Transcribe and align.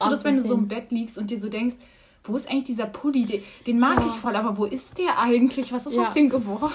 So, 0.00 0.08
dass 0.10 0.22
wenn 0.22 0.36
du 0.36 0.42
so 0.42 0.54
im 0.54 0.68
Bett 0.68 0.92
liegst 0.92 1.18
und 1.18 1.28
dir 1.28 1.40
so 1.40 1.48
denkst, 1.48 1.74
wo 2.22 2.36
ist 2.36 2.48
eigentlich 2.48 2.62
dieser 2.62 2.86
Pulli? 2.86 3.26
Den, 3.26 3.42
den 3.66 3.80
mag 3.80 3.98
Ja. 3.98 4.06
ich 4.06 4.12
voll, 4.12 4.36
aber 4.36 4.56
wo 4.56 4.64
ist 4.64 4.96
der 4.96 5.18
eigentlich? 5.18 5.72
Was 5.72 5.86
ist 5.86 5.94
Ja. 5.94 6.02
aus 6.02 6.12
dem 6.12 6.28
geworden? 6.28 6.70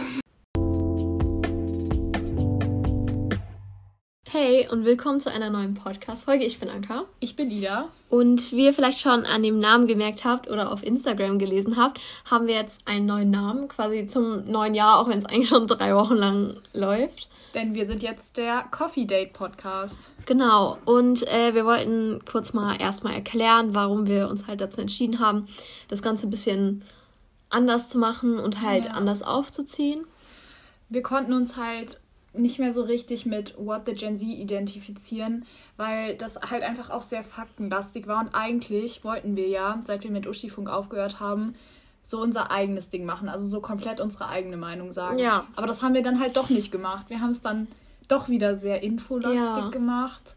Hey 4.29 4.67
und 4.69 4.83
willkommen 4.83 5.21
zu 5.21 5.31
einer 5.31 5.49
neuen 5.49 5.73
Podcast-Folge. 5.73 6.43
Ich 6.43 6.59
bin 6.59 6.67
Anka. 6.69 7.05
Ich 7.21 7.37
bin 7.37 7.49
Ida. 7.49 7.87
Und 8.09 8.51
wie 8.51 8.65
ihr 8.65 8.73
vielleicht 8.73 8.99
schon 8.99 9.25
an 9.25 9.41
dem 9.41 9.59
Namen 9.59 9.87
gemerkt 9.87 10.25
habt 10.25 10.49
oder 10.51 10.69
auf 10.73 10.83
Instagram 10.83 11.39
gelesen 11.39 11.77
habt, 11.77 12.01
haben 12.29 12.47
wir 12.47 12.55
jetzt 12.55 12.85
einen 12.89 13.05
neuen 13.05 13.31
Namen, 13.31 13.69
quasi 13.69 14.05
zum 14.05 14.51
neuen 14.51 14.73
Jahr, 14.75 14.99
auch 14.99 15.07
wenn 15.07 15.19
es 15.19 15.25
eigentlich 15.25 15.47
schon 15.47 15.65
drei 15.67 15.95
Wochen 15.95 16.15
lang 16.15 16.55
läuft. 16.73 17.29
Denn 17.53 17.75
wir 17.75 17.85
sind 17.85 18.01
jetzt 18.01 18.37
der 18.37 18.63
Coffee 18.71 19.05
Date 19.05 19.33
Podcast. 19.33 20.09
Genau, 20.25 20.77
und 20.85 21.27
äh, 21.27 21.53
wir 21.53 21.65
wollten 21.65 22.19
kurz 22.25 22.53
mal 22.53 22.75
erstmal 22.81 23.13
erklären, 23.13 23.75
warum 23.75 24.07
wir 24.07 24.27
uns 24.27 24.47
halt 24.47 24.59
dazu 24.61 24.81
entschieden 24.81 25.19
haben, 25.19 25.47
das 25.87 26.01
Ganze 26.01 26.27
ein 26.27 26.31
bisschen 26.31 26.83
anders 27.49 27.89
zu 27.89 27.99
machen 27.99 28.39
und 28.39 28.61
halt 28.61 28.85
Ja. 28.85 28.91
anders 28.91 29.21
aufzuziehen. 29.21 30.05
Wir 30.89 31.03
konnten 31.03 31.33
uns 31.33 31.55
halt 31.57 31.99
nicht 32.35 32.57
mehr 32.57 32.73
so 32.73 32.81
richtig 32.81 33.27
mit 33.27 33.53
What 33.57 33.83
the 33.85 33.93
Gen 33.93 34.17
Z 34.17 34.27
identifizieren, 34.27 35.45
weil 35.77 36.15
das 36.17 36.39
halt 36.49 36.63
einfach 36.63 36.89
auch 36.89 37.03
sehr 37.03 37.23
faktenlastig 37.23 38.07
war. 38.07 38.21
Und 38.21 38.33
eigentlich 38.33 39.03
wollten 39.03 39.35
wir 39.35 39.47
ja, 39.47 39.79
seit 39.85 40.03
wir 40.03 40.09
mit 40.09 40.25
Uschifunk 40.25 40.67
aufgehört 40.67 41.19
haben, 41.19 41.53
so 42.03 42.21
unser 42.21 42.51
eigenes 42.51 42.89
Ding 42.89 43.05
machen. 43.05 43.29
Also 43.29 43.45
so 43.45 43.61
komplett 43.61 44.01
unsere 44.01 44.27
eigene 44.27 44.57
Meinung 44.57 44.91
sagen. 44.91 45.17
Ja. 45.19 45.47
Aber 45.55 45.67
das 45.67 45.81
haben 45.81 45.93
wir 45.93 46.03
dann 46.03 46.19
halt 46.19 46.35
doch 46.37 46.49
nicht 46.49 46.71
gemacht. 46.71 47.09
Wir 47.09 47.21
haben 47.21 47.31
es 47.31 47.41
dann 47.41 47.67
doch 48.07 48.27
wieder 48.29 48.57
sehr 48.57 48.83
infolastig 48.83 49.39
Ja. 49.39 49.69
gemacht. 49.69 50.35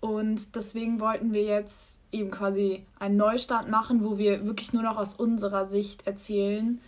Und 0.00 0.54
deswegen 0.56 1.00
wollten 1.00 1.32
wir 1.32 1.44
jetzt 1.44 1.98
eben 2.10 2.30
quasi 2.30 2.84
einen 2.98 3.16
Neustart 3.16 3.68
machen, 3.70 4.04
wo 4.04 4.18
wir 4.18 4.44
wirklich 4.44 4.72
nur 4.72 4.82
noch 4.82 4.98
aus 4.98 5.14
unserer 5.14 5.64
Sicht 5.64 6.06
erzählen 6.06 6.80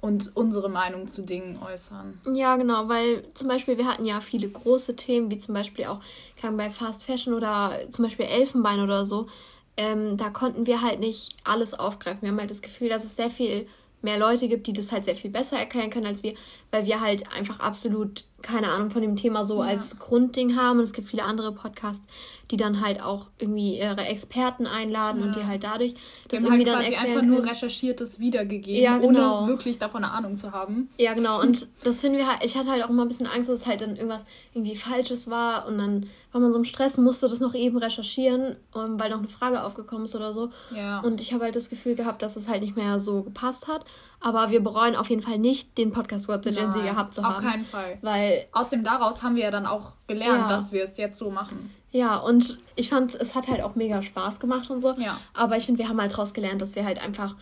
und 0.00 0.34
unsere 0.34 0.68
Meinung 0.68 1.06
zu 1.08 1.22
Dingen 1.22 1.58
äußern. 1.62 2.20
Ja, 2.34 2.56
genau, 2.56 2.88
weil 2.88 3.24
zum 3.34 3.48
Beispiel 3.48 3.78
wir 3.78 3.86
hatten 3.86 4.04
ja 4.04 4.20
viele 4.20 4.48
große 4.48 4.96
Themen, 4.96 5.30
wie 5.30 5.38
zum 5.38 5.54
Beispiel 5.54 5.84
auch 5.86 6.00
bei 6.40 6.70
Fast 6.70 7.04
Fashion 7.04 7.34
oder 7.34 7.72
zum 7.90 8.04
Beispiel 8.04 8.26
Elfenbein 8.26 8.80
oder 8.80 9.04
so. 9.06 9.26
Ähm, 9.76 10.16
da 10.16 10.30
konnten 10.30 10.66
wir 10.66 10.82
halt 10.82 11.00
nicht 11.00 11.34
alles 11.44 11.74
aufgreifen. 11.74 12.22
Wir 12.22 12.28
haben 12.30 12.40
halt 12.40 12.50
das 12.50 12.62
Gefühl, 12.62 12.88
dass 12.88 13.04
es 13.04 13.16
sehr 13.16 13.30
viel 13.30 13.66
mehr 14.02 14.18
Leute 14.18 14.48
gibt, 14.48 14.66
die 14.66 14.72
das 14.72 14.92
halt 14.92 15.04
sehr 15.04 15.16
viel 15.16 15.30
besser 15.30 15.58
erklären 15.58 15.90
können 15.90 16.06
als 16.06 16.22
wir, 16.22 16.34
weil 16.70 16.86
wir 16.86 17.00
halt 17.00 17.30
einfach 17.32 17.60
absolut 17.60 18.24
keine 18.42 18.68
Ahnung 18.70 18.90
von 18.90 19.02
dem 19.02 19.16
Thema 19.16 19.44
so 19.44 19.62
Ja. 19.62 19.68
als 19.70 19.98
Grundding 19.98 20.56
haben. 20.56 20.78
Und 20.78 20.84
es 20.84 20.92
gibt 20.92 21.08
viele 21.08 21.24
andere 21.24 21.52
Podcasts, 21.52 22.06
die 22.50 22.56
dann 22.56 22.80
halt 22.84 23.02
auch 23.02 23.26
irgendwie 23.38 23.78
ihre 23.78 24.04
Experten 24.04 24.66
einladen 24.66 25.22
und 25.22 25.34
Ja. 25.34 25.40
die 25.40 25.46
halt 25.46 25.64
dadurch 25.64 25.92
Wir 25.94 25.98
das 26.28 26.40
haben 26.40 26.46
irgendwie 26.60 26.70
halt 26.70 26.76
dann 26.76 26.82
quasi 26.84 26.94
erklären 26.94 27.18
einfach 27.18 27.36
nur 27.42 27.50
recherchiertes 27.50 28.18
wiedergegeben, 28.18 28.82
Ja, 28.82 28.98
genau. 28.98 29.40
ohne 29.42 29.48
wirklich 29.48 29.78
davon 29.78 30.04
eine 30.04 30.12
Ahnung 30.12 30.36
zu 30.36 30.52
haben. 30.52 30.90
Ja, 30.98 31.14
genau. 31.14 31.40
Und 31.40 31.68
das 31.84 32.00
finden 32.02 32.18
wir 32.18 32.26
halt, 32.30 32.44
ich 32.44 32.56
hatte 32.56 32.70
halt 32.70 32.84
auch 32.84 32.90
immer 32.90 33.02
ein 33.02 33.08
bisschen 33.08 33.26
Angst, 33.26 33.48
dass 33.48 33.60
es 33.60 33.66
halt 33.66 33.80
dann 33.80 33.96
irgendwas 33.96 34.24
irgendwie 34.54 34.76
Falsches 34.76 35.30
war. 35.30 35.66
Und 35.66 35.78
dann 35.78 36.08
war 36.32 36.40
man 36.40 36.50
so 36.52 36.58
im 36.58 36.64
Stress, 36.64 36.96
musste 36.98 37.28
das 37.28 37.40
noch 37.40 37.54
eben 37.54 37.76
recherchieren, 37.78 38.56
ähm, 38.74 38.98
weil 38.98 39.10
noch 39.10 39.18
eine 39.18 39.28
Frage 39.28 39.62
aufgekommen 39.64 40.04
ist 40.04 40.14
oder 40.14 40.32
so. 40.32 40.50
Ja. 40.74 41.00
Und 41.00 41.20
ich 41.20 41.32
habe 41.32 41.44
halt 41.44 41.56
das 41.56 41.68
Gefühl 41.70 41.94
gehabt, 41.94 42.22
dass 42.22 42.36
es 42.36 42.48
halt 42.48 42.62
nicht 42.62 42.76
mehr 42.76 43.00
so 43.00 43.22
gepasst 43.22 43.68
hat. 43.68 43.84
Aber 44.24 44.50
wir 44.50 44.62
bereuen 44.62 44.94
auf 44.96 45.10
jeden 45.10 45.22
Fall 45.22 45.38
nicht, 45.38 45.76
den 45.78 45.92
Podcast 45.92 46.28
What 46.28 46.44
the 46.44 46.50
Gen 46.52 46.72
Z 46.72 46.82
gehabt 46.82 47.12
zu 47.14 47.22
auf 47.22 47.34
haben. 47.36 47.44
keinen 47.44 47.64
Fall. 47.64 47.98
Weil, 48.02 48.46
Außerdem 48.52 48.84
daraus 48.84 49.22
haben 49.22 49.34
wir 49.36 49.42
ja 49.44 49.50
dann 49.50 49.66
auch 49.66 49.92
gelernt, 50.06 50.42
Ja. 50.42 50.48
dass 50.48 50.72
wir 50.72 50.84
es 50.84 50.96
jetzt 50.96 51.18
so 51.18 51.30
machen. 51.30 51.70
ja, 51.90 52.16
und 52.16 52.58
ich 52.76 52.88
fand, 52.88 53.14
es 53.16 53.34
hat 53.34 53.48
halt 53.48 53.62
auch 53.62 53.74
mega 53.74 54.00
Spaß 54.02 54.38
gemacht 54.40 54.70
und 54.70 54.80
so. 54.80 54.92
Ja. 54.98 55.18
Aber 55.34 55.56
ich 55.56 55.66
finde, 55.66 55.80
wir 55.80 55.88
haben 55.88 56.00
halt 56.00 56.12
daraus 56.12 56.32
gelernt, 56.34 56.62
dass 56.62 56.74
wir 56.76 56.84
halt 56.84 57.02
einfach, 57.02 57.34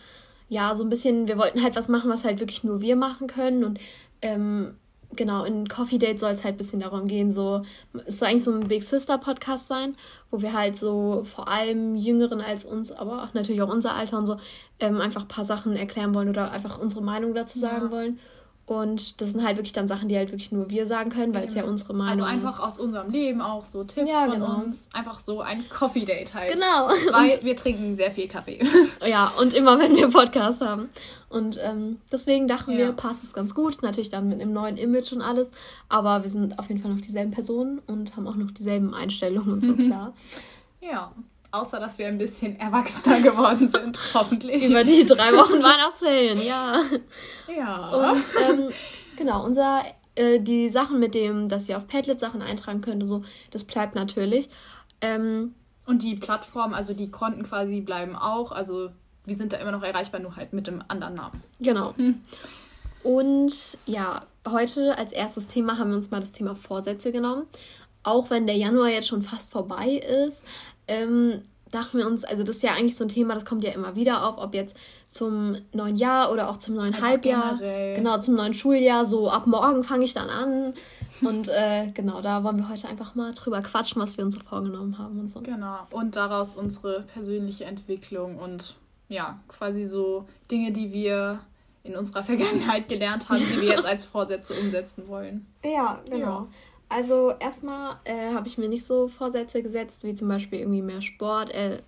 ja, 0.49 0.75
so 0.75 0.83
ein 0.83 0.89
bisschen, 0.89 1.27
wir 1.27 1.37
wollten 1.37 1.61
halt 1.63 1.75
was 1.75 1.87
machen, 1.87 2.09
was 2.09 2.25
halt 2.25 2.39
wirklich 2.39 2.63
nur 2.63 2.81
wir 2.81 2.95
machen 2.95 3.27
können. 3.27 3.63
Und 3.63 3.79
ähm, 4.23 4.75
genau, 5.15 5.43
in 5.45 5.67
Coffee 5.69 5.97
Date 5.99 6.19
soll 6.19 6.31
es 6.31 6.43
halt 6.43 6.55
ein 6.55 6.57
bisschen 6.57 6.79
darum 6.81 7.07
gehen, 7.07 7.31
so, 7.31 7.63
es 8.05 8.19
soll 8.19 8.27
eigentlich 8.29 8.43
so 8.43 8.51
ein 8.53 8.67
Big 8.67 8.83
Sister 8.83 9.17
Podcast 9.17 9.67
sein, 9.67 9.95
wo 10.31 10.41
wir 10.41 10.53
halt 10.53 10.77
so 10.77 11.23
vor 11.25 11.47
allem 11.49 11.95
Jüngeren 11.97 12.41
als 12.41 12.65
uns, 12.65 12.91
aber 12.91 13.23
auch 13.23 13.33
natürlich 13.33 13.61
auch 13.61 13.69
unser 13.69 13.95
Alter 13.95 14.17
und 14.17 14.25
so, 14.25 14.37
ähm, 14.79 14.99
einfach 15.01 15.21
ein 15.23 15.27
paar 15.27 15.45
Sachen 15.45 15.75
erklären 15.75 16.13
wollen 16.15 16.29
oder 16.29 16.51
einfach 16.51 16.79
unsere 16.79 17.03
Meinung 17.03 17.33
dazu 17.35 17.59
sagen 17.59 17.87
Ja. 17.87 17.91
wollen. 17.91 18.19
Und 18.71 19.19
das 19.19 19.33
sind 19.33 19.43
halt 19.43 19.57
wirklich 19.57 19.73
dann 19.73 19.89
Sachen, 19.89 20.07
die 20.07 20.15
halt 20.15 20.31
wirklich 20.31 20.53
nur 20.53 20.69
wir 20.69 20.85
sagen 20.85 21.09
können, 21.09 21.33
weil 21.33 21.43
es 21.43 21.55
ja 21.55 21.65
unsere 21.65 21.89
Also 21.91 22.03
Meinung 22.05 22.25
einfach 22.25 22.53
ist. 22.53 22.59
aus 22.61 22.79
unserem 22.79 23.11
Leben 23.11 23.41
auch 23.41 23.65
so 23.65 23.83
Tipps 23.83 24.09
Ja, 24.09 24.21
von 24.27 24.31
genau. 24.35 24.61
uns. 24.63 24.87
Einfach 24.93 25.19
so 25.19 25.41
ein 25.41 25.67
Coffee 25.67 26.05
Date 26.05 26.33
halt. 26.33 26.53
Genau. 26.53 26.87
Weil 27.11 27.43
wir 27.43 27.57
trinken 27.57 27.97
sehr 27.97 28.11
viel 28.11 28.29
Kaffee. 28.29 28.59
Ja, 29.05 29.29
und 29.41 29.53
immer 29.53 29.77
wenn 29.77 29.93
wir 29.97 30.07
Podcast 30.07 30.61
haben. 30.61 30.87
Und 31.27 31.59
ähm, 31.61 31.99
deswegen 32.13 32.47
dachten 32.47 32.71
Ja. 32.71 32.77
wir, 32.77 32.91
passt 32.93 33.25
es 33.25 33.33
ganz 33.33 33.53
gut. 33.53 33.83
Natürlich 33.83 34.09
dann 34.09 34.29
mit 34.29 34.39
einem 34.39 34.53
neuen 34.53 34.77
Image 34.77 35.11
und 35.11 35.21
alles. 35.21 35.49
Aber 35.89 36.23
wir 36.23 36.29
sind 36.29 36.57
auf 36.57 36.69
jeden 36.69 36.81
Fall 36.81 36.91
noch 36.93 37.01
dieselben 37.01 37.31
Personen 37.31 37.79
und 37.87 38.15
haben 38.15 38.25
auch 38.25 38.35
noch 38.37 38.51
dieselben 38.51 38.93
Einstellungen 38.93 39.51
und 39.51 39.65
so 39.65 39.75
klar. 39.75 40.13
ja. 40.79 41.11
Außer, 41.51 41.79
dass 41.79 41.97
wir 41.97 42.07
ein 42.07 42.17
bisschen 42.17 42.59
erwachsener 42.59 43.21
geworden 43.21 43.67
sind, 43.67 43.99
hoffentlich. 44.13 44.63
Über 44.65 44.83
die 44.83 45.05
drei 45.05 45.33
Wochen 45.33 45.61
Weihnachtsferien, 45.61 46.41
ja. 46.41 46.81
ja. 47.55 48.11
Und 48.11 48.23
ähm, 48.47 48.69
genau, 49.17 49.43
unser, 49.43 49.83
äh, 50.15 50.39
die 50.39 50.69
Sachen 50.69 50.99
mit 50.99 51.13
dem, 51.13 51.49
dass 51.49 51.67
ihr 51.67 51.77
auf 51.77 51.87
Padlet 51.87 52.19
Sachen 52.19 52.41
eintragen 52.41 52.81
könnt 52.81 53.03
und 53.03 53.09
so, 53.09 53.23
das 53.51 53.65
bleibt 53.65 53.95
natürlich. 53.95 54.49
Ähm, 55.01 55.53
Und 55.85 56.03
die 56.03 56.15
Plattform, 56.15 56.73
also 56.73 56.93
die 56.93 57.11
Konten 57.11 57.43
quasi 57.43 57.81
bleiben 57.81 58.15
auch. 58.15 58.51
Also 58.53 58.89
wir 59.25 59.35
sind 59.35 59.51
da 59.51 59.57
immer 59.57 59.71
noch 59.71 59.83
erreichbar, 59.83 60.21
nur 60.21 60.35
halt 60.35 60.53
mit 60.53 60.67
dem 60.67 60.81
anderen 60.87 61.15
Namen. 61.15 61.43
Genau. 61.59 61.93
Und 63.03 63.53
ja, 63.85 64.21
heute 64.47 64.97
als 64.97 65.11
erstes 65.11 65.47
Thema 65.47 65.77
haben 65.77 65.89
wir 65.89 65.97
uns 65.97 66.11
mal 66.11 66.19
das 66.21 66.31
Thema 66.31 66.55
Vorsätze 66.55 67.11
genommen. 67.11 67.45
Auch 68.03 68.31
wenn 68.31 68.47
der 68.47 68.55
Januar 68.57 68.89
jetzt 68.89 69.07
schon 69.07 69.21
fast 69.21 69.51
vorbei 69.51 70.01
ist, 70.27 70.43
ähm, 70.91 71.41
dachten 71.71 71.97
wir 71.97 72.07
uns, 72.07 72.23
also 72.23 72.43
das 72.43 72.57
ist 72.57 72.63
ja 72.63 72.71
eigentlich 72.73 72.95
so 72.95 73.05
ein 73.05 73.09
Thema, 73.09 73.33
das 73.33 73.45
kommt 73.45 73.63
ja 73.63 73.71
immer 73.71 73.95
wieder 73.95 74.25
auf, 74.25 74.37
ob 74.37 74.53
jetzt 74.53 74.75
zum 75.07 75.57
neuen 75.73 75.95
Jahr 75.95 76.31
oder 76.31 76.49
auch 76.49 76.57
zum 76.57 76.75
neuen 76.75 76.93
Einfach 76.93 77.07
Halbjahr. 77.07 77.57
generell. 77.57 77.95
Genau, 77.95 78.17
zum 78.19 78.35
neuen 78.35 78.53
Schuljahr. 78.53 79.05
So 79.05 79.29
ab 79.29 79.47
morgen 79.47 79.83
fange 79.83 80.03
ich 80.03 80.13
dann 80.13 80.29
an. 80.29 80.73
Und 81.21 81.47
äh, 81.47 81.87
genau, 81.93 82.21
da 82.21 82.43
wollen 82.43 82.57
wir 82.57 82.69
heute 82.69 82.87
einfach 82.87 83.15
mal 83.15 83.33
drüber 83.33 83.61
quatschen, 83.61 84.01
was 84.01 84.17
wir 84.17 84.25
uns 84.25 84.35
so 84.35 84.41
vorgenommen 84.41 84.97
haben 84.97 85.19
und 85.19 85.29
so. 85.29 85.41
Genau. 85.41 85.79
Und 85.91 86.15
daraus 86.15 86.55
unsere 86.55 87.01
persönliche 87.13 87.65
Entwicklung 87.65 88.37
und 88.37 88.75
ja, 89.09 89.39
quasi 89.47 89.85
so 89.85 90.25
Dinge, 90.49 90.71
die 90.71 90.93
wir 90.93 91.39
in 91.83 91.95
unserer 91.95 92.23
Vergangenheit 92.31 92.87
gelernt 92.89 93.29
haben, 93.29 93.39
die 93.39 93.61
wir 93.61 93.69
jetzt 93.69 93.85
als 93.85 94.03
Vorsätze 94.03 94.53
umsetzen 94.53 95.07
wollen. 95.07 95.45
Ja, 95.63 96.01
genau. 96.09 96.17
Ja. 96.25 96.47
Also 96.91 97.31
erstmal 97.39 97.95
äh, 98.03 98.33
habe 98.33 98.47
ich 98.47 98.57
mir 98.57 98.67
nicht 98.67 98.85
so 98.85 99.07
Vorsätze 99.07 99.63
gesetzt, 99.63 100.03
wie 100.03 100.13
zum 100.13 100.27
Beispiel 100.27 100.59
irgendwie 100.59 100.81
mehr 100.81 101.01
Sport, 101.01 101.49
äh, 101.51 101.81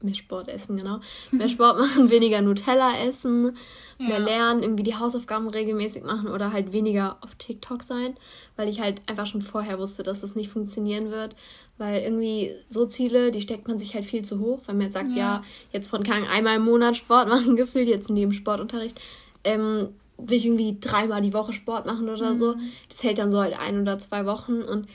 mehr 0.00 0.14
Sport 0.14 0.48
essen, 0.48 0.76
genau. 0.76 1.00
Mehr 1.32 1.48
Sport 1.54 1.78
machen, 1.78 2.08
weniger 2.10 2.40
Nutella 2.40 2.92
essen, 3.04 3.56
mehr 3.98 4.18
Ja. 4.18 4.24
lernen, 4.24 4.62
irgendwie 4.62 4.82
die 4.84 4.94
Hausaufgaben 4.94 5.48
regelmäßig 5.48 6.04
machen 6.04 6.28
oder 6.28 6.52
halt 6.52 6.72
weniger 6.72 7.16
auf 7.22 7.34
TikTok 7.36 7.82
sein, 7.82 8.16
weil 8.56 8.68
ich 8.68 8.80
halt 8.80 9.02
einfach 9.08 9.26
schon 9.26 9.42
vorher 9.42 9.78
wusste, 9.78 10.02
dass 10.04 10.20
das 10.20 10.34
nicht 10.36 10.50
funktionieren 10.50 11.10
wird. 11.10 11.34
Weil 11.76 12.02
irgendwie 12.02 12.54
so 12.68 12.86
Ziele, 12.86 13.32
die 13.32 13.40
steckt 13.40 13.66
man 13.66 13.78
sich 13.80 13.94
halt 13.94 14.04
viel 14.04 14.24
zu 14.24 14.38
hoch. 14.38 14.60
Wenn 14.66 14.76
man 14.76 14.84
jetzt 14.86 14.94
sagt, 14.94 15.16
ja, 15.16 15.36
Ja. 15.38 15.42
jetzt 15.72 15.88
von 15.88 16.04
Kang 16.04 16.24
einmal 16.32 16.56
im 16.56 16.64
Monat 16.64 16.96
Sport 16.96 17.28
machen, 17.34 17.56
gefühlt 17.56 17.88
jetzt 17.88 18.08
in 18.08 18.14
dem 18.16 18.30
Sportunterricht, 18.32 19.00
ähm, 19.42 19.88
will 20.18 20.36
ich 20.36 20.46
irgendwie 20.46 20.78
dreimal 20.80 21.20
die 21.22 21.34
Woche 21.34 21.52
Sport 21.52 21.86
machen 21.86 22.08
oder 22.08 22.34
so. 22.36 22.54
Das 22.88 23.02
hält 23.02 23.18
dann 23.18 23.30
so 23.30 23.40
halt 23.40 23.58
ein 23.58 23.80
oder 23.82 23.98
zwei 23.98 24.26
Wochen 24.26 24.62
und 24.62 24.86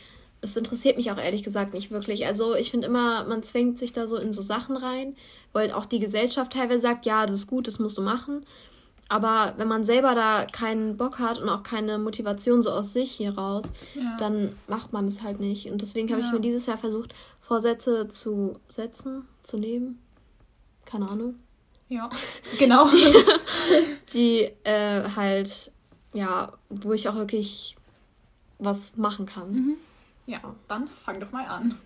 es 0.41 0.55
interessiert 0.55 0.95
mich 0.95 1.11
auch 1.11 1.17
ehrlich 1.17 1.43
gesagt 1.43 1.73
nicht 1.73 1.91
wirklich. 1.91 2.25
Also 2.25 2.55
ich 2.55 2.71
finde 2.71 2.87
immer, 2.87 3.25
man 3.25 3.43
zwängt 3.43 3.77
sich 3.77 3.91
da 3.91 4.07
so 4.07 4.15
in 4.15 4.31
so 4.31 4.41
Sachen 4.41 4.77
rein, 4.77 5.15
weil 5.51 5.71
auch 5.73 5.85
die 5.85 5.99
Gesellschaft 5.99 6.53
teilweise 6.53 6.79
sagt, 6.79 7.05
ja, 7.05 7.25
das 7.25 7.35
ist 7.41 7.47
gut, 7.47 7.67
das 7.67 7.79
musst 7.79 7.97
du 7.97 8.01
machen. 8.01 8.45
Aber 9.09 9.55
wenn 9.57 9.67
man 9.67 9.83
selber 9.83 10.13
da 10.15 10.45
keinen 10.45 10.95
Bock 10.95 11.19
hat 11.19 11.39
und 11.39 11.49
auch 11.49 11.63
keine 11.63 11.97
Motivation 11.97 12.61
so 12.61 12.69
aus 12.71 12.93
sich 12.93 13.11
hier 13.11 13.37
raus, 13.37 13.65
Ja. 13.95 14.15
dann 14.17 14.55
macht 14.67 14.93
man 14.93 15.07
es 15.07 15.23
halt 15.23 15.39
nicht. 15.39 15.69
Und 15.71 15.81
deswegen 15.81 16.09
habe 16.11 16.21
ich 16.21 16.27
Ja. 16.27 16.33
mir 16.33 16.39
dieses 16.41 16.67
Jahr 16.67 16.77
versucht, 16.77 17.13
Vorsätze 17.41 18.07
zu 18.07 18.59
setzen, 18.69 19.25
zu 19.43 19.57
nehmen. 19.57 19.99
Keine 20.85 21.09
Ahnung. 21.09 21.35
Ja, 21.89 22.09
genau. 22.57 22.87
Die 24.13 24.51
äh, 24.63 25.03
halt, 25.15 25.71
ja, 26.13 26.53
wo 26.69 26.93
ich 26.93 27.09
auch 27.09 27.15
wirklich 27.15 27.75
was 28.59 28.95
machen 28.97 29.25
kann. 29.25 29.75
ja, 30.27 30.39
dann 30.67 30.87
fang 30.87 31.19
doch 31.19 31.31
mal 31.31 31.45
an. 31.45 31.77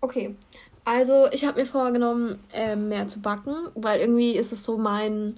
Okay. 0.00 0.36
Also, 0.84 1.28
ich 1.32 1.44
habe 1.44 1.60
mir 1.60 1.66
vorgenommen, 1.66 2.38
ähm, 2.52 2.88
mehr 2.88 3.06
zu 3.08 3.20
backen, 3.20 3.54
weil 3.74 4.00
irgendwie 4.00 4.32
ist 4.32 4.52
es 4.52 4.64
so 4.64 4.76
mein 4.76 5.36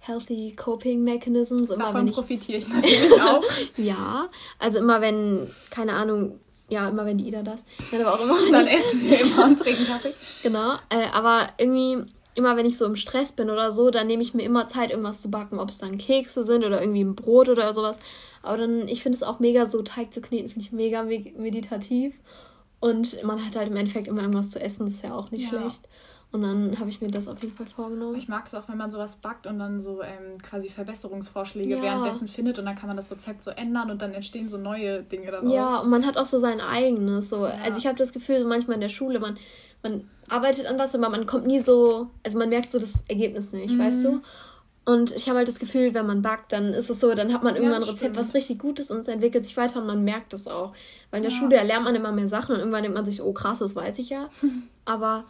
Healthy 0.00 0.54
Coping 0.56 1.02
Mechanisms. 1.04 1.70
Immer 1.70 1.86
Davon 1.86 2.08
ich 2.08 2.14
profitiere 2.14 2.58
ich 2.58 2.68
natürlich 2.68 3.12
auch. 3.22 3.42
Ja, 3.76 4.28
also 4.58 4.78
immer 4.78 5.00
wenn, 5.00 5.50
keine 5.70 5.94
Ahnung, 5.94 6.38
ja, 6.68 6.88
immer 6.88 7.04
wenn 7.04 7.18
die 7.18 7.28
Ida 7.28 7.42
das. 7.42 7.62
Dann 7.90 8.00
aber 8.00 8.14
auch 8.14 8.20
immer. 8.22 8.36
Dann 8.50 8.66
essen 8.66 9.02
wir 9.02 9.20
immer 9.20 9.44
und 9.44 9.58
trinken 9.58 9.86
Kaffee. 9.86 10.14
Genau. 10.42 10.74
Äh, 10.88 11.08
aber 11.12 11.48
irgendwie, 11.58 12.06
immer 12.40 12.56
wenn 12.56 12.66
ich 12.66 12.76
so 12.76 12.86
im 12.86 12.96
Stress 12.96 13.32
bin 13.32 13.50
oder 13.50 13.70
so, 13.70 13.90
dann 13.90 14.06
nehme 14.06 14.22
ich 14.22 14.34
mir 14.34 14.42
immer 14.42 14.66
Zeit, 14.66 14.90
irgendwas 14.90 15.22
zu 15.22 15.30
backen. 15.30 15.58
Ob 15.58 15.70
es 15.70 15.78
dann 15.78 15.98
Kekse 15.98 16.42
sind 16.42 16.64
oder 16.64 16.80
irgendwie 16.80 17.04
ein 17.04 17.14
Brot 17.14 17.48
oder 17.48 17.72
sowas. 17.72 17.98
Aber 18.42 18.56
dann, 18.56 18.88
ich 18.88 19.02
finde 19.02 19.16
es 19.16 19.22
auch 19.22 19.38
mega 19.38 19.66
so, 19.66 19.82
Teig 19.82 20.12
zu 20.12 20.20
kneten, 20.20 20.48
finde 20.48 20.66
ich 20.66 20.72
mega 20.72 21.02
meditativ. 21.02 22.14
Und 22.80 23.22
man 23.22 23.44
hat 23.44 23.56
halt 23.56 23.68
im 23.68 23.76
Endeffekt 23.76 24.08
immer 24.08 24.22
irgendwas 24.22 24.50
zu 24.50 24.60
essen, 24.60 24.86
das 24.86 24.94
ist 24.94 25.04
ja 25.04 25.14
auch 25.14 25.30
nicht 25.30 25.52
ja. 25.52 25.58
schlecht. 25.58 25.82
Und 26.32 26.42
dann 26.42 26.78
habe 26.78 26.88
ich 26.88 27.00
mir 27.00 27.10
das 27.10 27.26
auf 27.26 27.42
jeden 27.42 27.56
Fall 27.56 27.66
vorgenommen. 27.66 28.14
Ich 28.14 28.28
mag 28.28 28.46
es 28.46 28.54
auch, 28.54 28.68
wenn 28.68 28.76
man 28.76 28.90
sowas 28.90 29.16
backt 29.16 29.48
und 29.48 29.58
dann 29.58 29.80
so 29.80 30.00
ähm, 30.00 30.40
quasi 30.40 30.68
Verbesserungsvorschläge 30.68 31.76
ja. 31.76 31.82
währenddessen 31.82 32.28
findet 32.28 32.60
und 32.60 32.66
dann 32.66 32.76
kann 32.76 32.86
man 32.86 32.96
das 32.96 33.10
Rezept 33.10 33.42
so 33.42 33.50
ändern 33.50 33.90
und 33.90 34.00
dann 34.00 34.12
entstehen 34.12 34.48
so 34.48 34.56
neue 34.56 35.02
Dinge 35.02 35.32
daraus. 35.32 35.52
Ja, 35.52 35.78
und 35.78 35.90
man 35.90 36.06
hat 36.06 36.16
auch 36.16 36.26
so 36.26 36.38
sein 36.38 36.60
eigenes. 36.60 37.30
So. 37.30 37.46
Ja. 37.46 37.54
Also 37.64 37.78
ich 37.78 37.86
habe 37.88 37.98
das 37.98 38.12
Gefühl, 38.12 38.44
manchmal 38.44 38.76
in 38.76 38.80
der 38.80 38.90
Schule, 38.90 39.18
man, 39.18 39.38
man 39.82 40.08
arbeitet 40.28 40.66
an 40.66 40.78
was, 40.78 40.94
aber 40.94 41.08
man 41.08 41.26
kommt 41.26 41.46
nie 41.46 41.60
so, 41.60 42.08
also 42.24 42.38
man 42.38 42.48
merkt 42.48 42.70
so 42.70 42.78
das 42.78 43.04
Ergebnis 43.08 43.52
nicht, 43.52 43.74
mhm. 43.74 43.78
weißt 43.78 44.04
du? 44.04 44.20
Und 44.84 45.12
ich 45.12 45.28
habe 45.28 45.38
halt 45.38 45.48
das 45.48 45.58
Gefühl, 45.58 45.94
wenn 45.94 46.06
man 46.06 46.22
backt, 46.22 46.52
dann 46.52 46.72
ist 46.72 46.90
es 46.90 47.00
so, 47.00 47.14
dann 47.14 47.32
hat 47.32 47.44
man 47.44 47.54
irgendwann 47.54 47.82
ja, 47.82 47.86
ein 47.86 47.94
Rezept, 47.94 48.16
was 48.16 48.34
richtig 48.34 48.58
gut 48.58 48.80
ist 48.80 48.90
und 48.90 49.00
es 49.00 49.08
entwickelt 49.08 49.44
sich 49.44 49.56
weiter 49.56 49.80
und 49.80 49.86
man 49.86 50.04
merkt 50.04 50.32
es 50.32 50.48
auch. 50.48 50.72
Weil 51.10 51.18
in 51.18 51.24
der 51.24 51.32
ja. 51.32 51.38
Schule 51.38 51.62
lernt 51.62 51.84
man 51.84 51.94
immer 51.94 52.12
mehr 52.12 52.28
Sachen 52.28 52.54
und 52.54 52.60
irgendwann 52.60 52.82
denkt 52.82 52.96
man 52.96 53.04
sich, 53.04 53.22
oh 53.22 53.32
krass, 53.32 53.58
das 53.58 53.76
weiß 53.76 53.98
ich 53.98 54.08
ja. 54.08 54.30
Aber 54.84 55.24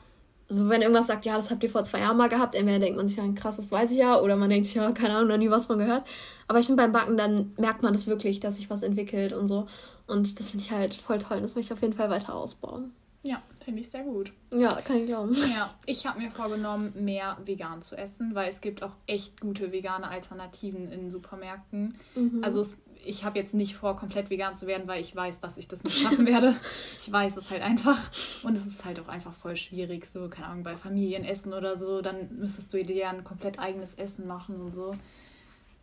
also 0.49 0.69
wenn 0.69 0.83
irgendwas 0.83 1.09
sagt, 1.09 1.25
ja, 1.25 1.37
das 1.37 1.51
habt 1.51 1.63
ihr 1.63 1.71
vor 1.71 1.85
zwei 1.85 2.01
Jahren 2.01 2.17
mal 2.17 2.29
gehabt, 2.29 2.55
entweder 2.55 2.79
denkt 2.79 2.97
man 2.97 3.07
sich, 3.07 3.17
ja, 3.17 3.25
krass, 3.35 3.57
das 3.57 3.71
weiß 3.71 3.91
ich 3.91 3.99
ja, 3.99 4.21
oder 4.21 4.37
man 4.37 4.51
denkt 4.51 4.67
sich, 4.67 4.77
ja, 4.77 4.91
keine 4.93 5.15
Ahnung, 5.15 5.29
noch 5.29 5.37
nie 5.37 5.51
was 5.51 5.67
von 5.67 5.79
gehört. 5.79 6.05
Aber 6.49 6.59
ich 6.59 6.67
finde, 6.67 6.83
beim 6.83 6.93
Backen, 6.93 7.17
dann 7.17 7.53
merkt 7.57 7.83
man 7.83 7.93
das 7.93 8.07
wirklich, 8.07 8.41
dass 8.41 8.57
sich 8.57 8.71
was 8.71 8.83
entwickelt 8.83 9.33
und 9.33 9.47
so. 9.47 9.67
Und 10.07 10.41
das 10.41 10.51
finde 10.51 10.65
ich 10.65 10.73
halt 10.73 10.95
voll 10.95 11.19
toll. 11.19 11.41
Das 11.41 11.55
möchte 11.55 11.73
ich 11.73 11.79
auf 11.79 11.83
jeden 11.83 11.95
Fall 11.95 12.11
weiter 12.11 12.35
ausbauen. 12.35 12.93
Ja, 13.23 13.43
finde 13.63 13.83
ich 13.83 13.91
sehr 13.91 14.03
gut. 14.03 14.33
Ja, 14.53 14.81
kann 14.81 14.97
ich 14.97 15.07
glauben. 15.07 15.35
Ja, 15.55 15.75
ich 15.85 16.07
habe 16.07 16.21
mir 16.21 16.31
vorgenommen, 16.31 16.93
mehr 16.97 17.37
vegan 17.45 17.83
zu 17.83 17.97
essen, 17.97 18.35
weil 18.35 18.49
es 18.49 18.61
gibt 18.61 18.83
auch 18.83 18.95
echt 19.07 19.41
gute 19.41 19.73
vegane 19.73 20.09
Alternativen 20.09 20.91
in 20.91 21.11
Supermärkten. 21.11 21.97
Mhm. 22.15 22.43
Also 22.43 22.61
es 22.61 22.77
ich 23.05 23.25
habe 23.25 23.39
jetzt 23.39 23.55
nicht 23.55 23.77
vor, 23.77 23.97
komplett 23.97 24.31
vegan 24.31 24.55
zu 24.55 24.67
werden, 24.67 24.87
weil 24.87 25.01
ich 25.01 25.15
weiß, 25.15 25.41
dass 25.41 25.57
ich 25.57 25.69
das 25.69 25.85
nicht 25.85 25.99
schaffen 25.99 26.27
werde. 26.27 26.57
Ich 26.99 27.11
weiß 27.11 27.37
es 27.37 27.51
halt 27.51 27.63
einfach. 27.63 27.99
Und 28.43 28.57
es 28.57 28.67
ist 28.67 28.85
halt 28.85 29.01
auch 29.01 29.09
einfach 29.09 29.33
voll 29.33 29.57
schwierig, 29.57 30.07
so, 30.07 30.29
keine 30.29 30.49
Ahnung, 30.49 30.63
bei 30.63 30.77
Familienessen 30.77 31.53
oder 31.53 31.79
so, 31.79 32.03
dann 32.03 32.37
müsstest 32.39 32.73
du 32.73 32.83
dir 32.83 32.97
ja 32.97 33.11
ein 33.11 33.25
komplett 33.25 33.59
eigenes 33.59 33.95
Essen 33.95 34.27
machen 34.27 34.61
und 34.61 34.75
so. 34.75 34.97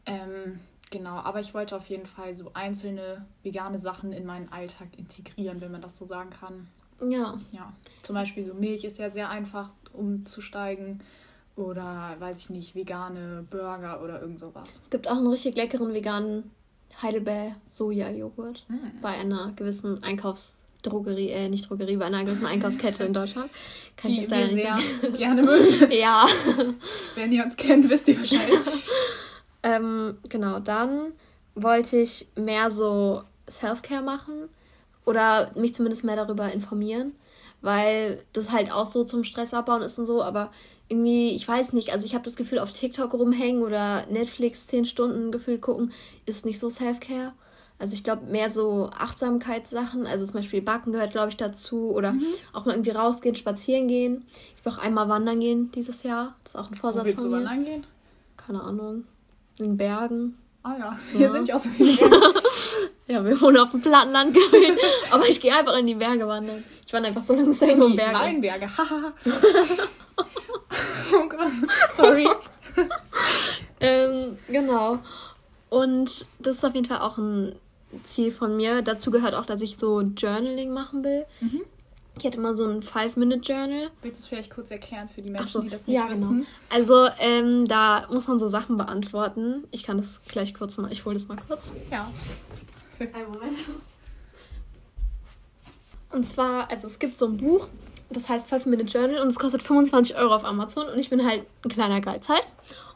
Ähm, 0.05 0.59
genau, 0.89 1.15
aber 1.15 1.39
ich 1.39 1.53
wollte 1.53 1.75
auf 1.75 1.87
jeden 1.87 2.05
Fall 2.05 2.35
so 2.35 2.51
einzelne 2.53 3.25
vegane 3.43 3.79
Sachen 3.79 4.13
in 4.13 4.25
meinen 4.25 4.51
Alltag 4.51 4.89
integrieren, 4.97 5.61
wenn 5.61 5.71
man 5.71 5.81
das 5.81 5.97
so 5.97 6.05
sagen 6.05 6.29
kann. 6.29 6.67
Ja. 7.01 7.39
Ja. 7.51 7.73
Zum 8.01 8.15
Beispiel 8.15 8.45
so 8.45 8.53
Milch 8.53 8.83
ist 8.83 8.97
ja 8.99 9.09
sehr 9.09 9.29
einfach 9.29 9.73
umzusteigen. 9.93 11.01
Oder 11.55 12.15
weiß 12.19 12.37
ich 12.37 12.49
nicht, 12.51 12.75
vegane 12.75 13.45
Burger 13.49 14.03
oder 14.03 14.21
irgend 14.21 14.39
sowas. 14.39 14.79
Es 14.81 14.91
gibt 14.91 15.09
auch 15.09 15.17
einen 15.17 15.27
richtig 15.27 15.55
leckeren 15.55 15.93
veganen 15.93 16.51
Heidelberg 17.01 17.55
Soja-Joghurt 17.71 18.65
mhm. 18.67 18.91
bei 19.01 19.09
einer 19.09 19.53
gewissen 19.55 20.03
Einkaufsdrogerie, 20.03 21.29
äh, 21.29 21.49
nicht 21.49 21.67
Drogerie, 21.69 21.97
bei 21.97 22.05
einer 22.05 22.23
gewissen 22.23 22.45
Einkaufskette 22.45 23.03
in 23.05 23.13
Deutschland. 23.13 23.49
Kann 23.95 24.11
Die 24.11 24.21
ich 24.21 24.27
das 24.27 24.49
wir 24.49 24.49
sehr 24.49 25.11
gerne 25.11 25.41
mögen. 25.41 25.91
ja. 25.99 26.27
Wenn 27.15 27.31
ihr 27.31 27.43
uns 27.43 27.55
kennt, 27.55 27.89
wisst 27.89 28.07
ihr 28.07 28.19
Bescheid. 28.19 28.51
ähm, 29.63 30.19
genau, 30.29 30.59
dann 30.59 31.13
wollte 31.55 31.97
ich 31.97 32.27
mehr 32.35 32.69
so 32.69 33.23
Self-Care 33.49 34.03
machen 34.03 34.49
oder 35.07 35.51
mich 35.55 35.73
zumindest 35.73 36.03
mehr 36.03 36.17
darüber 36.17 36.51
informieren, 36.51 37.13
weil 37.61 38.23
das 38.33 38.51
halt 38.51 38.71
auch 38.71 38.85
so 38.85 39.05
zum 39.05 39.23
Stress 39.23 39.53
abbauen 39.53 39.81
ist 39.81 39.97
und 39.97 40.05
so, 40.05 40.21
aber 40.21 40.51
irgendwie, 40.89 41.29
ich 41.29 41.47
weiß 41.47 41.73
nicht, 41.73 41.93
also 41.93 42.05
ich 42.05 42.13
habe 42.13 42.25
das 42.25 42.35
Gefühl, 42.35 42.59
auf 42.59 42.71
TikTok 42.71 43.13
rumhängen 43.13 43.63
oder 43.63 44.05
Netflix 44.07 44.67
zehn 44.67 44.85
Stunden 44.85 45.31
gefühlt 45.31 45.61
gucken, 45.61 45.91
ist 46.25 46.45
nicht 46.45 46.59
so 46.59 46.69
Self-Care. 46.69 47.33
Also 47.79 47.93
ich 47.93 48.03
glaube 48.03 48.25
mehr 48.25 48.49
so 48.49 48.89
Achtsamkeitssachen, 48.91 50.07
also 50.07 50.25
zum 50.25 50.35
Beispiel 50.35 50.61
Backen 50.61 50.91
gehört, 50.91 51.11
glaube 51.11 51.29
ich, 51.29 51.37
dazu 51.37 51.91
oder 51.91 52.13
mhm. 52.13 52.25
auch 52.51 52.65
mal 52.65 52.73
irgendwie 52.73 52.91
rausgehen, 52.91 53.35
spazieren 53.35 53.87
gehen. 53.87 54.25
Ich 54.57 54.65
will 54.65 54.73
auch 54.73 54.79
einmal 54.79 55.07
wandern 55.09 55.39
gehen 55.39 55.71
dieses 55.71 56.03
Jahr. 56.03 56.35
Das 56.43 56.55
ist 56.55 56.59
auch 56.59 56.69
ein 56.69 56.75
Vorsatz 56.75 57.01
Wo 57.01 57.05
willst 57.05 57.19
von 57.19 57.29
mir. 57.29 57.37
du 57.37 57.45
wandern 57.45 57.65
gehen? 57.65 57.85
Keine 58.35 58.61
Ahnung. 58.61 59.03
In 59.59 59.65
den 59.65 59.77
Bergen. 59.77 60.37
Ah 60.63 60.75
ja, 60.77 60.99
hier 61.11 61.27
ja. 61.27 61.31
sind 61.31 61.47
ja 61.47 61.55
auch 61.55 61.59
so 61.59 61.69
viele 61.69 61.95
Berge. 62.09 62.41
ja, 63.07 63.23
wir 63.23 63.41
wohnen 63.41 63.57
auf 63.57 63.71
dem 63.71 63.81
Plattenland 63.81 64.33
gewählt, 64.33 64.79
aber 65.11 65.27
ich 65.27 65.39
gehe 65.41 65.55
einfach 65.55 65.77
in 65.77 65.87
die 65.87 65.95
Berge 65.95 66.27
wandern. 66.27 66.63
Ich 66.85 66.93
wandere 66.93 67.09
einfach 67.09 67.23
so 67.23 67.33
lange, 67.33 67.47
bis 67.47 67.61
irgendwo 67.61 67.87
ein 67.87 67.95
Berg 67.95 68.11
ist. 68.11 68.19
Weinberge, 68.19 68.77
haha. 68.77 69.13
oh 71.13 71.29
Gott, 71.29 71.51
sorry. 71.95 72.29
ähm, 73.81 74.37
genau. 74.47 74.99
Und 75.69 76.25
das 76.39 76.57
ist 76.57 76.65
auf 76.65 76.75
jeden 76.75 76.87
Fall 76.87 76.99
auch 76.99 77.17
ein 77.17 77.55
Ziel 78.05 78.31
von 78.31 78.55
mir. 78.55 78.81
Dazu 78.81 79.11
gehört 79.11 79.33
auch, 79.35 79.45
dass 79.45 79.61
ich 79.61 79.77
so 79.77 80.01
Journaling 80.01 80.71
machen 80.71 81.03
will. 81.03 81.25
Mhm. 81.41 81.61
Ich 82.17 82.23
hätte 82.23 82.37
immer 82.37 82.55
so 82.55 82.65
ein 82.65 82.81
Five-Minute-Journal. 82.81 83.91
Willst 84.01 84.21
du 84.21 84.23
es 84.23 84.27
vielleicht 84.27 84.51
kurz 84.51 84.71
erklären 84.71 85.07
für 85.07 85.21
die 85.21 85.29
Menschen, 85.29 85.47
so, 85.49 85.61
die 85.61 85.69
das 85.69 85.85
nicht 85.85 85.95
ja, 85.95 86.07
genau. 86.07 86.21
wissen? 86.21 86.47
Also, 86.69 87.07
ähm, 87.19 87.67
da 87.67 88.07
muss 88.11 88.27
man 88.27 88.39
so 88.39 88.47
Sachen 88.47 88.77
beantworten. 88.77 89.65
Ich 89.71 89.83
kann 89.83 89.97
das 89.97 90.21
gleich 90.27 90.53
kurz 90.53 90.77
mal, 90.77 90.91
ich 90.91 91.05
hole 91.05 91.13
das 91.13 91.27
mal 91.27 91.37
kurz. 91.47 91.75
Ja. 91.91 92.11
Einen 92.99 93.31
Moment. 93.31 93.57
Und 96.11 96.25
zwar, 96.25 96.71
also 96.71 96.87
es 96.87 96.99
gibt 96.99 97.17
so 97.17 97.27
ein 97.27 97.37
Buch, 97.37 97.67
das 98.09 98.29
heißt 98.29 98.49
Five 98.49 98.65
Minute 98.65 98.89
Journal 98.89 99.21
und 99.21 99.27
es 99.27 99.37
kostet 99.37 99.61
25 99.61 100.17
Euro 100.17 100.33
auf 100.33 100.45
Amazon 100.45 100.87
und 100.87 100.97
ich 100.97 101.09
bin 101.09 101.25
halt 101.25 101.43
ein 101.63 101.69
kleiner 101.69 102.01
Geizhals. 102.01 102.55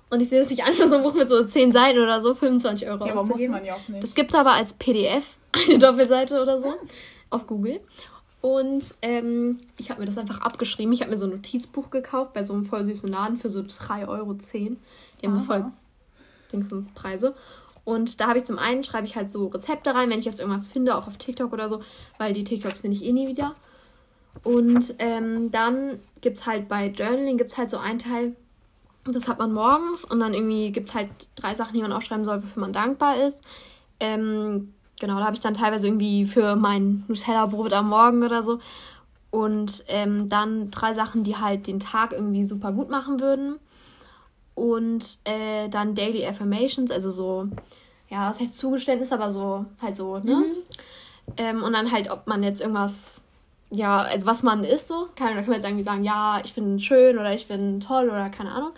Und 0.09 0.19
ich 0.19 0.29
sehe 0.29 0.39
das 0.39 0.49
nicht 0.49 0.63
an 0.63 0.73
für 0.73 0.87
so 0.87 0.97
ein 0.97 1.03
Buch 1.03 1.13
mit 1.13 1.29
so 1.29 1.43
10 1.45 1.71
Seiten 1.71 1.99
oder 1.99 2.21
so, 2.21 2.33
25 2.33 2.87
Euro 2.87 3.05
Ja, 3.05 3.11
aber 3.11 3.23
muss 3.23 3.47
man 3.47 3.63
ja 3.63 3.75
auch 3.75 3.87
nicht. 3.87 4.03
Das 4.03 4.15
gibt 4.15 4.31
es 4.31 4.35
aber 4.35 4.53
als 4.53 4.73
PDF, 4.73 5.23
eine 5.67 5.77
Doppelseite 5.77 6.41
oder 6.41 6.59
so, 6.61 6.73
auf 7.29 7.45
Google. 7.45 7.81
Und 8.41 8.95
ähm, 9.03 9.59
ich 9.77 9.91
habe 9.91 9.99
mir 9.99 10.07
das 10.07 10.17
einfach 10.17 10.41
abgeschrieben. 10.41 10.91
Ich 10.93 11.01
habe 11.01 11.11
mir 11.11 11.17
so 11.17 11.25
ein 11.25 11.31
Notizbuch 11.31 11.91
gekauft 11.91 12.33
bei 12.33 12.43
so 12.43 12.53
einem 12.53 12.65
voll 12.65 12.83
süßen 12.83 13.09
Laden 13.09 13.37
für 13.37 13.49
so 13.49 13.59
3,10 13.59 14.07
Euro. 14.07 14.33
Die 14.33 14.77
haben 15.23 15.33
Aha. 15.33 15.39
so 15.39 15.41
voll 15.41 15.65
Dingsens 16.51 16.89
Preise. 16.93 17.35
Und 17.83 18.19
da 18.19 18.27
habe 18.27 18.39
ich 18.39 18.45
zum 18.45 18.59
einen, 18.59 18.83
schreibe 18.83 19.05
ich 19.05 19.15
halt 19.15 19.29
so 19.29 19.47
Rezepte 19.47 19.93
rein, 19.93 20.09
wenn 20.09 20.19
ich 20.19 20.25
jetzt 20.25 20.39
irgendwas 20.39 20.67
finde, 20.67 20.95
auch 20.95 21.07
auf 21.07 21.17
TikTok 21.17 21.51
oder 21.53 21.69
so, 21.69 21.81
weil 22.17 22.33
die 22.33 22.43
TikToks 22.43 22.81
finde 22.81 22.97
ich 22.97 23.03
eh 23.03 23.11
nie 23.11 23.27
wieder. 23.27 23.55
Und 24.43 24.95
ähm, 24.99 25.51
dann 25.51 25.99
gibt 26.21 26.37
es 26.37 26.45
halt 26.45 26.67
bei 26.67 26.87
Journaling 26.87 27.37
gibt 27.37 27.51
es 27.51 27.57
halt 27.57 27.69
so 27.69 27.77
einen 27.77 27.99
Teil, 27.99 28.35
das 29.05 29.27
hat 29.27 29.39
man 29.39 29.51
morgens 29.51 30.05
und 30.05 30.19
dann 30.19 30.33
irgendwie 30.33 30.71
gibt 30.71 30.89
es 30.89 30.95
halt 30.95 31.09
drei 31.35 31.53
Sachen, 31.53 31.73
die 31.73 31.81
man 31.81 31.91
aufschreiben 31.91 32.23
soll, 32.23 32.43
wofür 32.43 32.61
man 32.61 32.73
dankbar 32.73 33.17
ist. 33.25 33.43
Ähm, 33.99 34.73
genau, 35.01 35.19
da 35.19 35.25
habe 35.25 35.35
ich 35.35 35.41
dann 35.41 35.53
teilweise 35.53 35.87
irgendwie 35.87 36.25
für 36.25 36.55
mein 36.55 37.03
Nutella-Brot 37.09 37.73
am 37.73 37.89
Morgen 37.89 38.23
oder 38.23 38.41
so. 38.43 38.59
Und 39.31 39.83
ähm, 39.87 40.29
dann 40.29 40.71
drei 40.71 40.93
Sachen, 40.93 41.23
die 41.23 41.35
halt 41.35 41.67
den 41.67 41.79
Tag 41.79 42.13
irgendwie 42.13 42.45
super 42.45 42.71
gut 42.71 42.89
machen 42.89 43.19
würden. 43.19 43.59
Und 44.55 45.19
äh, 45.25 45.67
dann 45.69 45.95
Daily 45.95 46.25
Affirmations, 46.25 46.91
also 46.91 47.11
so, 47.11 47.47
ja, 48.09 48.29
das 48.29 48.39
heißt 48.39 48.57
Zugeständnis, 48.57 49.11
aber 49.11 49.31
so, 49.31 49.65
halt 49.81 49.95
so, 49.95 50.19
ne? 50.19 50.35
Mhm. 50.35 50.55
Ähm, 51.37 51.63
und 51.63 51.73
dann 51.73 51.91
halt, 51.91 52.09
ob 52.11 52.27
man 52.27 52.43
jetzt 52.43 52.61
irgendwas 52.61 53.23
ja, 53.71 54.01
also 54.01 54.27
was 54.27 54.43
man 54.43 54.65
ist 54.65 54.89
so. 54.89 55.07
Kann, 55.15 55.29
da 55.29 55.35
kann 55.35 55.45
man 55.45 55.55
jetzt 55.55 55.65
irgendwie 55.65 55.83
sagen, 55.83 56.03
ja, 56.03 56.41
ich 56.43 56.53
bin 56.53 56.79
schön 56.79 57.17
oder 57.17 57.33
ich 57.33 57.47
bin 57.47 57.79
toll 57.79 58.09
oder 58.09 58.29
keine 58.29 58.51
Ahnung. 58.51 58.71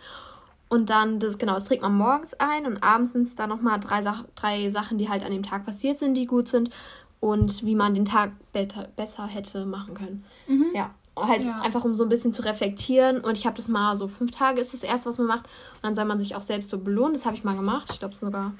Und 0.73 0.89
dann, 0.89 1.19
das, 1.19 1.37
genau, 1.37 1.53
das 1.53 1.65
trägt 1.65 1.83
man 1.83 1.95
morgens 1.95 2.33
ein 2.39 2.65
und 2.65 2.81
abends 2.81 3.13
sind 3.13 3.27
es 3.27 3.35
dann 3.35 3.47
nochmal 3.47 3.79
drei, 3.79 4.01
Sach 4.01 4.25
drei 4.33 4.71
Sachen, 4.71 4.97
die 4.97 5.07
halt 5.07 5.23
an 5.23 5.31
dem 5.31 5.43
Tag 5.43 5.67
passiert 5.67 5.99
sind, 5.99 6.15
die 6.15 6.25
gut 6.25 6.47
sind 6.47 6.71
und 7.19 7.63
wie 7.63 7.75
man 7.75 7.93
den 7.93 8.05
Tag 8.05 8.31
better, 8.53 8.87
besser 8.95 9.27
hätte 9.27 9.67
machen 9.67 9.93
können. 9.93 10.25
Mhm. 10.47 10.71
Ja, 10.73 10.89
halt 11.15 11.45
ja. 11.45 11.61
einfach 11.61 11.83
um 11.83 11.93
so 11.93 12.01
ein 12.01 12.09
bisschen 12.09 12.33
zu 12.33 12.43
reflektieren. 12.43 13.21
Und 13.21 13.37
ich 13.37 13.45
habe 13.45 13.55
das 13.55 13.67
mal 13.67 13.95
so 13.95 14.07
fünf 14.07 14.31
Tage 14.31 14.59
ist 14.59 14.73
das 14.73 14.81
erste, 14.81 15.09
was 15.09 15.19
man 15.19 15.27
macht. 15.27 15.43
Und 15.75 15.83
dann 15.83 15.93
soll 15.93 16.05
man 16.05 16.17
sich 16.17 16.35
auch 16.35 16.41
selbst 16.41 16.71
so 16.71 16.79
belohnen. 16.79 17.13
Das 17.13 17.27
habe 17.27 17.35
ich 17.35 17.43
mal 17.43 17.55
gemacht. 17.55 17.89
Ich 17.91 17.99
glaube 17.99 18.15
sogar 18.15 18.51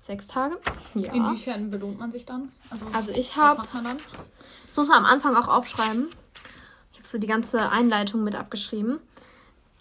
sechs 0.00 0.26
Tage. 0.26 0.58
Ja. 0.96 1.12
Inwiefern 1.12 1.70
belohnt 1.70 2.00
man 2.00 2.10
sich 2.10 2.26
dann? 2.26 2.50
Also, 2.70 2.86
also 2.92 3.12
ich 3.12 3.36
habe 3.36 3.62
das 4.66 4.76
muss 4.76 4.88
man 4.88 4.98
am 4.98 5.04
Anfang 5.04 5.36
auch 5.36 5.46
aufschreiben. 5.46 6.08
Ich 6.90 6.98
habe 6.98 7.06
so 7.06 7.18
die 7.18 7.28
ganze 7.28 7.70
Einleitung 7.70 8.24
mit 8.24 8.34
abgeschrieben. 8.34 8.98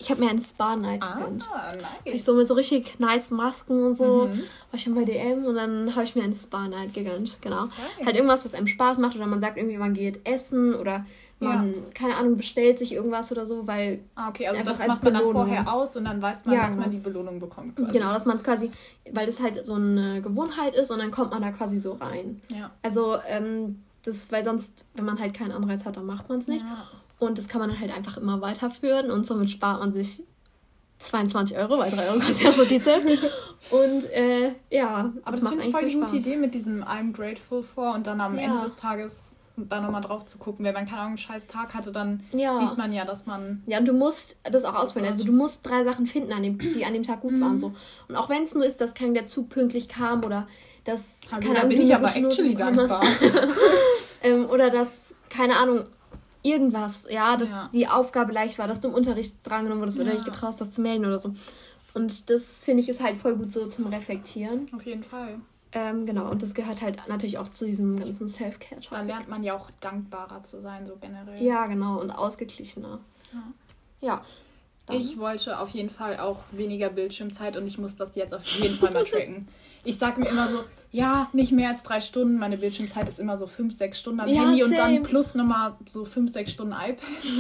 Ich 0.01 0.10
habe 0.10 0.20
mir 0.20 0.31
eine 0.31 0.41
Spa-Night 0.41 1.03
ah, 1.03 1.13
gegönnt. 1.13 1.48
Nice. 1.48 2.15
Ich 2.15 2.24
so 2.24 2.34
mit 2.34 2.48
so 2.48 2.55
richtig 2.55 3.00
nice 3.00 3.29
Masken 3.29 3.86
und 3.86 3.93
so. 3.93 4.25
Mhm. 4.25 4.39
War 4.39 4.74
ich 4.74 4.81
schon 4.81 4.96
bei 4.96 5.05
DM 5.05 5.46
und 5.46 5.55
dann 5.55 5.93
habe 5.93 6.03
ich 6.03 6.15
mir 6.15 6.24
eine 6.24 6.34
Spa-Night 6.34 6.96
gegönnt. 6.96 7.38
Genau. 7.41 7.65
Okay. 7.65 8.05
Halt 8.05 8.15
irgendwas, 8.15 8.43
was 8.43 8.55
einem 8.55 8.65
Spaß 8.65 8.98
macht 8.98 9.15
oder 9.15 9.27
man 9.27 9.39
sagt 9.39 9.58
irgendwie, 9.58 9.77
man 9.77 9.93
geht 9.93 10.27
essen 10.27 10.74
oder 10.74 11.05
man, 11.38 11.72
ja. 11.72 11.79
keine 11.93 12.17
Ahnung, 12.17 12.36
bestellt 12.36 12.79
sich 12.79 12.93
irgendwas 12.93 13.31
oder 13.31 13.46
so, 13.46 13.67
weil. 13.67 14.00
Ah, 14.15 14.29
okay, 14.29 14.48
also 14.48 14.63
das 14.63 14.88
macht 14.88 15.03
man 15.03 15.13
dann 15.13 15.31
vorher 15.31 15.72
aus 15.72 15.96
und 15.96 16.05
dann 16.05 16.20
weiß 16.20 16.46
man, 16.46 16.55
ja, 16.55 16.62
dass 16.62 16.74
genau. 16.74 16.81
man 16.81 16.91
die 16.91 16.98
Belohnung 16.98 17.39
bekommt. 17.39 17.75
Quasi. 17.75 17.91
Genau, 17.91 18.12
dass 18.12 18.25
man 18.25 18.38
es 18.38 18.43
quasi, 18.43 18.72
weil 19.12 19.27
das 19.27 19.39
halt 19.39 19.63
so 19.63 19.75
eine 19.75 20.22
Gewohnheit 20.22 20.75
ist 20.75 20.89
und 20.89 20.98
dann 20.98 21.12
kommt 21.12 21.31
man 21.31 21.43
da 21.43 21.51
quasi 21.51 21.77
so 21.77 21.93
rein. 21.93 22.41
Ja. 22.50 22.72
Also, 22.81 23.17
ähm, 23.27 23.84
das, 24.03 24.31
weil 24.31 24.43
sonst, 24.43 24.84
wenn 24.96 25.05
man 25.05 25.20
halt 25.20 25.36
keinen 25.36 25.51
Anreiz 25.51 25.86
hat, 25.86 25.98
dann 25.98 26.08
macht 26.08 26.27
man 26.27 26.39
es 26.39 26.48
nicht. 26.48 26.65
Ja. 26.65 26.88
Und 27.22 27.38
das 27.38 27.48
kann 27.48 27.62
man 27.62 27.80
halt 27.80 27.96
einfach 27.96 28.18
immer 28.18 28.42
weiterführen 28.42 29.12
und 29.12 29.28
somit 29.28 29.51
spart 29.51 29.80
man 29.80 29.94
sich 29.94 30.24
22 30.98 31.56
Euro, 31.56 31.78
weil 31.78 31.92
3 31.92 32.10
Euro 32.10 32.20
kostet 32.25 32.42
ja 32.42 32.51
so 32.51 32.66
die 32.66 32.82
Zeit. 32.82 33.04
Und 33.70 34.06
äh, 34.10 34.54
ja, 34.72 35.13
aber 35.24 35.36
das, 35.38 35.42
das 35.42 35.50
finde 35.50 35.66
ich 35.66 35.72
voll 35.72 35.86
die 35.86 35.94
gute 35.94 36.16
Idee 36.16 36.36
mit 36.36 36.56
diesem 36.56 36.84
I'm 36.84 37.13
grateful 37.13 37.62
for 37.62 37.94
und 37.94 38.08
dann 38.08 38.20
am 38.22 38.40
ja. 38.40 38.46
Ende 38.46 38.62
des 38.62 38.78
Tages 38.78 39.34
da 39.56 39.82
nochmal 39.82 40.01
drauf 40.01 40.25
zu 40.25 40.40
gucken. 40.40 40.66
Wenn 40.66 40.74
man 40.74 40.86
keine 40.86 40.98
Ahnung 40.98 41.10
einen 41.10 41.18
scheiß 41.20 41.46
Tag 41.46 41.75
hatte, 41.75 41.92
dann 41.92 42.24
ja. 42.32 42.58
sieht 42.58 42.75
man 42.75 42.92
ja, 42.92 43.06
dass 43.06 43.28
man. 43.28 43.62
Ja, 43.68 43.78
und 43.78 43.88
du 43.88 43.94
musst 43.94 44.38
das 44.42 44.66
auch 44.66 44.74
auswählen. 44.74 45.06
Also 45.06 45.24
du 45.24 45.32
musst 45.32 45.63
drei 45.63 45.84
Sachen 45.84 46.08
finden, 46.08 46.34
an 46.34 46.42
dem, 46.42 46.58
die 46.58 46.86
an 46.86 46.94
dem 46.94 47.04
Tag 47.04 47.22
gut 47.22 47.34
mhm. 47.34 47.42
waren. 47.42 47.60
So. 47.60 47.72
Und 48.08 48.16
auch 48.16 48.30
wenn 48.30 48.46
es 48.46 48.56
nur 48.56 48.66
ist, 48.66 48.82
dass 48.82 48.96
kein 48.96 49.13
der 49.13 49.28
Zug 49.28 49.50
pünktlich 49.50 49.90
kam 49.90 50.24
oder 50.24 50.48
dass. 50.86 51.20
Keine 51.30 51.60
Ahnung, 51.60 51.70
bin 51.70 51.82
ich 51.82 51.94
aber 51.94 52.16
actually 52.16 52.56
dankbar. 52.56 53.04
ähm, 54.24 54.50
oder 54.50 54.72
dass, 54.72 55.13
keine 55.30 55.58
Ahnung, 55.58 55.86
irgendwas, 56.43 57.07
ja, 57.10 57.38
dass 57.38 57.50
ja. 57.50 57.69
die 57.74 57.88
Aufgabe 57.88 58.31
leicht 58.31 58.57
war, 58.57 58.67
dass 58.67 58.81
du 58.81 58.88
im 58.88 58.93
Unterricht 58.93 59.36
drangenommen 59.43 59.81
wurdest 59.81 59.98
ja. 59.98 60.03
oder 60.03 60.13
dich 60.13 60.25
getraust 60.25 60.62
hast 60.62 60.74
zu 60.74 60.81
melden 60.81 61.05
oder 61.05 61.19
so. 61.19 61.33
Und 61.93 62.29
das 62.29 62.63
finde 62.63 62.81
ich 62.81 62.89
ist 62.89 63.01
halt 63.01 63.17
voll 63.17 63.36
gut 63.36 63.51
so 63.51 63.67
zum 63.67 63.88
Reflektieren. 63.88 64.67
Auf 64.74 64.86
jeden 64.86 65.03
Fall. 65.03 65.39
Ähm, 65.74 66.05
genau, 66.05 66.29
und 66.29 66.41
das 66.41 66.53
gehört 66.53 66.81
halt 66.81 67.00
natürlich 67.07 67.38
auch 67.38 67.50
zu 67.50 67.65
diesem 67.65 67.98
ganzen 67.98 68.27
Self-Care. 68.27 68.81
Da 68.89 69.01
lernt 69.01 69.29
man 69.29 69.43
ja 69.43 69.55
auch 69.55 69.69
dankbarer 69.79 70.43
zu 70.43 70.60
sein, 70.60 70.86
so 70.86 70.98
generell. 71.00 71.41
Ja, 71.41 71.67
genau, 71.67 72.00
und 72.00 72.12
ausgeglichener. 72.12 73.00
Ja. 73.31 73.43
ja 74.01 74.21
ich 74.89 75.17
wollte 75.17 75.60
auf 75.60 75.69
jeden 75.69 75.89
Fall 75.89 76.17
auch 76.17 76.39
weniger 76.51 76.89
Bildschirmzeit 76.89 77.55
und 77.55 77.67
ich 77.67 77.77
muss 77.77 77.95
das 77.95 78.15
jetzt 78.15 78.33
auf 78.33 78.45
jeden 78.45 78.75
Fall 78.75 78.91
mal 78.91 79.05
tracken. 79.05 79.48
Ich 79.83 79.98
sage 79.98 80.19
mir 80.21 80.27
immer 80.27 80.48
so, 80.48 80.60
ja, 80.93 81.29
nicht 81.31 81.53
mehr 81.53 81.69
als 81.69 81.83
drei 81.83 82.01
Stunden. 82.01 82.38
Meine 82.38 82.57
Bildschirmzeit 82.57 83.07
ist 83.07 83.17
immer 83.17 83.38
so 83.38 83.48
fünf, 83.48 83.74
sechs 83.74 84.00
Stunden 84.00 84.19
am 84.19 84.27
ja, 84.27 84.41
Handy 84.41 84.60
same. 84.60 84.71
und 84.71 84.77
dann 84.77 85.03
plus 85.03 85.36
nochmal 85.36 85.75
so 85.89 86.03
fünf, 86.03 86.33
sechs 86.33 86.51
Stunden 86.51 86.74
iPad. 86.74 87.00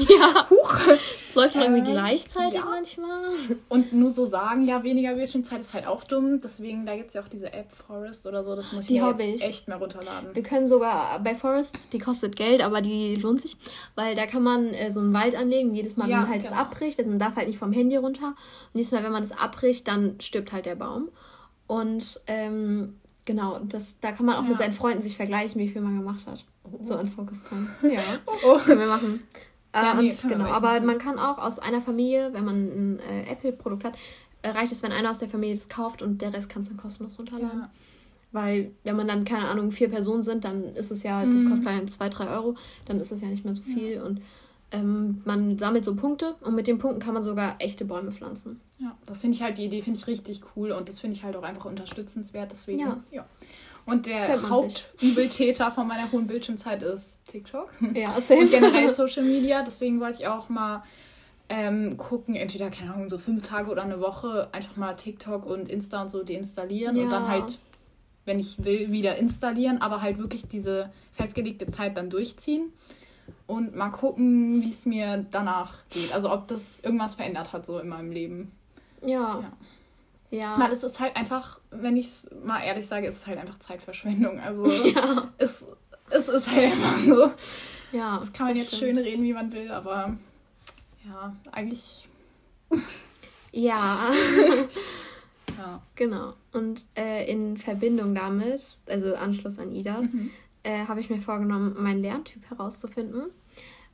Ja. 0.09 0.49
Huch. 0.49 0.79
Es 1.31 1.35
läuft 1.35 1.55
doch 1.55 1.61
irgendwie 1.61 1.89
gleichzeitig 1.89 2.55
ja. 2.55 2.65
manchmal. 2.65 3.21
Und 3.69 3.93
nur 3.93 4.09
so 4.09 4.25
sagen, 4.25 4.67
ja, 4.67 4.83
weniger 4.83 5.13
Bildschirmzeit 5.13 5.61
ist 5.61 5.73
halt 5.73 5.87
auch 5.87 6.03
dumm. 6.03 6.41
Deswegen, 6.43 6.85
da 6.85 6.97
gibt 6.97 7.07
es 7.07 7.13
ja 7.13 7.21
auch 7.21 7.29
diese 7.29 7.53
App 7.53 7.71
Forest 7.71 8.27
oder 8.27 8.43
so. 8.43 8.53
Das 8.53 8.73
muss 8.73 8.81
ich 8.81 8.87
die 8.89 8.99
mir 8.99 9.17
ich. 9.17 9.41
echt 9.41 9.69
mehr 9.69 9.77
runterladen. 9.77 10.35
Wir 10.35 10.43
können 10.43 10.67
sogar 10.67 11.19
bei 11.19 11.33
Forest, 11.33 11.79
die 11.93 11.99
kostet 11.99 12.35
Geld, 12.35 12.61
aber 12.61 12.81
die 12.81 13.15
lohnt 13.15 13.39
sich, 13.39 13.55
weil 13.95 14.13
da 14.13 14.25
kann 14.25 14.43
man 14.43 14.73
äh, 14.73 14.91
so 14.91 14.99
einen 14.99 15.13
Wald 15.13 15.33
anlegen. 15.33 15.73
Jedes 15.73 15.95
Mal, 15.95 16.09
wenn 16.09 16.17
man 16.17 16.27
halt 16.27 16.43
genau. 16.43 16.49
das 16.49 16.59
abbricht, 16.59 16.99
also 16.99 17.09
man 17.09 17.19
darf 17.19 17.37
halt 17.37 17.47
nicht 17.47 17.59
vom 17.59 17.71
Handy 17.71 17.95
runter. 17.95 18.27
Und 18.73 18.79
jedes 18.79 18.91
Mal, 18.91 19.01
wenn 19.01 19.13
man 19.13 19.23
das 19.23 19.31
abbricht, 19.31 19.87
dann 19.87 20.19
stirbt 20.19 20.51
halt 20.51 20.65
der 20.65 20.75
Baum. 20.75 21.07
Und 21.67 22.19
ähm, 22.27 22.99
Genau, 23.31 23.59
das, 23.59 23.97
da 24.01 24.11
kann 24.11 24.25
man 24.25 24.35
auch 24.35 24.43
ja. 24.43 24.49
mit 24.49 24.57
seinen 24.57 24.73
Freunden 24.73 25.01
sich 25.01 25.15
vergleichen, 25.15 25.61
wie 25.61 25.69
viel 25.69 25.81
man 25.81 25.97
gemacht 25.97 26.27
hat. 26.27 26.43
Oh. 26.65 26.83
So 26.83 26.97
in 26.97 27.07
Focus-Time. 27.07 27.69
Ja, 27.81 28.01
oh. 28.45 28.55
das 28.55 28.65
können 28.65 28.81
wir 28.81 28.87
machen. 28.87 29.21
Ja, 29.73 29.93
nee, 29.93 30.09
und, 30.09 30.27
genau, 30.27 30.47
aber 30.47 30.73
machen. 30.73 30.85
man 30.85 30.97
kann 30.97 31.17
auch 31.17 31.37
aus 31.37 31.57
einer 31.57 31.79
Familie, 31.79 32.33
wenn 32.33 32.43
man 32.43 32.55
ein 32.55 32.99
äh, 32.99 33.31
Apple-Produkt 33.31 33.85
hat, 33.85 33.93
äh, 34.41 34.49
reicht 34.49 34.73
es, 34.73 34.83
wenn 34.83 34.91
einer 34.91 35.11
aus 35.11 35.19
der 35.19 35.29
Familie 35.29 35.55
das 35.55 35.69
kauft 35.69 36.01
und 36.01 36.21
der 36.21 36.33
Rest 36.33 36.49
kann 36.49 36.63
es 36.63 36.67
dann 36.67 36.75
kostenlos 36.75 37.17
runterladen. 37.17 37.61
Ja. 37.61 37.69
Weil, 38.33 38.71
wenn 38.83 38.97
man 38.97 39.07
dann, 39.07 39.23
keine 39.23 39.47
Ahnung, 39.47 39.71
vier 39.71 39.87
Personen 39.87 40.23
sind, 40.23 40.43
dann 40.43 40.75
ist 40.75 40.91
es 40.91 41.03
ja, 41.03 41.25
das 41.25 41.43
mhm. 41.43 41.49
kostet 41.49 41.67
dann 41.67 41.87
zwei, 41.87 42.09
drei 42.09 42.27
Euro, 42.27 42.55
dann 42.83 42.99
ist 42.99 43.13
es 43.13 43.21
ja 43.21 43.29
nicht 43.29 43.45
mehr 43.45 43.53
so 43.53 43.61
viel. 43.61 43.95
Ja. 43.95 44.03
Und 44.03 44.21
ähm, 44.71 45.21
man 45.25 45.57
sammelt 45.57 45.83
so 45.83 45.95
Punkte 45.95 46.35
und 46.41 46.55
mit 46.55 46.67
den 46.67 46.79
Punkten 46.79 47.01
kann 47.01 47.13
man 47.13 47.23
sogar 47.23 47.55
echte 47.59 47.83
Bäume 47.85 48.11
pflanzen. 48.11 48.61
Ja, 48.79 48.97
das 49.05 49.19
finde 49.21 49.35
ich 49.35 49.43
halt, 49.43 49.57
die 49.57 49.65
Idee 49.65 49.81
finde 49.81 49.99
ich 49.99 50.07
richtig 50.07 50.41
cool 50.55 50.71
und 50.71 50.89
das 50.89 50.99
finde 50.99 51.17
ich 51.17 51.23
halt 51.23 51.35
auch 51.35 51.43
einfach 51.43 51.65
unterstützenswert. 51.65 52.51
Deswegen, 52.51 52.79
ja. 52.79 52.97
ja. 53.11 53.25
Und 53.85 54.05
der 54.05 54.49
Hauptübeltäter 54.49 55.71
von 55.71 55.87
meiner 55.87 56.11
hohen 56.11 56.27
Bildschirmzeit 56.27 56.83
ist 56.83 57.19
TikTok. 57.27 57.71
Ja, 57.93 58.21
same. 58.21 58.41
Und 58.41 58.51
generell 58.51 58.93
Social 58.93 59.23
Media. 59.23 59.63
Deswegen 59.63 59.99
wollte 59.99 60.21
ich 60.21 60.27
auch 60.27 60.49
mal 60.49 60.83
ähm, 61.49 61.97
gucken, 61.97 62.35
entweder, 62.35 62.69
keine 62.69 62.93
Ahnung, 62.93 63.09
so 63.09 63.17
fünf 63.17 63.43
Tage 63.43 63.69
oder 63.69 63.83
eine 63.83 63.99
Woche 63.99 64.49
einfach 64.53 64.77
mal 64.77 64.93
TikTok 64.93 65.45
und 65.45 65.67
Insta 65.67 66.03
und 66.03 66.09
so 66.09 66.23
deinstallieren 66.23 66.95
ja. 66.95 67.03
und 67.03 67.09
dann 67.09 67.27
halt, 67.27 67.59
wenn 68.25 68.39
ich 68.39 68.63
will, 68.63 68.91
wieder 68.91 69.17
installieren, 69.17 69.81
aber 69.81 70.01
halt 70.01 70.17
wirklich 70.17 70.47
diese 70.47 70.91
festgelegte 71.11 71.67
Zeit 71.67 71.97
dann 71.97 72.09
durchziehen 72.09 72.71
und 73.51 73.75
mal 73.75 73.89
gucken, 73.89 74.61
wie 74.61 74.71
es 74.71 74.85
mir 74.85 75.25
danach 75.29 75.83
geht. 75.89 76.13
Also 76.13 76.31
ob 76.31 76.47
das 76.47 76.79
irgendwas 76.79 77.15
verändert 77.15 77.51
hat 77.51 77.65
so 77.65 77.79
in 77.79 77.89
meinem 77.89 78.11
Leben. 78.11 78.53
Ja. 79.01 79.43
Ja. 80.31 80.39
ja. 80.39 80.59
Weil 80.59 80.71
es 80.71 80.83
ist 80.83 81.01
halt 81.01 81.17
einfach, 81.17 81.59
wenn 81.69 81.97
ich 81.97 82.07
es 82.07 82.27
mal 82.45 82.61
ehrlich 82.63 82.87
sage, 82.87 83.07
ist 83.07 83.17
es 83.17 83.27
halt 83.27 83.39
einfach 83.39 83.59
Zeitverschwendung. 83.59 84.39
Also 84.39 84.65
ja. 84.89 85.29
es, 85.37 85.65
es 86.09 86.29
ist 86.29 86.49
halt 86.49 86.71
einfach 86.71 86.99
so. 86.99 87.31
Ja. 87.91 88.19
Das 88.19 88.31
kann 88.31 88.47
man 88.47 88.55
das 88.55 88.63
jetzt 88.63 88.77
stimmt. 88.77 88.95
schön 88.95 89.03
reden, 89.03 89.23
wie 89.23 89.33
man 89.33 89.51
will, 89.51 89.69
aber 89.69 90.15
ja, 91.05 91.35
eigentlich. 91.51 92.07
ja. 93.51 94.11
ja. 95.57 95.81
Genau. 95.95 96.33
Und 96.53 96.85
äh, 96.95 97.29
in 97.29 97.57
Verbindung 97.57 98.15
damit, 98.15 98.77
also 98.87 99.13
Anschluss 99.15 99.59
an 99.59 99.75
Idas, 99.75 100.03
mhm 100.03 100.31
äh, 100.63 100.85
habe 100.85 100.99
ich 100.99 101.09
mir 101.09 101.19
vorgenommen, 101.19 101.75
meinen 101.79 102.01
Lerntyp 102.01 102.49
herauszufinden, 102.49 103.31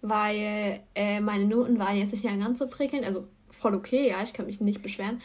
weil 0.02 0.80
äh, 0.96 1.20
meine 1.20 1.46
Noten 1.46 1.80
waren 1.80 1.98
jetzt 1.98 2.12
nicht 2.12 2.24
mehr 2.24 2.36
ganz 2.38 2.60
so 2.60 2.68
prickelnd, 2.68 3.06
also 3.06 3.28
voll 3.50 3.76
okay, 3.76 4.10
ja, 4.10 4.22
ich 4.24 4.34
kann 4.34 4.46
mich 4.46 4.62
nicht 4.62 4.82
beschweren, 4.82 5.22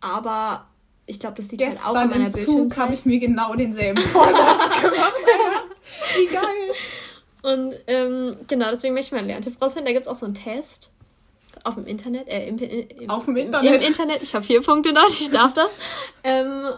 aber 0.00 0.66
ich 1.06 1.20
glaube, 1.20 1.36
das 1.36 1.50
liegt 1.50 1.62
Gestern 1.62 1.84
halt 1.84 1.96
auch 1.96 2.00
an 2.00 2.10
meiner 2.10 2.30
Bildschirmzeit. 2.30 2.78
habe 2.78 2.94
ich 2.94 3.04
mir 3.04 3.18
genau 3.18 3.54
denselben 3.54 4.00
Vorsatz 4.00 4.80
gemacht. 4.80 5.14
Wie 6.16 6.26
geil. 6.26 6.42
Und 7.42 7.74
ähm, 7.86 8.36
genau, 8.46 8.70
deswegen 8.70 8.94
möchte 8.94 9.08
ich 9.08 9.20
meinen 9.20 9.28
Lerntyp 9.28 9.60
rausfinden. 9.60 9.86
Da 9.86 9.92
gibt 9.92 10.06
es 10.06 10.10
auch 10.10 10.16
so 10.16 10.24
einen 10.24 10.34
Test 10.34 10.90
auf 11.62 11.74
dem 11.74 11.86
Internet, 11.86 12.26
äh, 12.28 12.48
im, 12.48 12.58
im, 12.58 13.10
auf 13.10 13.26
dem 13.26 13.36
Internet. 13.36 13.82
Im 13.82 13.86
Internet. 13.86 14.22
Ich 14.22 14.34
habe 14.34 14.44
vier 14.44 14.62
Punkte 14.62 14.92
dort, 14.94 15.10
ich 15.10 15.30
darf 15.30 15.52
das. 15.52 15.76
Ähm, 16.22 16.68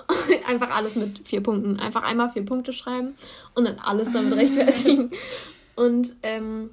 einfach 0.47 0.71
alles 0.71 0.97
mit 0.97 1.27
vier 1.27 1.43
Punkten. 1.43 1.79
Einfach 1.79 2.03
einmal 2.03 2.31
vier 2.31 2.45
Punkte 2.45 2.73
schreiben 2.73 3.17
und 3.55 3.65
dann 3.65 3.79
alles 3.79 4.13
damit 4.13 4.35
rechtfertigen. 4.35 5.13
Und 5.77 6.17
ähm, 6.23 6.71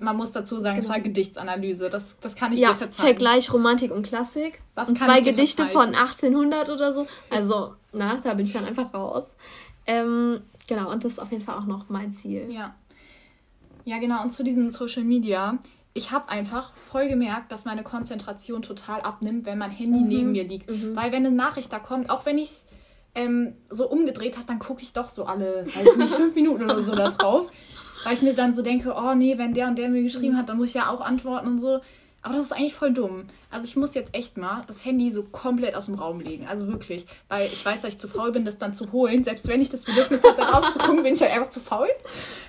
man 0.00 0.16
muss 0.16 0.32
dazu 0.32 0.58
sagen, 0.58 0.76
genau. 0.76 0.88
es 0.88 0.90
war 0.90 1.00
Gedichtsanalyse. 1.00 1.90
Das, 1.90 2.16
das 2.20 2.34
kann 2.34 2.52
ich 2.52 2.60
ja, 2.60 2.70
dir 2.70 2.76
verzeihen. 2.76 3.06
Vergleich 3.06 3.52
Romantik 3.52 3.92
und 3.92 4.06
Klassik. 4.06 4.60
Das 4.74 4.88
und 4.88 4.98
zwei 4.98 5.20
Gedichte 5.20 5.66
von 5.66 5.94
1800 5.94 6.68
oder 6.68 6.92
so. 6.92 7.06
Also, 7.30 7.74
na, 7.92 8.16
da 8.22 8.34
bin 8.34 8.46
ich 8.46 8.52
dann 8.52 8.64
einfach 8.64 8.92
raus. 8.94 9.34
Ähm, 9.86 10.40
genau, 10.66 10.90
und 10.90 11.04
das 11.04 11.12
ist 11.12 11.18
auf 11.18 11.30
jeden 11.30 11.44
Fall 11.44 11.58
auch 11.58 11.66
noch 11.66 11.88
mein 11.88 12.12
Ziel. 12.12 12.50
Ja. 12.50 12.74
Ja, 13.84 13.98
genau. 13.98 14.22
Und 14.22 14.30
zu 14.30 14.44
diesem 14.44 14.70
Social 14.70 15.02
Media 15.02 15.58
ich 15.94 16.10
habe 16.10 16.28
einfach 16.28 16.72
voll 16.74 17.08
gemerkt, 17.08 17.52
dass 17.52 17.64
meine 17.64 17.82
Konzentration 17.82 18.62
total 18.62 19.02
abnimmt, 19.02 19.44
wenn 19.46 19.58
mein 19.58 19.70
Handy 19.70 20.00
mhm. 20.00 20.08
neben 20.08 20.32
mir 20.32 20.44
liegt. 20.44 20.70
Mhm. 20.70 20.96
Weil 20.96 21.12
wenn 21.12 21.26
eine 21.26 21.34
Nachricht 21.34 21.72
da 21.72 21.78
kommt, 21.78 22.08
auch 22.08 22.24
wenn 22.24 22.38
ich 22.38 22.50
es 22.50 22.66
ähm, 23.14 23.54
so 23.68 23.88
umgedreht 23.90 24.36
habe, 24.36 24.46
dann 24.46 24.58
gucke 24.58 24.82
ich 24.82 24.94
doch 24.94 25.10
so 25.10 25.24
alle, 25.26 25.66
weiß 25.66 25.96
nicht, 25.96 26.14
fünf 26.14 26.34
Minuten 26.34 26.64
oder 26.64 26.82
so 26.82 26.94
da 26.94 27.10
drauf. 27.10 27.48
Weil 28.04 28.14
ich 28.14 28.22
mir 28.22 28.34
dann 28.34 28.52
so 28.52 28.62
denke, 28.62 28.94
oh 28.96 29.14
nee, 29.14 29.38
wenn 29.38 29.54
der 29.54 29.68
und 29.68 29.76
der 29.76 29.88
mir 29.88 30.02
geschrieben 30.02 30.36
hat, 30.36 30.48
dann 30.48 30.58
muss 30.58 30.68
ich 30.68 30.74
ja 30.74 30.90
auch 30.90 31.00
antworten 31.00 31.46
und 31.46 31.60
so. 31.60 31.80
Aber 32.24 32.34
das 32.34 32.44
ist 32.46 32.52
eigentlich 32.52 32.74
voll 32.74 32.92
dumm. 32.92 33.24
Also 33.50 33.66
ich 33.66 33.74
muss 33.74 33.94
jetzt 33.94 34.14
echt 34.14 34.36
mal 34.36 34.62
das 34.68 34.84
Handy 34.84 35.10
so 35.10 35.24
komplett 35.24 35.74
aus 35.74 35.86
dem 35.86 35.96
Raum 35.96 36.20
legen. 36.20 36.46
Also 36.46 36.68
wirklich. 36.68 37.04
Weil 37.28 37.46
ich 37.46 37.66
weiß, 37.66 37.80
dass 37.80 37.94
ich 37.94 37.98
zu 37.98 38.06
faul 38.06 38.30
bin, 38.30 38.44
das 38.44 38.58
dann 38.58 38.74
zu 38.74 38.92
holen. 38.92 39.24
Selbst 39.24 39.48
wenn 39.48 39.60
ich 39.60 39.70
das 39.70 39.84
Bedürfnis 39.84 40.22
habe, 40.22 40.36
darauf 40.36 40.72
zu 40.72 40.78
gucken, 40.78 41.02
bin 41.02 41.14
ich 41.14 41.20
halt 41.20 41.32
einfach 41.32 41.50
zu 41.50 41.58
faul. 41.58 41.88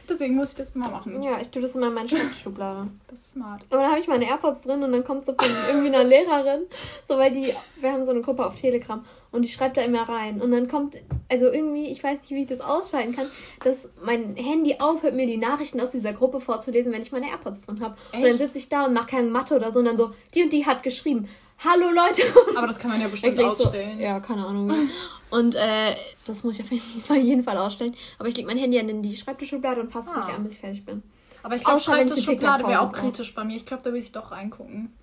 Deswegen 0.08 0.36
muss 0.36 0.50
ich 0.50 0.56
das 0.56 0.76
mal 0.76 0.92
machen. 0.92 1.24
Ja, 1.24 1.40
ich 1.42 1.50
tue 1.50 1.62
das 1.62 1.76
immer 1.76 1.88
in 1.88 1.96
meine 1.96 2.08
Schreibtischschublade. 2.08 2.88
Das 3.08 3.20
ist 3.20 3.32
smart. 3.32 3.66
Aber 3.72 3.82
dann 3.82 3.90
habe 3.90 4.00
ich 4.00 4.08
meine 4.08 4.26
AirPods 4.26 4.62
drin 4.62 4.84
und 4.84 4.92
dann 4.92 5.04
kommt 5.04 5.26
so 5.26 5.34
von 5.34 5.50
irgendwie 5.68 5.88
einer 5.88 6.04
Lehrerin, 6.04 6.62
so 7.04 7.18
weil 7.18 7.32
die, 7.32 7.52
wir 7.80 7.92
haben 7.92 8.06
so 8.06 8.12
eine 8.12 8.22
Gruppe 8.22 8.46
auf 8.46 8.54
Telegram 8.54 9.04
und 9.34 9.42
die 9.42 9.50
schreibt 9.50 9.78
da 9.78 9.82
immer 9.82 10.08
rein. 10.08 10.42
Und 10.42 10.52
dann 10.52 10.68
kommt, 10.68 10.96
also 11.28 11.48
irgendwie, 11.52 11.88
ich 11.88 12.04
weiß 12.04 12.22
nicht, 12.22 12.32
wie 12.32 12.42
ich 12.44 12.48
das 12.48 12.62
ausschalten 12.62 13.16
kann, 13.16 13.26
dass 13.64 13.90
mein 14.04 14.36
Handy 14.36 14.78
aufhört, 14.80 15.16
mir 15.16 15.26
die 15.26 15.38
Nachrichten 15.38 15.82
aus 15.82 15.90
dieser 15.90 16.14
Gruppe 16.14 16.40
vorzulesen, 16.40 16.94
wenn 16.94 17.02
ich 17.02 17.12
meine 17.12 17.30
AirPods 17.30 17.62
drin 17.62 17.82
habe. 17.82 17.96
Und 18.14 18.24
dann 18.24 18.38
sitze 18.38 18.60
ich 18.60 18.70
da 18.70 18.86
und 18.86 18.94
mache 18.94 19.08
keine 19.08 19.30
Mathe 19.30 19.56
oder 19.56 19.72
so 19.72 19.80
und 19.80 19.86
dann 19.86 19.98
so, 19.98 20.12
die 20.36 20.44
und 20.44 20.54
die 20.54 20.66
hat 20.66 20.84
geschrieben. 20.84 21.28
Hallo 21.66 21.90
Leute! 21.90 22.22
Aber 22.56 22.68
das 22.68 22.78
kann 22.78 22.92
man 22.92 23.02
ja 23.02 23.08
bestimmt 23.10 23.40
ausstellen. 23.40 23.98
So, 23.98 24.04
ja, 24.04 24.20
keine 24.20 24.46
Ahnung. 24.46 24.90
Und 25.32 25.56
äh, 25.56 25.96
das 26.26 26.44
muss 26.44 26.60
ich 26.60 26.64
auf 26.64 26.72
jeden 26.72 27.44
Fall 27.44 27.58
ausstellen. 27.58 27.96
Aber 28.20 28.30
ich 28.30 28.38
lege 28.38 28.48
mein 28.48 28.60
Handy 28.60 28.78
in 28.78 29.02
die 29.02 29.16
Schreibtischschublade 29.16 29.82
und 29.82 29.92
fasse 29.92 30.12
es 30.12 30.16
ah. 30.16 30.20
nicht 30.20 30.30
an, 30.30 30.44
bis 30.44 30.54
ich 30.54 30.60
fertig 30.60 30.86
bin. 30.86 31.02
Aber 31.42 31.56
ich 31.56 31.64
glaube, 31.64 31.80
Schreibtischschublade 31.80 32.68
wäre 32.68 32.82
auch 32.82 32.92
kritisch 32.92 33.34
bei 33.34 33.44
mir. 33.44 33.56
Ich 33.56 33.66
glaube, 33.66 33.82
da 33.82 33.92
will 33.92 34.00
ich 34.00 34.12
doch 34.12 34.32
reingucken. 34.32 34.94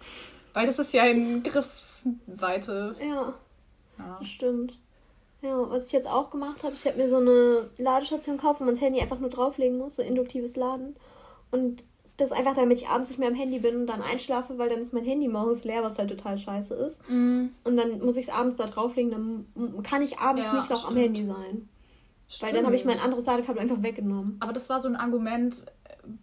Weil 0.53 0.67
das 0.67 0.79
ist 0.79 0.93
ja 0.93 1.05
in 1.05 1.43
Griffweite. 1.43 2.95
Ja. 3.01 3.35
Ja. 4.07 4.25
Stimmt. 4.25 4.79
Ja, 5.43 5.71
was 5.71 5.87
ich 5.87 5.93
jetzt 5.93 6.09
auch 6.09 6.31
gemacht 6.31 6.65
habe, 6.65 6.75
ich 6.75 6.85
habe 6.87 6.99
mir 6.99 7.09
so 7.09 7.17
eine 7.17 7.71
Ladestation 7.79 8.37
gekauft, 8.37 8.61
wo 8.61 8.65
man 8.65 8.75
das 8.75 8.83
Handy 8.83 9.01
einfach 9.01 9.19
nur 9.19 9.31
drauflegen 9.31 9.79
muss, 9.79 9.97
so 9.97 10.03
induktives 10.03 10.55
Laden. 10.57 10.97
Und 11.51 11.83
das 12.19 12.33
einfach, 12.33 12.55
damit 12.55 12.79
ich 12.79 12.89
abends 12.89 13.09
nicht 13.09 13.19
mehr 13.19 13.29
am 13.29 13.35
Handy 13.35 13.59
bin 13.59 13.77
und 13.77 13.87
dann 13.87 14.03
einschlafe, 14.03 14.59
weil 14.59 14.69
dann 14.69 14.81
ist 14.81 14.93
mein 14.93 15.05
Handy 15.05 15.29
morgens 15.29 15.65
leer, 15.65 15.83
was 15.83 15.99
halt 15.99 16.11
total 16.11 16.37
scheiße 16.37 16.75
ist. 16.75 17.01
Mm. 17.09 17.47
Und 17.65 17.77
dann 17.77 18.01
muss 18.01 18.19
ich 18.19 18.29
es 18.29 18.33
abends 18.33 18.57
da 18.57 18.67
drauflegen, 18.67 19.11
dann 19.11 19.83
kann 19.83 20.03
ich 20.03 20.19
abends 20.19 20.47
ja, 20.47 20.55
nicht 20.55 20.69
noch 20.69 20.81
stimmt. 20.81 20.97
am 20.97 21.03
Handy 21.03 21.27
sein. 21.27 21.69
Stimmt. 22.29 22.43
Weil 22.43 22.53
dann 22.53 22.67
habe 22.67 22.77
ich 22.77 22.85
mein 22.85 23.01
anderes 23.01 23.25
Ladekabel 23.25 23.63
einfach 23.63 23.83
weggenommen. 23.83 24.37
Aber 24.41 24.53
das 24.53 24.69
war 24.69 24.81
so 24.81 24.89
ein 24.89 24.97
Argument, 24.97 25.65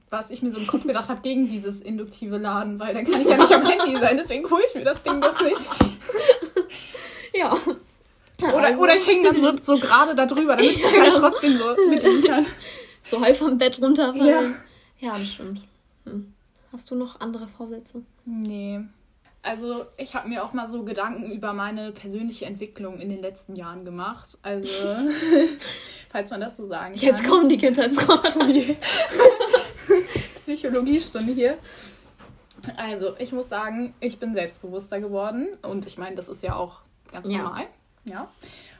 was 0.09 0.31
ich 0.31 0.41
mir 0.41 0.51
so 0.51 0.59
im 0.59 0.67
Kopf 0.67 0.85
gedacht 0.85 1.09
habe 1.09 1.21
gegen 1.21 1.47
dieses 1.49 1.81
induktive 1.81 2.37
Laden, 2.37 2.79
weil 2.79 2.93
dann 2.93 3.05
kann 3.05 3.21
ich 3.21 3.29
ja 3.29 3.37
nicht 3.37 3.51
am 3.51 3.65
Handy 3.65 3.99
sein, 3.99 4.17
deswegen 4.17 4.49
hole 4.49 4.63
ich 4.67 4.75
mir 4.75 4.83
das 4.83 5.01
Ding 5.01 5.19
doch 5.19 5.41
nicht. 5.41 5.69
ja. 7.37 7.57
Oder, 8.39 8.65
also. 8.65 8.81
oder 8.81 8.95
ich 8.95 9.07
hänge 9.07 9.23
dann 9.23 9.41
so, 9.41 9.51
so 9.59 9.79
gerade 9.79 10.13
da 10.13 10.27
drüber, 10.27 10.55
damit 10.55 10.71
ich 10.75 10.85
halt 10.85 11.15
trotzdem 11.15 11.57
so 11.57 11.75
mitnehmen 11.89 12.23
kann. 12.23 12.45
So 13.03 13.19
halb 13.19 13.35
vom 13.35 13.57
Bett 13.57 13.81
runterfallen. 13.81 14.57
Ja, 14.99 15.07
ja 15.13 15.17
das 15.17 15.27
stimmt. 15.27 15.61
Hm. 16.05 16.33
Hast 16.71 16.91
du 16.91 16.95
noch 16.95 17.19
andere 17.19 17.47
Vorsätze? 17.47 18.03
Nee. 18.25 18.81
Also 19.41 19.85
ich 19.97 20.13
habe 20.13 20.27
mir 20.27 20.43
auch 20.43 20.53
mal 20.53 20.67
so 20.67 20.83
Gedanken 20.83 21.31
über 21.31 21.53
meine 21.53 21.91
persönliche 21.93 22.45
Entwicklung 22.45 22.99
in 22.99 23.09
den 23.09 23.21
letzten 23.21 23.55
Jahren 23.55 23.85
gemacht. 23.85 24.37
Also, 24.41 24.69
falls 26.09 26.29
man 26.29 26.41
das 26.41 26.57
so 26.57 26.65
sagen 26.65 26.93
kann. 26.93 27.03
Jetzt 27.03 27.23
kommen 27.25 27.47
die 27.49 27.57
Kindheitsraten. 27.57 28.75
Psychologiestunde 30.35 31.33
hier. 31.33 31.57
Also, 32.75 33.15
ich 33.19 33.31
muss 33.31 33.47
sagen, 33.47 33.93
ich 33.99 34.19
bin 34.19 34.33
selbstbewusster 34.33 34.99
geworden. 34.99 35.47
Und 35.61 35.87
ich 35.87 35.97
meine, 35.97 36.15
das 36.17 36.27
ist 36.27 36.43
ja 36.43 36.55
auch 36.55 36.81
ganz 37.11 37.31
ja. 37.31 37.39
normal. 37.39 37.67
Ja. 38.05 38.29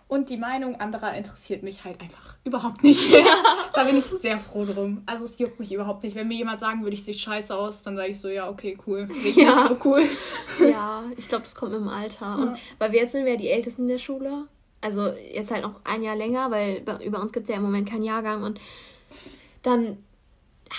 Und 0.10 0.30
die 0.30 0.38
Meinung 0.38 0.80
anderer 0.80 1.14
interessiert 1.16 1.64
mich 1.64 1.84
halt 1.84 2.00
einfach 2.00 2.36
überhaupt 2.46 2.82
nicht. 2.82 3.14
da 3.74 3.84
bin 3.84 3.98
ich 3.98 4.06
sehr 4.06 4.38
froh 4.40 4.64
drum. 4.64 5.02
Also 5.06 5.26
es 5.26 5.38
juckt 5.38 5.60
mich 5.60 5.74
überhaupt 5.74 6.04
nicht. 6.04 6.16
Wenn 6.16 6.30
mir 6.30 6.38
jemand 6.38 6.62
sagen 6.62 6.82
würde, 6.84 6.94
ich 6.94 7.04
sehe 7.04 7.14
scheiße 7.14 7.54
aus, 7.54 7.84
dann 7.84 7.98
sage 7.98 8.12
ich 8.12 8.20
so, 8.20 8.30
ja, 8.30 8.50
okay, 8.50 8.78
cool. 8.88 9.10
Sehe 9.12 9.32
ich 9.32 9.36
ja. 9.36 9.50
nicht 9.50 9.68
so 9.68 9.78
cool. 9.84 10.06
ja, 10.62 11.04
ich 11.18 11.28
glaube, 11.28 11.44
das 11.44 11.56
kommt 11.56 11.74
im 11.74 11.90
Alter. 11.90 12.38
Und 12.38 12.58
weil 12.80 12.94
wir 12.94 13.02
jetzt 13.02 13.12
sind 13.12 13.26
wir 13.26 13.34
ja 13.34 13.38
die 13.38 13.50
Ältesten 13.50 13.88
der 13.90 14.00
Schule. 14.00 14.46
Also 14.80 15.08
jetzt 15.08 15.52
halt 15.52 15.64
noch 15.64 15.82
ein 15.84 16.04
Jahr 16.04 16.16
länger, 16.16 16.52
weil 16.52 16.84
über 17.04 17.22
uns 17.22 17.34
gibt 17.34 17.44
es 17.44 17.50
ja 17.50 17.58
im 17.58 17.64
Moment 17.64 17.90
keinen 17.90 18.04
Jahrgang. 18.04 18.44
Und 18.44 18.62
dann 19.64 19.98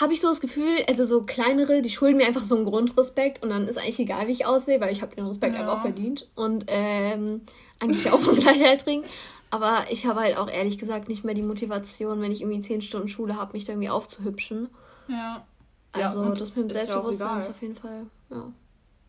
habe 0.00 0.12
ich 0.12 0.20
so 0.20 0.28
das 0.28 0.40
Gefühl, 0.40 0.84
also 0.86 1.04
so 1.04 1.22
kleinere, 1.22 1.82
die 1.82 1.90
schulden 1.90 2.18
mir 2.18 2.26
einfach 2.26 2.44
so 2.44 2.56
einen 2.56 2.64
Grundrespekt 2.64 3.42
und 3.42 3.50
dann 3.50 3.66
ist 3.68 3.78
eigentlich 3.78 3.98
egal, 3.98 4.26
wie 4.28 4.32
ich 4.32 4.46
aussehe, 4.46 4.80
weil 4.80 4.92
ich 4.92 5.02
habe 5.02 5.14
den 5.14 5.26
Respekt 5.26 5.54
ja. 5.54 5.60
einfach 5.60 5.82
verdient. 5.82 6.28
Und 6.34 6.64
ähm, 6.68 7.42
eigentlich 7.80 8.10
auch 8.10 8.20
vom 8.20 8.36
Gleichaltrigen. 8.38 9.04
Aber 9.50 9.86
ich 9.90 10.06
habe 10.06 10.20
halt 10.20 10.36
auch 10.36 10.50
ehrlich 10.50 10.78
gesagt 10.78 11.08
nicht 11.08 11.24
mehr 11.24 11.34
die 11.34 11.42
Motivation, 11.42 12.20
wenn 12.20 12.32
ich 12.32 12.42
irgendwie 12.42 12.60
zehn 12.60 12.82
Stunden 12.82 13.08
Schule 13.08 13.36
habe, 13.36 13.54
mich 13.54 13.64
da 13.64 13.72
irgendwie 13.72 13.88
aufzuhübschen. 13.88 14.68
Ja. 15.08 15.46
Also 15.92 16.22
ja, 16.22 16.30
das 16.30 16.54
mit 16.54 16.68
dem 16.68 16.70
Selbstbewusstsein 16.70 17.38
ist 17.38 17.48
auf 17.48 17.62
jeden 17.62 17.76
Fall, 17.76 18.06
ja. 18.30 18.52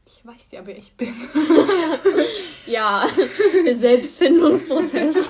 Ich 0.05 0.25
weiß 0.25 0.47
ja, 0.51 0.61
wer 0.65 0.77
ich 0.77 0.93
bin. 0.93 1.13
ja, 2.65 3.05
der 3.65 3.75
Selbstfindungsprozess. 3.75 5.29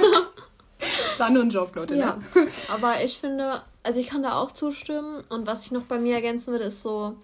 War 1.19 1.29
nur 1.29 1.43
ein 1.43 1.49
Job, 1.49 1.75
Leute. 1.75 1.95
Ja. 1.95 2.19
Ne? 2.35 2.47
Aber 2.69 3.03
ich 3.03 3.17
finde, 3.17 3.61
also 3.83 3.99
ich 3.99 4.07
kann 4.07 4.23
da 4.23 4.39
auch 4.39 4.51
zustimmen. 4.51 5.23
Und 5.29 5.47
was 5.47 5.65
ich 5.65 5.71
noch 5.71 5.83
bei 5.83 5.99
mir 5.99 6.15
ergänzen 6.15 6.51
würde, 6.51 6.65
ist 6.65 6.81
so, 6.81 7.17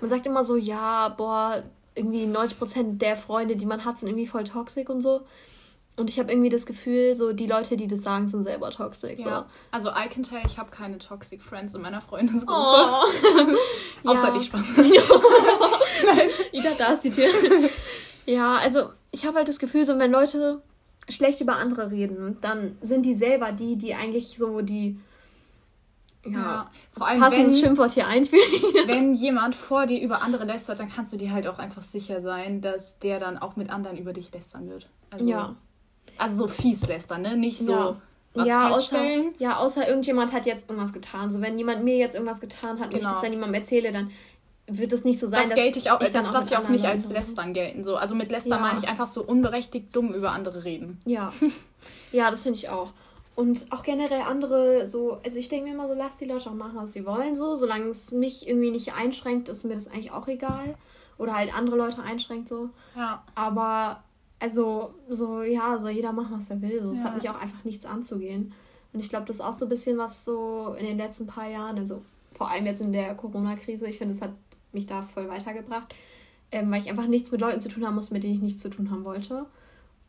man 0.00 0.10
sagt 0.10 0.26
immer 0.26 0.44
so, 0.44 0.56
ja, 0.56 1.08
boah, 1.08 1.62
irgendwie 1.94 2.24
90% 2.24 2.98
der 2.98 3.16
Freunde, 3.16 3.56
die 3.56 3.66
man 3.66 3.84
hat, 3.84 3.98
sind 3.98 4.08
irgendwie 4.08 4.26
voll 4.26 4.44
toxisch 4.44 4.88
und 4.88 5.00
so. 5.00 5.22
Und 5.98 6.10
ich 6.10 6.18
habe 6.18 6.30
irgendwie 6.30 6.50
das 6.50 6.66
Gefühl, 6.66 7.16
so 7.16 7.32
die 7.32 7.46
Leute, 7.46 7.78
die 7.78 7.88
das 7.88 8.02
sagen, 8.02 8.28
sind 8.28 8.44
selber 8.44 8.70
toxisch. 8.70 9.18
Ja. 9.18 9.24
So. 9.24 9.44
Also 9.70 9.88
I 9.90 10.08
can 10.10 10.22
tell, 10.22 10.42
ich 10.44 10.58
habe 10.58 10.70
keine 10.70 10.98
toxic 10.98 11.42
Friends 11.42 11.74
in 11.74 11.80
meiner 11.80 12.02
Freundesgruppe. 12.02 12.50
Oh. 12.52 14.04
Außer 14.10 14.38
die 14.38 14.44
Spaß. 14.44 14.60
Ida, 16.52 16.70
da 16.76 16.92
ist 16.92 17.04
die 17.04 17.10
Tür. 17.10 17.28
ja, 18.26 18.56
also 18.56 18.90
ich 19.10 19.24
habe 19.24 19.38
halt 19.38 19.48
das 19.48 19.58
Gefühl, 19.58 19.86
so 19.86 19.98
wenn 19.98 20.10
Leute 20.10 20.60
schlecht 21.08 21.40
über 21.40 21.56
andere 21.56 21.90
reden, 21.90 22.38
dann 22.40 22.76
sind 22.80 23.06
die 23.06 23.14
selber 23.14 23.52
die, 23.52 23.76
die 23.76 23.94
eigentlich 23.94 24.36
so 24.38 24.60
die 24.60 24.98
ja, 26.24 26.32
ja, 26.32 26.70
vor 26.90 27.06
allem 27.06 27.20
passendes 27.20 27.54
wenn, 27.54 27.60
Schimpfwort 27.60 27.92
hier 27.92 28.06
einfügen. 28.06 28.42
wenn 28.86 29.14
jemand 29.14 29.54
vor 29.54 29.86
dir 29.86 30.00
über 30.00 30.22
andere 30.22 30.44
lästert, 30.44 30.80
dann 30.80 30.90
kannst 30.90 31.12
du 31.12 31.16
dir 31.16 31.30
halt 31.30 31.46
auch 31.46 31.58
einfach 31.58 31.82
sicher 31.82 32.20
sein, 32.20 32.60
dass 32.60 32.98
der 32.98 33.20
dann 33.20 33.38
auch 33.38 33.56
mit 33.56 33.70
anderen 33.70 33.96
über 33.96 34.12
dich 34.12 34.32
lästern 34.32 34.68
wird. 34.68 34.88
Also, 35.10 35.24
ja. 35.24 35.56
Also 36.18 36.36
so 36.36 36.48
fies 36.48 36.86
lästern, 36.86 37.22
ne? 37.22 37.36
Nicht 37.36 37.58
so 37.58 37.72
ja. 37.72 37.96
was 38.34 38.48
ja, 38.48 38.70
außer, 38.70 39.04
ja, 39.38 39.56
außer 39.58 39.86
irgendjemand 39.86 40.32
hat 40.32 40.46
jetzt 40.46 40.68
irgendwas 40.68 40.92
getan. 40.92 41.30
So, 41.30 41.40
wenn 41.40 41.56
jemand 41.58 41.84
mir 41.84 41.96
jetzt 41.96 42.14
irgendwas 42.14 42.40
getan 42.40 42.80
hat 42.80 42.90
genau. 42.90 42.94
und 42.94 42.96
ich 42.96 43.02
das 43.02 43.12
genau. 43.12 43.22
dann 43.22 43.32
jemandem 43.32 43.54
erzähle, 43.54 43.92
dann 43.92 44.10
wird 44.66 44.92
es 44.92 45.04
nicht 45.04 45.20
so 45.20 45.28
sein, 45.28 45.48
das 45.48 45.56
gelte 45.56 45.78
ich 45.78 45.90
auch, 45.90 46.00
ich 46.00 46.10
das 46.10 46.30
lasse 46.30 46.52
ich 46.52 46.58
auch 46.58 46.68
nicht 46.68 46.84
als 46.84 47.06
Lästern 47.08 47.54
gelten. 47.54 47.84
So. 47.84 47.96
Also 47.96 48.14
mit 48.14 48.30
Lästern 48.30 48.58
ja. 48.58 48.60
meine 48.60 48.78
ich 48.78 48.88
einfach 48.88 49.06
so 49.06 49.22
unberechtigt 49.22 49.94
dumm 49.94 50.12
über 50.12 50.32
andere 50.32 50.64
reden. 50.64 50.98
Ja, 51.04 51.32
ja 52.12 52.30
das 52.30 52.42
finde 52.42 52.58
ich 52.58 52.68
auch. 52.68 52.92
Und 53.36 53.66
auch 53.70 53.82
generell 53.82 54.22
andere 54.22 54.86
so, 54.86 55.18
also 55.24 55.38
ich 55.38 55.48
denke 55.48 55.68
mir 55.68 55.74
immer 55.74 55.86
so, 55.86 55.94
lass 55.94 56.16
die 56.16 56.24
Leute 56.24 56.50
auch 56.50 56.54
machen, 56.54 56.76
was 56.76 56.94
sie 56.94 57.06
wollen, 57.06 57.36
so. 57.36 57.54
Solange 57.54 57.86
es 57.86 58.10
mich 58.10 58.48
irgendwie 58.48 58.70
nicht 58.70 58.94
einschränkt, 58.94 59.48
ist 59.48 59.64
mir 59.64 59.74
das 59.74 59.88
eigentlich 59.88 60.10
auch 60.10 60.26
egal. 60.26 60.74
Oder 61.18 61.34
halt 61.34 61.56
andere 61.56 61.76
Leute 61.76 62.02
einschränkt, 62.02 62.48
so. 62.48 62.70
Ja. 62.96 63.22
Aber 63.34 64.02
also 64.38 64.94
so, 65.08 65.42
ja, 65.42 65.78
soll 65.78 65.90
jeder 65.90 66.12
machen, 66.12 66.36
was 66.36 66.50
er 66.50 66.60
will. 66.60 66.82
So. 66.82 66.92
Es 66.92 67.00
ja. 67.00 67.04
hat 67.04 67.14
mich 67.14 67.28
auch 67.28 67.40
einfach 67.40 67.62
nichts 67.64 67.84
anzugehen. 67.84 68.52
Und 68.92 69.00
ich 69.00 69.10
glaube, 69.10 69.26
das 69.26 69.36
ist 69.36 69.42
auch 69.42 69.52
so 69.52 69.66
ein 69.66 69.68
bisschen 69.68 69.98
was 69.98 70.24
so 70.24 70.74
in 70.78 70.86
den 70.86 70.96
letzten 70.96 71.26
paar 71.26 71.48
Jahren, 71.48 71.78
also 71.78 72.02
vor 72.32 72.50
allem 72.50 72.66
jetzt 72.66 72.80
in 72.80 72.92
der 72.92 73.14
Corona-Krise, 73.14 73.86
ich 73.86 73.98
finde, 73.98 74.14
es 74.14 74.22
hat 74.22 74.30
mich 74.76 74.86
da 74.86 75.02
voll 75.02 75.28
weitergebracht, 75.28 75.94
ähm, 76.52 76.70
weil 76.70 76.80
ich 76.80 76.88
einfach 76.88 77.06
nichts 77.06 77.32
mit 77.32 77.40
Leuten 77.40 77.60
zu 77.60 77.68
tun 77.68 77.86
haben 77.86 77.94
musste, 77.94 78.14
mit 78.14 78.22
denen 78.22 78.34
ich 78.34 78.42
nichts 78.42 78.62
zu 78.62 78.70
tun 78.70 78.90
haben 78.90 79.04
wollte. 79.04 79.46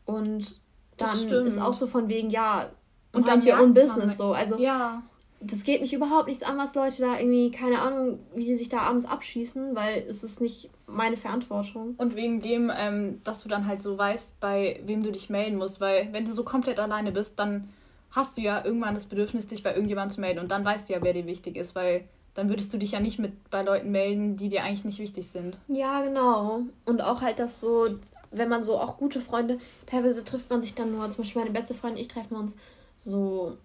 Und 0.04 0.60
dann 0.96 1.46
ist 1.46 1.58
auch 1.58 1.74
so 1.74 1.86
von 1.86 2.08
wegen, 2.08 2.30
ja, 2.30 2.70
und 3.12 3.28
dann 3.28 3.46
your 3.46 3.60
own 3.60 3.74
business 3.74 4.16
so. 4.16 4.32
Also 4.32 4.58
ja 4.58 5.02
das 5.40 5.62
geht 5.62 5.80
mich 5.80 5.92
überhaupt 5.92 6.26
nichts 6.26 6.42
an, 6.42 6.58
was 6.58 6.74
Leute 6.74 7.02
da 7.02 7.18
irgendwie, 7.18 7.50
keine 7.50 7.80
Ahnung, 7.80 8.18
wie 8.34 8.44
die 8.44 8.56
sich 8.56 8.68
da 8.68 8.78
abends 8.78 9.06
abschießen, 9.06 9.76
weil 9.76 10.04
es 10.08 10.24
ist 10.24 10.40
nicht 10.40 10.70
meine 10.86 11.16
Verantwortung. 11.16 11.94
Und 11.96 12.16
wegen 12.16 12.40
dem, 12.40 12.72
ähm, 12.76 13.20
dass 13.22 13.42
du 13.42 13.48
dann 13.48 13.66
halt 13.66 13.80
so 13.80 13.96
weißt, 13.96 14.40
bei 14.40 14.80
wem 14.84 15.02
du 15.02 15.12
dich 15.12 15.30
melden 15.30 15.56
musst, 15.56 15.80
weil 15.80 16.12
wenn 16.12 16.24
du 16.24 16.32
so 16.32 16.42
komplett 16.42 16.80
alleine 16.80 17.12
bist, 17.12 17.38
dann 17.38 17.68
hast 18.10 18.36
du 18.36 18.42
ja 18.42 18.64
irgendwann 18.64 18.94
das 18.94 19.06
Bedürfnis, 19.06 19.46
dich 19.46 19.62
bei 19.62 19.70
irgendjemandem 19.74 20.14
zu 20.14 20.20
melden 20.20 20.40
und 20.40 20.50
dann 20.50 20.64
weißt 20.64 20.88
du 20.88 20.94
ja, 20.94 21.02
wer 21.02 21.12
dir 21.12 21.26
wichtig 21.26 21.56
ist, 21.56 21.74
weil 21.74 22.04
dann 22.38 22.48
würdest 22.48 22.72
du 22.72 22.78
dich 22.78 22.92
ja 22.92 23.00
nicht 23.00 23.18
mit 23.18 23.50
bei 23.50 23.62
Leuten 23.62 23.90
melden, 23.90 24.36
die 24.36 24.48
dir 24.48 24.62
eigentlich 24.62 24.84
nicht 24.84 25.00
wichtig 25.00 25.28
sind. 25.28 25.58
Ja, 25.66 26.02
genau. 26.02 26.60
Und 26.84 27.02
auch 27.02 27.20
halt 27.20 27.40
das 27.40 27.58
so, 27.58 27.88
wenn 28.30 28.48
man 28.48 28.62
so 28.62 28.78
auch 28.78 28.96
gute 28.96 29.20
Freunde, 29.20 29.58
teilweise 29.86 30.22
trifft 30.22 30.48
man 30.48 30.60
sich 30.60 30.76
dann 30.76 30.92
nur, 30.92 31.10
zum 31.10 31.24
Beispiel 31.24 31.42
meine 31.42 31.52
beste 31.52 31.74
Freundin, 31.74 32.00
ich 32.00 32.06
treffen 32.06 32.36
uns 32.36 32.54
so 32.96 33.56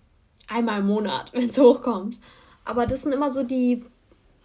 einmal 0.47 0.79
im 0.79 0.87
Monat, 0.87 1.31
wenn 1.33 1.51
es 1.51 1.59
hochkommt. 1.59 2.19
Aber 2.65 2.87
das 2.87 3.03
sind 3.03 3.11
immer 3.11 3.29
so 3.29 3.43
die, 3.43 3.83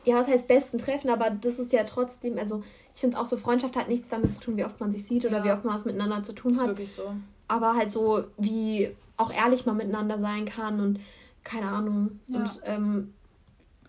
ja, 0.05 0.17
was 0.17 0.29
heißt 0.29 0.47
besten 0.47 0.77
Treffen, 0.77 1.09
aber 1.09 1.31
das 1.31 1.59
ist 1.59 1.73
ja 1.73 1.85
trotzdem, 1.85 2.37
also 2.37 2.63
ich 2.93 3.01
finde 3.01 3.19
auch 3.19 3.25
so, 3.25 3.39
Freundschaft 3.39 3.77
hat 3.77 3.89
nichts 3.89 4.09
damit 4.09 4.35
zu 4.35 4.41
tun, 4.43 4.59
wie 4.59 4.65
oft 4.67 4.79
man 4.79 4.93
sich 4.93 5.07
sieht 5.07 5.25
oder 5.25 5.39
ja. 5.39 5.45
wie 5.45 5.53
oft 5.53 5.65
man 5.65 5.75
was 5.75 5.87
miteinander 5.87 6.23
zu 6.23 6.35
tun 6.35 6.51
das 6.51 6.59
ist 6.59 6.63
hat. 6.65 6.69
wirklich 6.69 6.93
so. 6.93 7.15
Aber 7.47 7.77
halt 7.77 7.91
so, 7.91 8.27
wie 8.37 8.95
auch 9.17 9.33
ehrlich 9.33 9.65
man 9.65 9.79
miteinander 9.79 10.19
sein 10.19 10.45
kann 10.45 10.81
und 10.81 11.01
keine 11.45 11.69
Ahnung. 11.69 12.21
Ja. 12.29 12.41
Und 12.41 12.61
ähm, 12.65 13.15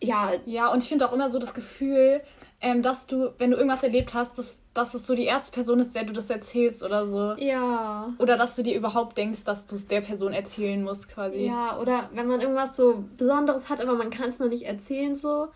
ja. 0.02 0.34
Ja, 0.46 0.72
und 0.72 0.84
ich 0.84 0.90
finde 0.90 1.08
auch 1.08 1.14
immer 1.14 1.30
so 1.30 1.40
das 1.40 1.54
Gefühl, 1.54 2.22
ähm, 2.62 2.82
dass 2.82 3.08
du, 3.08 3.34
wenn 3.38 3.52
du 3.52 3.58
irgendwas 3.58 3.84
erlebt 3.84 4.14
hast, 4.14 4.38
dass, 4.38 4.60
dass 4.74 4.94
es 4.94 5.08
so 5.08 5.16
die 5.16 5.24
erste 5.24 5.52
Person 5.52 5.80
ist, 5.80 5.96
der 5.96 6.04
du 6.04 6.14
das 6.14 6.30
erzählst 6.30 6.84
oder 6.84 7.08
so. 7.08 7.36
Ja. 7.38 8.14
Oder 8.20 8.38
dass 8.38 8.56
du 8.56 8.64
dir 8.64 8.76
überhaupt 8.78 9.18
denkst, 9.18 9.46
dass 9.46 9.66
du 9.66 9.76
es 9.76 9.88
der 9.88 10.02
Person 10.02 10.34
erzählen 10.34 10.84
musst, 10.84 11.10
quasi. 11.10 11.46
Ja, 11.46 11.80
oder 11.80 12.10
wenn 12.14 12.28
man 12.28 12.42
irgendwas 12.42 12.76
so 12.76 13.04
Besonderes 13.18 13.70
hat, 13.70 13.80
aber 13.82 13.96
man 13.96 14.10
kann 14.10 14.30
es 14.30 14.40
noch 14.40 14.50
nicht 14.50 14.64
erzählen, 14.64 15.16
so. 15.16 15.48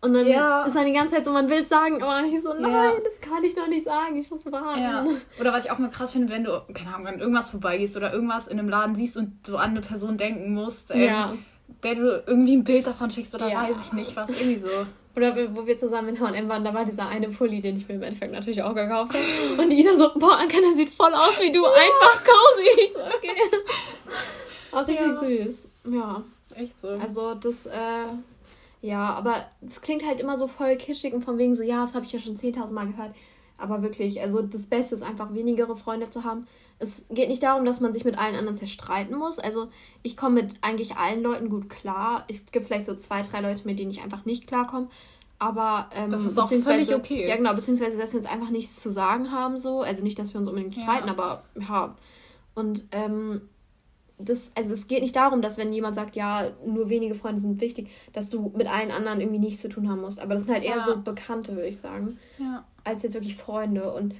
Und 0.00 0.14
dann 0.14 0.26
ja. 0.26 0.64
ist 0.64 0.74
man 0.74 0.86
die 0.86 0.92
ganze 0.92 1.16
Zeit 1.16 1.24
so, 1.24 1.32
man 1.32 1.48
will 1.48 1.62
es 1.62 1.68
sagen, 1.68 2.02
aber 2.02 2.22
nicht 2.22 2.42
so, 2.42 2.54
nein, 2.54 2.72
ja. 2.72 2.92
das 3.02 3.20
kann 3.20 3.42
ich 3.42 3.56
noch 3.56 3.66
nicht 3.66 3.84
sagen, 3.84 4.16
ich 4.16 4.30
muss 4.30 4.46
warten. 4.46 4.80
Ja. 4.80 5.04
Oder 5.40 5.52
was 5.52 5.64
ich 5.64 5.72
auch 5.72 5.78
mal 5.78 5.90
krass 5.90 6.12
finde, 6.12 6.32
wenn 6.32 6.44
du, 6.44 6.62
keine 6.72 6.94
Ahnung, 6.94 7.06
wenn 7.06 7.18
irgendwas 7.18 7.50
vorbeigehst 7.50 7.96
oder 7.96 8.12
irgendwas 8.12 8.46
in 8.46 8.60
einem 8.60 8.68
Laden 8.68 8.94
siehst 8.94 9.16
und 9.16 9.44
so 9.44 9.56
an 9.56 9.70
eine 9.70 9.80
Person 9.80 10.16
denken 10.16 10.54
musst, 10.54 10.92
ähm, 10.92 11.02
ja. 11.02 11.34
Der 11.82 11.94
du 11.94 12.22
irgendwie 12.26 12.56
ein 12.56 12.64
Bild 12.64 12.86
davon 12.86 13.10
schickst 13.10 13.34
oder 13.34 13.46
weiß 13.46 13.76
ich 13.86 13.92
nicht 13.92 14.16
was, 14.16 14.30
irgendwie 14.30 14.58
so. 14.58 14.68
Oder 15.16 15.34
wo 15.52 15.66
wir 15.66 15.76
zusammen 15.76 16.10
in 16.10 16.20
H&M 16.20 16.48
waren, 16.48 16.62
da 16.62 16.72
war 16.72 16.84
dieser 16.84 17.08
eine 17.08 17.28
Pulli, 17.28 17.60
den 17.60 17.76
ich 17.76 17.88
mir 17.88 17.96
im 17.96 18.04
Endeffekt 18.04 18.32
natürlich 18.32 18.62
auch 18.62 18.72
gekauft 18.72 19.14
habe. 19.14 19.62
Und 19.62 19.72
Ida 19.72 19.96
so, 19.96 20.12
boah, 20.14 20.36
Anka, 20.36 20.58
der 20.60 20.74
sieht 20.74 20.90
voll 20.90 21.12
aus 21.12 21.40
wie 21.40 21.50
du, 21.50 21.64
einfach 21.64 22.22
cozy. 22.22 22.84
Ich 22.84 22.92
so, 22.92 23.00
okay. 23.00 23.58
Auch 24.70 24.86
richtig 24.86 25.06
ja. 25.06 25.14
süß. 25.14 25.68
Ja. 25.90 26.22
Echt 26.54 26.78
so. 26.78 26.88
Also 26.88 27.34
das, 27.34 27.66
äh, 27.66 28.06
ja, 28.80 29.12
aber 29.14 29.46
es 29.66 29.80
klingt 29.80 30.06
halt 30.06 30.20
immer 30.20 30.36
so 30.36 30.46
voll 30.46 30.76
kischig 30.76 31.12
und 31.12 31.24
von 31.24 31.36
wegen 31.36 31.56
so, 31.56 31.64
ja, 31.64 31.80
das 31.80 31.94
habe 31.94 32.06
ich 32.06 32.12
ja 32.12 32.20
schon 32.20 32.36
10.000 32.36 32.72
Mal 32.72 32.86
gehört. 32.86 33.12
Aber 33.56 33.82
wirklich, 33.82 34.20
also 34.20 34.40
das 34.40 34.66
Beste 34.66 34.94
ist 34.94 35.02
einfach 35.02 35.34
wenigere 35.34 35.74
Freunde 35.74 36.10
zu 36.10 36.22
haben. 36.22 36.46
Es 36.80 37.08
geht 37.10 37.28
nicht 37.28 37.42
darum, 37.42 37.64
dass 37.64 37.80
man 37.80 37.92
sich 37.92 38.04
mit 38.04 38.16
allen 38.16 38.36
anderen 38.36 38.56
zerstreiten 38.56 39.16
muss. 39.16 39.38
Also 39.38 39.68
ich 40.02 40.16
komme 40.16 40.42
mit 40.42 40.54
eigentlich 40.60 40.96
allen 40.96 41.22
Leuten 41.22 41.48
gut 41.48 41.68
klar. 41.68 42.24
Es 42.28 42.46
gibt 42.46 42.66
vielleicht 42.66 42.86
so 42.86 42.94
zwei, 42.94 43.22
drei 43.22 43.40
Leute, 43.40 43.62
mit 43.64 43.78
denen 43.78 43.90
ich 43.90 44.02
einfach 44.02 44.24
nicht 44.24 44.46
klarkomme. 44.46 44.88
Aber 45.40 45.88
ähm, 45.94 46.10
das 46.10 46.24
ist 46.24 46.38
auch 46.38 46.48
völlig 46.48 46.94
okay. 46.94 47.28
Ja, 47.28 47.36
genau, 47.36 47.54
beziehungsweise, 47.54 47.96
dass 47.96 48.12
wir 48.12 48.18
uns 48.18 48.28
einfach 48.28 48.50
nichts 48.50 48.80
zu 48.80 48.90
sagen 48.92 49.30
haben, 49.30 49.56
so. 49.56 49.82
Also 49.82 50.02
nicht, 50.02 50.18
dass 50.18 50.34
wir 50.34 50.40
uns 50.40 50.48
unbedingt 50.48 50.74
streiten, 50.74 51.06
ja. 51.06 51.12
aber 51.12 51.44
ja. 51.58 51.96
Und 52.54 52.88
ähm, 52.90 53.42
das, 54.18 54.50
also 54.56 54.72
es 54.72 54.88
geht 54.88 55.02
nicht 55.02 55.14
darum, 55.14 55.42
dass 55.42 55.58
wenn 55.58 55.72
jemand 55.72 55.94
sagt, 55.94 56.16
ja, 56.16 56.50
nur 56.66 56.88
wenige 56.88 57.14
Freunde 57.14 57.40
sind 57.40 57.60
wichtig, 57.60 57.88
dass 58.12 58.30
du 58.30 58.52
mit 58.56 58.66
allen 58.66 58.90
anderen 58.90 59.20
irgendwie 59.20 59.38
nichts 59.38 59.60
zu 59.60 59.68
tun 59.68 59.88
haben 59.88 60.00
musst. 60.00 60.18
Aber 60.18 60.34
das 60.34 60.42
sind 60.42 60.52
halt 60.52 60.64
eher 60.64 60.78
ja. 60.78 60.84
so 60.84 61.00
Bekannte, 61.00 61.52
würde 61.54 61.68
ich 61.68 61.78
sagen. 61.78 62.18
Ja. 62.38 62.64
Als 62.82 63.04
jetzt 63.04 63.14
wirklich 63.14 63.36
Freunde. 63.36 63.92
Und 63.92 64.16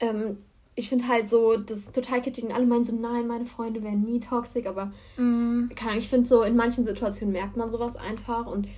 ähm, 0.00 0.38
ich 0.76 0.90
finde 0.90 1.08
halt 1.08 1.26
so, 1.28 1.56
das 1.56 1.78
ist 1.80 1.94
total 1.94 2.20
kitschig 2.20 2.44
und 2.44 2.52
alle 2.52 2.66
meinen 2.66 2.84
so, 2.84 2.94
nein, 2.94 3.26
meine 3.26 3.46
Freunde 3.46 3.82
wären 3.82 4.02
nie 4.02 4.20
toxisch, 4.20 4.66
aber 4.66 4.92
mm. 5.16 5.70
kann, 5.74 5.96
ich 5.96 6.08
finde 6.08 6.28
so, 6.28 6.42
in 6.42 6.54
manchen 6.54 6.84
Situationen 6.84 7.32
merkt 7.32 7.56
man 7.56 7.70
sowas 7.70 7.96
einfach 7.96 8.46
und 8.46 8.68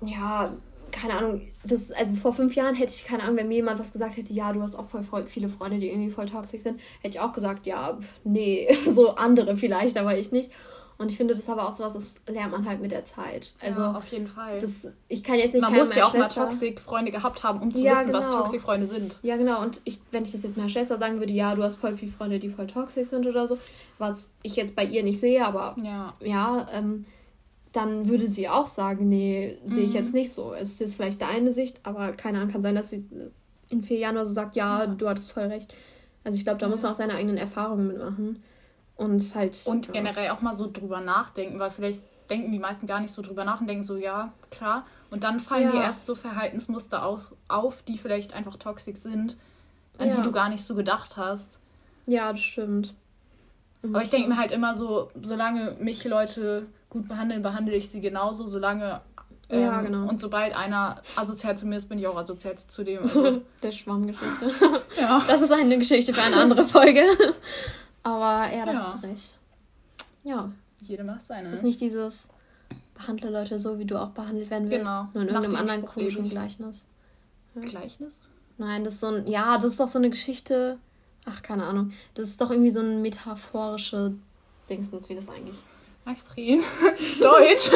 ja, 0.00 0.54
keine 0.90 1.14
Ahnung, 1.14 1.42
das, 1.64 1.90
also 1.90 2.14
vor 2.14 2.32
fünf 2.32 2.54
Jahren 2.54 2.74
hätte 2.74 2.92
ich 2.94 3.04
keine 3.04 3.24
Ahnung, 3.24 3.36
wenn 3.36 3.48
mir 3.48 3.56
jemand 3.56 3.80
was 3.80 3.92
gesagt 3.92 4.16
hätte, 4.16 4.32
ja, 4.32 4.52
du 4.52 4.62
hast 4.62 4.76
auch 4.76 4.86
voll, 4.86 5.02
voll 5.02 5.26
viele 5.26 5.48
Freunde, 5.48 5.78
die 5.78 5.88
irgendwie 5.88 6.10
voll 6.10 6.26
toxisch 6.26 6.62
sind, 6.62 6.80
hätte 7.02 7.18
ich 7.18 7.20
auch 7.20 7.32
gesagt, 7.32 7.66
ja, 7.66 7.98
nee, 8.24 8.72
so 8.88 9.14
andere 9.16 9.56
vielleicht, 9.56 9.98
aber 9.98 10.16
ich 10.16 10.32
nicht. 10.32 10.50
Und 10.96 11.10
ich 11.10 11.16
finde 11.16 11.34
das 11.34 11.48
aber 11.48 11.68
auch 11.68 11.72
so 11.72 11.82
was, 11.82 11.94
das 11.94 12.20
lernt 12.28 12.52
man 12.52 12.68
halt 12.68 12.80
mit 12.80 12.92
der 12.92 13.04
Zeit. 13.04 13.52
Also 13.60 13.80
ja, 13.80 13.92
auf 13.92 14.06
jeden 14.08 14.28
Fall. 14.28 14.60
Das, 14.60 14.90
ich 15.08 15.24
kann 15.24 15.36
jetzt 15.36 15.52
nicht. 15.52 15.62
Man 15.62 15.74
muss 15.74 15.94
ja 15.94 16.04
auch 16.04 16.12
Schwester, 16.12 16.40
mal 16.40 16.50
Toxik-Freunde 16.50 17.10
gehabt 17.10 17.42
haben, 17.42 17.60
um 17.60 17.74
zu 17.74 17.82
ja, 17.82 17.94
wissen, 17.94 18.06
genau. 18.06 18.18
was 18.18 18.30
Toxik-Freunde 18.30 18.86
sind. 18.86 19.16
Ja, 19.22 19.36
genau. 19.36 19.60
Und 19.60 19.80
ich, 19.84 19.98
wenn 20.12 20.24
ich 20.24 20.32
das 20.32 20.44
jetzt 20.44 20.56
meiner 20.56 20.68
Schwester 20.68 20.96
sagen 20.96 21.18
würde, 21.18 21.32
ja, 21.32 21.54
du 21.54 21.62
hast 21.64 21.76
voll 21.76 21.94
viele 21.94 22.12
Freunde, 22.12 22.38
die 22.38 22.48
voll 22.48 22.68
toxisch 22.68 23.08
sind 23.08 23.26
oder 23.26 23.48
so, 23.48 23.58
was 23.98 24.34
ich 24.42 24.54
jetzt 24.54 24.76
bei 24.76 24.84
ihr 24.84 25.02
nicht 25.02 25.18
sehe, 25.18 25.44
aber 25.44 25.74
ja, 25.82 26.14
ja 26.20 26.66
ähm, 26.72 27.06
dann 27.72 28.08
würde 28.08 28.28
sie 28.28 28.48
auch 28.48 28.68
sagen, 28.68 29.08
nee, 29.08 29.58
sehe 29.64 29.82
ich 29.82 29.90
mhm. 29.90 29.96
jetzt 29.96 30.14
nicht 30.14 30.32
so. 30.32 30.54
Es 30.54 30.70
ist 30.70 30.80
jetzt 30.80 30.94
vielleicht 30.94 31.20
deine 31.20 31.50
Sicht, 31.50 31.80
aber 31.82 32.12
keine 32.12 32.38
Ahnung, 32.38 32.52
kann 32.52 32.62
sein, 32.62 32.76
dass 32.76 32.90
sie 32.90 33.04
in 33.68 33.82
vier 33.82 33.98
Jahren 33.98 34.14
oder 34.14 34.26
so 34.26 34.32
sagt, 34.32 34.54
ja, 34.54 34.84
ja. 34.84 34.86
du 34.86 35.08
hattest 35.08 35.32
voll 35.32 35.44
recht. 35.44 35.74
Also 36.22 36.38
ich 36.38 36.44
glaube, 36.44 36.60
da 36.60 36.68
muss 36.68 36.82
man 36.82 36.92
auch 36.92 36.96
seine 36.96 37.14
eigenen 37.14 37.36
Erfahrungen 37.36 37.88
mitmachen. 37.88 38.42
Und 38.96 39.34
halt. 39.34 39.58
Und 39.64 39.92
generell 39.92 40.30
auch 40.30 40.40
mal 40.40 40.54
so 40.54 40.70
drüber 40.70 41.00
nachdenken, 41.00 41.58
weil 41.58 41.70
vielleicht 41.70 42.02
denken 42.30 42.52
die 42.52 42.58
meisten 42.58 42.86
gar 42.86 43.00
nicht 43.00 43.12
so 43.12 43.22
drüber 43.22 43.44
nach 43.44 43.60
und 43.60 43.66
denken 43.66 43.82
so, 43.82 43.96
ja, 43.96 44.32
klar. 44.50 44.86
Und 45.10 45.24
dann 45.24 45.40
fallen 45.40 45.64
ja. 45.64 45.72
dir 45.72 45.82
erst 45.82 46.06
so 46.06 46.14
Verhaltensmuster 46.14 47.04
auf, 47.04 47.32
auf, 47.48 47.82
die 47.82 47.98
vielleicht 47.98 48.34
einfach 48.34 48.56
toxisch 48.56 48.98
sind, 48.98 49.36
an 49.98 50.10
die 50.10 50.22
du 50.22 50.32
gar 50.32 50.48
nicht 50.48 50.64
so 50.64 50.74
gedacht 50.74 51.16
hast. 51.16 51.58
Ja, 52.06 52.32
das 52.32 52.40
stimmt. 52.40 52.94
Aber 53.82 54.02
ich 54.02 54.10
denke 54.10 54.28
mir 54.28 54.38
halt 54.38 54.50
immer 54.50 54.74
so, 54.74 55.10
solange 55.20 55.76
mich 55.78 56.04
Leute 56.04 56.66
gut 56.88 57.06
behandeln, 57.06 57.42
behandle 57.42 57.74
ich 57.74 57.90
sie 57.90 58.00
genauso, 58.00 58.46
solange. 58.46 59.02
Ähm, 59.50 59.60
ja, 59.60 59.82
genau. 59.82 60.08
Und 60.08 60.20
sobald 60.20 60.56
einer 60.56 61.02
asozial 61.16 61.56
zu 61.58 61.66
mir 61.66 61.76
ist, 61.76 61.88
bin 61.88 61.98
ich 61.98 62.06
auch 62.06 62.16
asozial 62.16 62.56
zu 62.56 62.82
dem. 62.82 63.02
Also. 63.14 63.42
Der 63.62 63.72
Schwammgeschichte. 63.72 64.50
ja. 64.98 65.22
Das 65.26 65.42
ist 65.42 65.52
eine 65.52 65.78
Geschichte 65.78 66.14
für 66.14 66.22
eine 66.22 66.36
andere 66.36 66.64
Folge. 66.64 67.02
Aber 68.04 68.54
ja, 68.54 68.64
da 68.64 68.72
ja. 68.72 68.84
hast 68.84 69.02
du 69.02 69.06
recht. 69.08 69.34
Ja. 70.22 70.52
Jede 70.80 71.02
macht 71.02 71.24
seine. 71.24 71.48
Es 71.48 71.54
ist 71.54 71.62
nicht 71.62 71.80
dieses 71.80 72.28
behandle 72.94 73.30
Leute 73.30 73.58
so, 73.58 73.78
wie 73.78 73.84
du 73.84 74.00
auch 74.00 74.10
behandelt 74.10 74.50
werden 74.50 74.70
willst. 74.70 74.84
Genau. 74.84 75.08
Nur 75.12 75.22
in 75.22 75.28
irgendeinem 75.28 75.56
anderen 75.56 75.84
komischen 75.84 76.28
Gleichnis. 76.28 76.84
Ja. 77.54 77.62
Gleichnis? 77.62 78.20
Nein, 78.58 78.84
das 78.84 78.94
ist 78.94 79.00
so 79.00 79.06
ein, 79.08 79.26
ja, 79.26 79.56
das 79.56 79.72
ist 79.72 79.80
doch 79.80 79.88
so 79.88 79.98
eine 79.98 80.10
Geschichte. 80.10 80.78
Ach, 81.24 81.42
keine 81.42 81.64
Ahnung. 81.64 81.92
Das 82.14 82.28
ist 82.28 82.40
doch 82.40 82.50
irgendwie 82.50 82.70
so 82.70 82.80
ein 82.80 83.02
metaphorische 83.02 84.14
Dingsens, 84.68 85.08
wie 85.08 85.14
das 85.14 85.28
eigentlich 85.28 85.56
Maxrin. 86.04 86.62
Deutsch. 87.20 87.70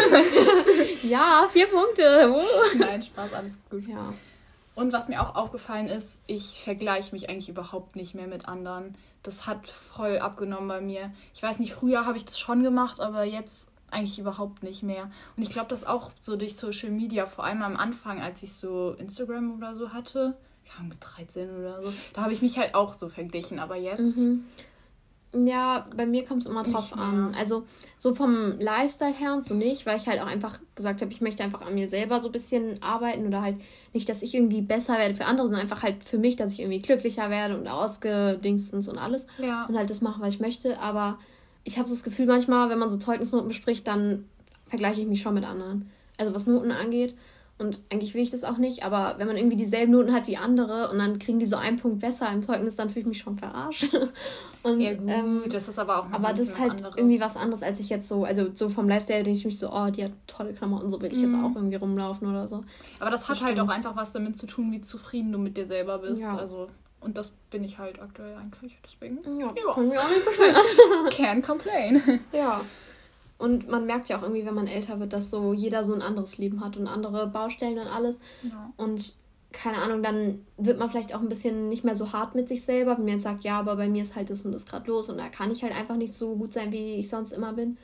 ja, 1.03 1.49
vier 1.51 1.67
Punkte. 1.67 2.31
Nein, 2.77 3.01
Spaß, 3.03 3.33
alles 3.33 3.59
gut. 3.71 3.88
Ja. 3.88 4.12
Und 4.79 4.93
was 4.93 5.09
mir 5.09 5.21
auch 5.21 5.35
aufgefallen 5.35 5.88
ist, 5.88 6.23
ich 6.29 6.62
vergleiche 6.62 7.12
mich 7.12 7.29
eigentlich 7.29 7.49
überhaupt 7.49 7.97
nicht 7.97 8.14
mehr 8.14 8.29
mit 8.29 8.47
anderen. 8.47 8.95
Das 9.25 9.49
hat 9.49 9.69
voll 9.69 10.19
abgenommen 10.19 10.69
bei 10.69 10.81
mir. 10.81 11.12
Ich 11.35 11.43
weiß 11.43 11.59
nicht, 11.59 11.73
früher 11.73 12.07
habe 12.07 12.17
ich 12.17 12.25
das 12.25 12.38
schon 12.38 12.62
gemacht, 12.62 13.01
aber 13.01 13.25
jetzt 13.25 13.67
eigentlich 13.91 14.21
überhaupt 14.21 14.62
nicht 14.62 14.85
mehr. 14.85 15.11
Und 15.37 15.43
ich 15.43 15.51
glaube, 15.51 15.69
das 15.71 15.85
auch 15.85 16.12
so 16.21 16.37
durch 16.37 16.55
Social 16.55 16.91
Media, 16.91 17.27
vor 17.27 17.43
allem 17.43 17.62
am 17.62 17.77
Anfang, 17.77 18.23
als 18.23 18.45
ich 18.45 18.53
so 18.53 18.93
Instagram 18.93 19.57
oder 19.57 19.75
so 19.75 19.93
hatte, 19.93 20.37
ja, 20.64 20.85
mit 20.85 20.99
13 21.01 21.59
oder 21.59 21.83
so, 21.83 21.93
da 22.14 22.23
habe 22.23 22.33
ich 22.33 22.41
mich 22.41 22.57
halt 22.57 22.77
auch 22.77 22.93
so 22.93 23.09
verglichen. 23.09 23.59
Aber 23.59 23.75
jetzt. 23.75 24.17
Mhm. 24.17 24.45
Ja, 25.35 25.87
bei 25.95 26.07
mir 26.07 26.25
kommt 26.25 26.43
es 26.43 26.47
immer 26.47 26.62
drauf 26.62 26.97
an. 26.97 27.35
Also 27.35 27.67
so 27.99 28.14
vom 28.14 28.59
Lifestyle 28.59 29.12
her 29.12 29.35
und 29.35 29.45
so 29.45 29.55
nicht, 29.55 29.85
weil 29.85 29.99
ich 29.99 30.07
halt 30.09 30.21
auch 30.21 30.27
einfach 30.27 30.59
gesagt 30.75 31.03
habe, 31.03 31.12
ich 31.12 31.21
möchte 31.21 31.43
einfach 31.43 31.61
an 31.61 31.75
mir 31.75 31.88
selber 31.88 32.19
so 32.21 32.29
ein 32.29 32.33
bisschen 32.33 32.83
arbeiten 32.83 33.27
oder 33.27 33.43
halt 33.43 33.57
nicht, 33.93 34.09
dass 34.09 34.23
ich 34.23 34.35
irgendwie 34.35 34.62
besser 34.62 34.97
werde 34.99 35.14
für 35.14 35.27
andere, 35.27 35.47
sondern 35.47 35.62
einfach 35.62 35.83
halt 35.83 36.03
für 36.03 36.17
mich, 36.17 36.37
dass 36.37 36.53
ich 36.53 36.61
irgendwie 36.61 36.81
glücklicher 36.81 37.29
werde 37.29 37.59
und 37.59 37.69
ausgedingstens 37.69 38.88
und 38.88 38.97
alles. 38.97 39.27
Ja. 39.37 39.67
Und 39.67 39.77
halt 39.77 39.91
das 39.91 40.01
mache, 40.01 40.21
was 40.23 40.31
ich 40.31 40.41
möchte. 40.41 40.79
Aber 40.81 41.19
ich 41.64 41.79
habe 41.79 41.88
so 41.88 41.95
das 41.95 42.05
Gefühl 42.05 42.27
manchmal, 42.27 42.71
wenn 42.71 42.79
man 42.79 42.88
so 42.88 42.97
Zeugnisnoten 42.97 43.49
bespricht, 43.49 43.87
dann 43.87 44.25
vergleiche 44.67 45.03
ich 45.03 45.07
mich 45.07 45.21
schon 45.21 45.35
mit 45.35 45.45
anderen. 45.45 45.91
Also 46.17 46.35
was 46.35 46.47
Noten 46.47 46.73
angeht. 46.73 47.14
Und 47.59 47.81
eigentlich 47.92 48.14
will 48.14 48.23
ich 48.23 48.31
das 48.31 48.44
auch 48.44 48.57
nicht, 48.57 48.85
aber 48.85 49.16
wenn 49.18 49.27
man 49.27 49.37
irgendwie 49.37 49.57
dieselben 49.57 49.92
Noten 49.92 50.12
hat 50.12 50.29
wie 50.29 50.37
andere 50.37 50.90
und 50.90 50.99
dann 50.99 51.18
kriegen 51.18 51.40
die 51.40 51.47
so 51.47 51.57
einen 51.57 51.77
Punkt 51.77 51.99
besser 51.99 52.33
im 52.33 52.40
Zeugnis, 52.40 52.77
dann 52.77 52.88
fühle 52.88 53.01
ich 53.01 53.07
mich 53.07 53.18
schon 53.18 53.37
verarscht. 53.37 53.88
Und, 54.64 54.81
ja, 54.81 54.92
gut, 54.94 55.09
ähm, 55.09 55.42
das 55.51 55.68
ist 55.68 55.79
aber 55.79 56.01
auch 56.01 56.09
noch 56.09 56.14
Aber 56.14 56.33
das 56.33 56.49
ist 56.49 56.59
halt 56.59 56.73
anderes. 56.73 56.97
irgendwie 56.97 57.21
was 57.21 57.37
anderes, 57.37 57.62
als 57.62 57.79
ich 57.79 57.88
jetzt 57.88 58.09
so, 58.09 58.25
also 58.25 58.49
so 58.53 58.68
vom 58.68 58.88
Lifestyle 58.88 59.23
denke 59.23 59.38
ich 59.38 59.44
mich 59.44 59.59
so, 59.59 59.73
oh, 59.73 59.88
die 59.90 60.05
hat 60.05 60.12
tolle 60.27 60.53
Klamotten, 60.53 60.90
so 60.90 61.01
will 61.01 61.12
ich 61.12 61.18
mhm. 61.18 61.33
jetzt 61.33 61.44
auch 61.44 61.55
irgendwie 61.55 61.77
rumlaufen 61.77 62.29
oder 62.29 62.49
so. 62.49 62.64
Aber 62.99 63.11
das, 63.11 63.27
das 63.27 63.40
hat 63.40 63.47
halt 63.47 63.61
auch 63.61 63.68
einfach 63.68 63.97
was 63.97 64.12
damit 64.12 64.37
zu 64.37 64.47
tun, 64.47 64.73
wie 64.73 64.81
zufrieden 64.81 65.31
du 65.31 65.38
mit 65.38 65.57
dir 65.57 65.66
selber 65.66 65.99
bist. 65.99 66.23
Ja. 66.23 66.37
Also, 66.37 66.68
und 67.01 67.16
das 67.16 67.31
bin 67.51 67.62
ich 67.62 67.79
halt 67.79 68.03
aktuell 68.03 68.37
eigentlich, 68.37 68.77
deswegen. 68.85 69.21
Ja, 69.38 69.47
ja. 69.47 69.73
kann 69.73 69.88
mich 69.88 69.99
auch 69.99 70.09
nicht 70.09 70.25
beschweren. 70.25 70.57
Can't 71.11 71.47
complain. 71.47 72.21
Ja. 72.33 72.61
Und 73.38 73.68
man 73.68 73.87
merkt 73.87 74.09
ja 74.09 74.18
auch 74.18 74.22
irgendwie, 74.22 74.44
wenn 74.44 74.55
man 74.55 74.66
älter 74.66 74.98
wird, 74.98 75.12
dass 75.12 75.31
so 75.31 75.55
jeder 75.55 75.85
so 75.85 75.94
ein 75.94 76.03
anderes 76.03 76.38
Leben 76.38 76.62
hat 76.64 76.77
und 76.77 76.88
andere 76.88 77.29
Baustellen 77.29 77.79
und 77.79 77.87
alles. 77.87 78.18
Ja. 78.42 78.72
Und 78.77 79.14
keine 79.53 79.79
Ahnung, 79.79 80.03
dann 80.03 80.44
wird 80.57 80.79
man 80.79 80.90
vielleicht 80.90 81.14
auch 81.14 81.20
ein 81.20 81.29
bisschen 81.29 81.68
nicht 81.68 81.85
mehr 81.85 81.94
so 81.94 82.12
hart 82.12 82.35
mit 82.35 82.48
sich 82.48 82.64
selber, 82.64 82.98
wenn 82.98 83.05
man 83.05 83.14
jetzt 83.14 83.22
sagt, 83.22 83.44
ja, 83.44 83.59
aber 83.59 83.77
bei 83.77 83.88
mir 83.88 84.03
ist 84.03 84.14
halt 84.14 84.29
das 84.29 84.44
und 84.44 84.53
das 84.53 84.66
gerade 84.66 84.90
los 84.90 85.09
und 85.09 85.18
da 85.18 85.29
kann 85.29 85.51
ich 85.51 85.62
halt 85.62 85.74
einfach 85.74 85.96
nicht 85.96 86.12
so 86.12 86.37
gut 86.37 86.53
sein, 86.53 86.70
wie 86.72 86.96
ich 86.96 87.09
sonst 87.09 87.33
immer 87.33 87.55
bin. 87.55 87.79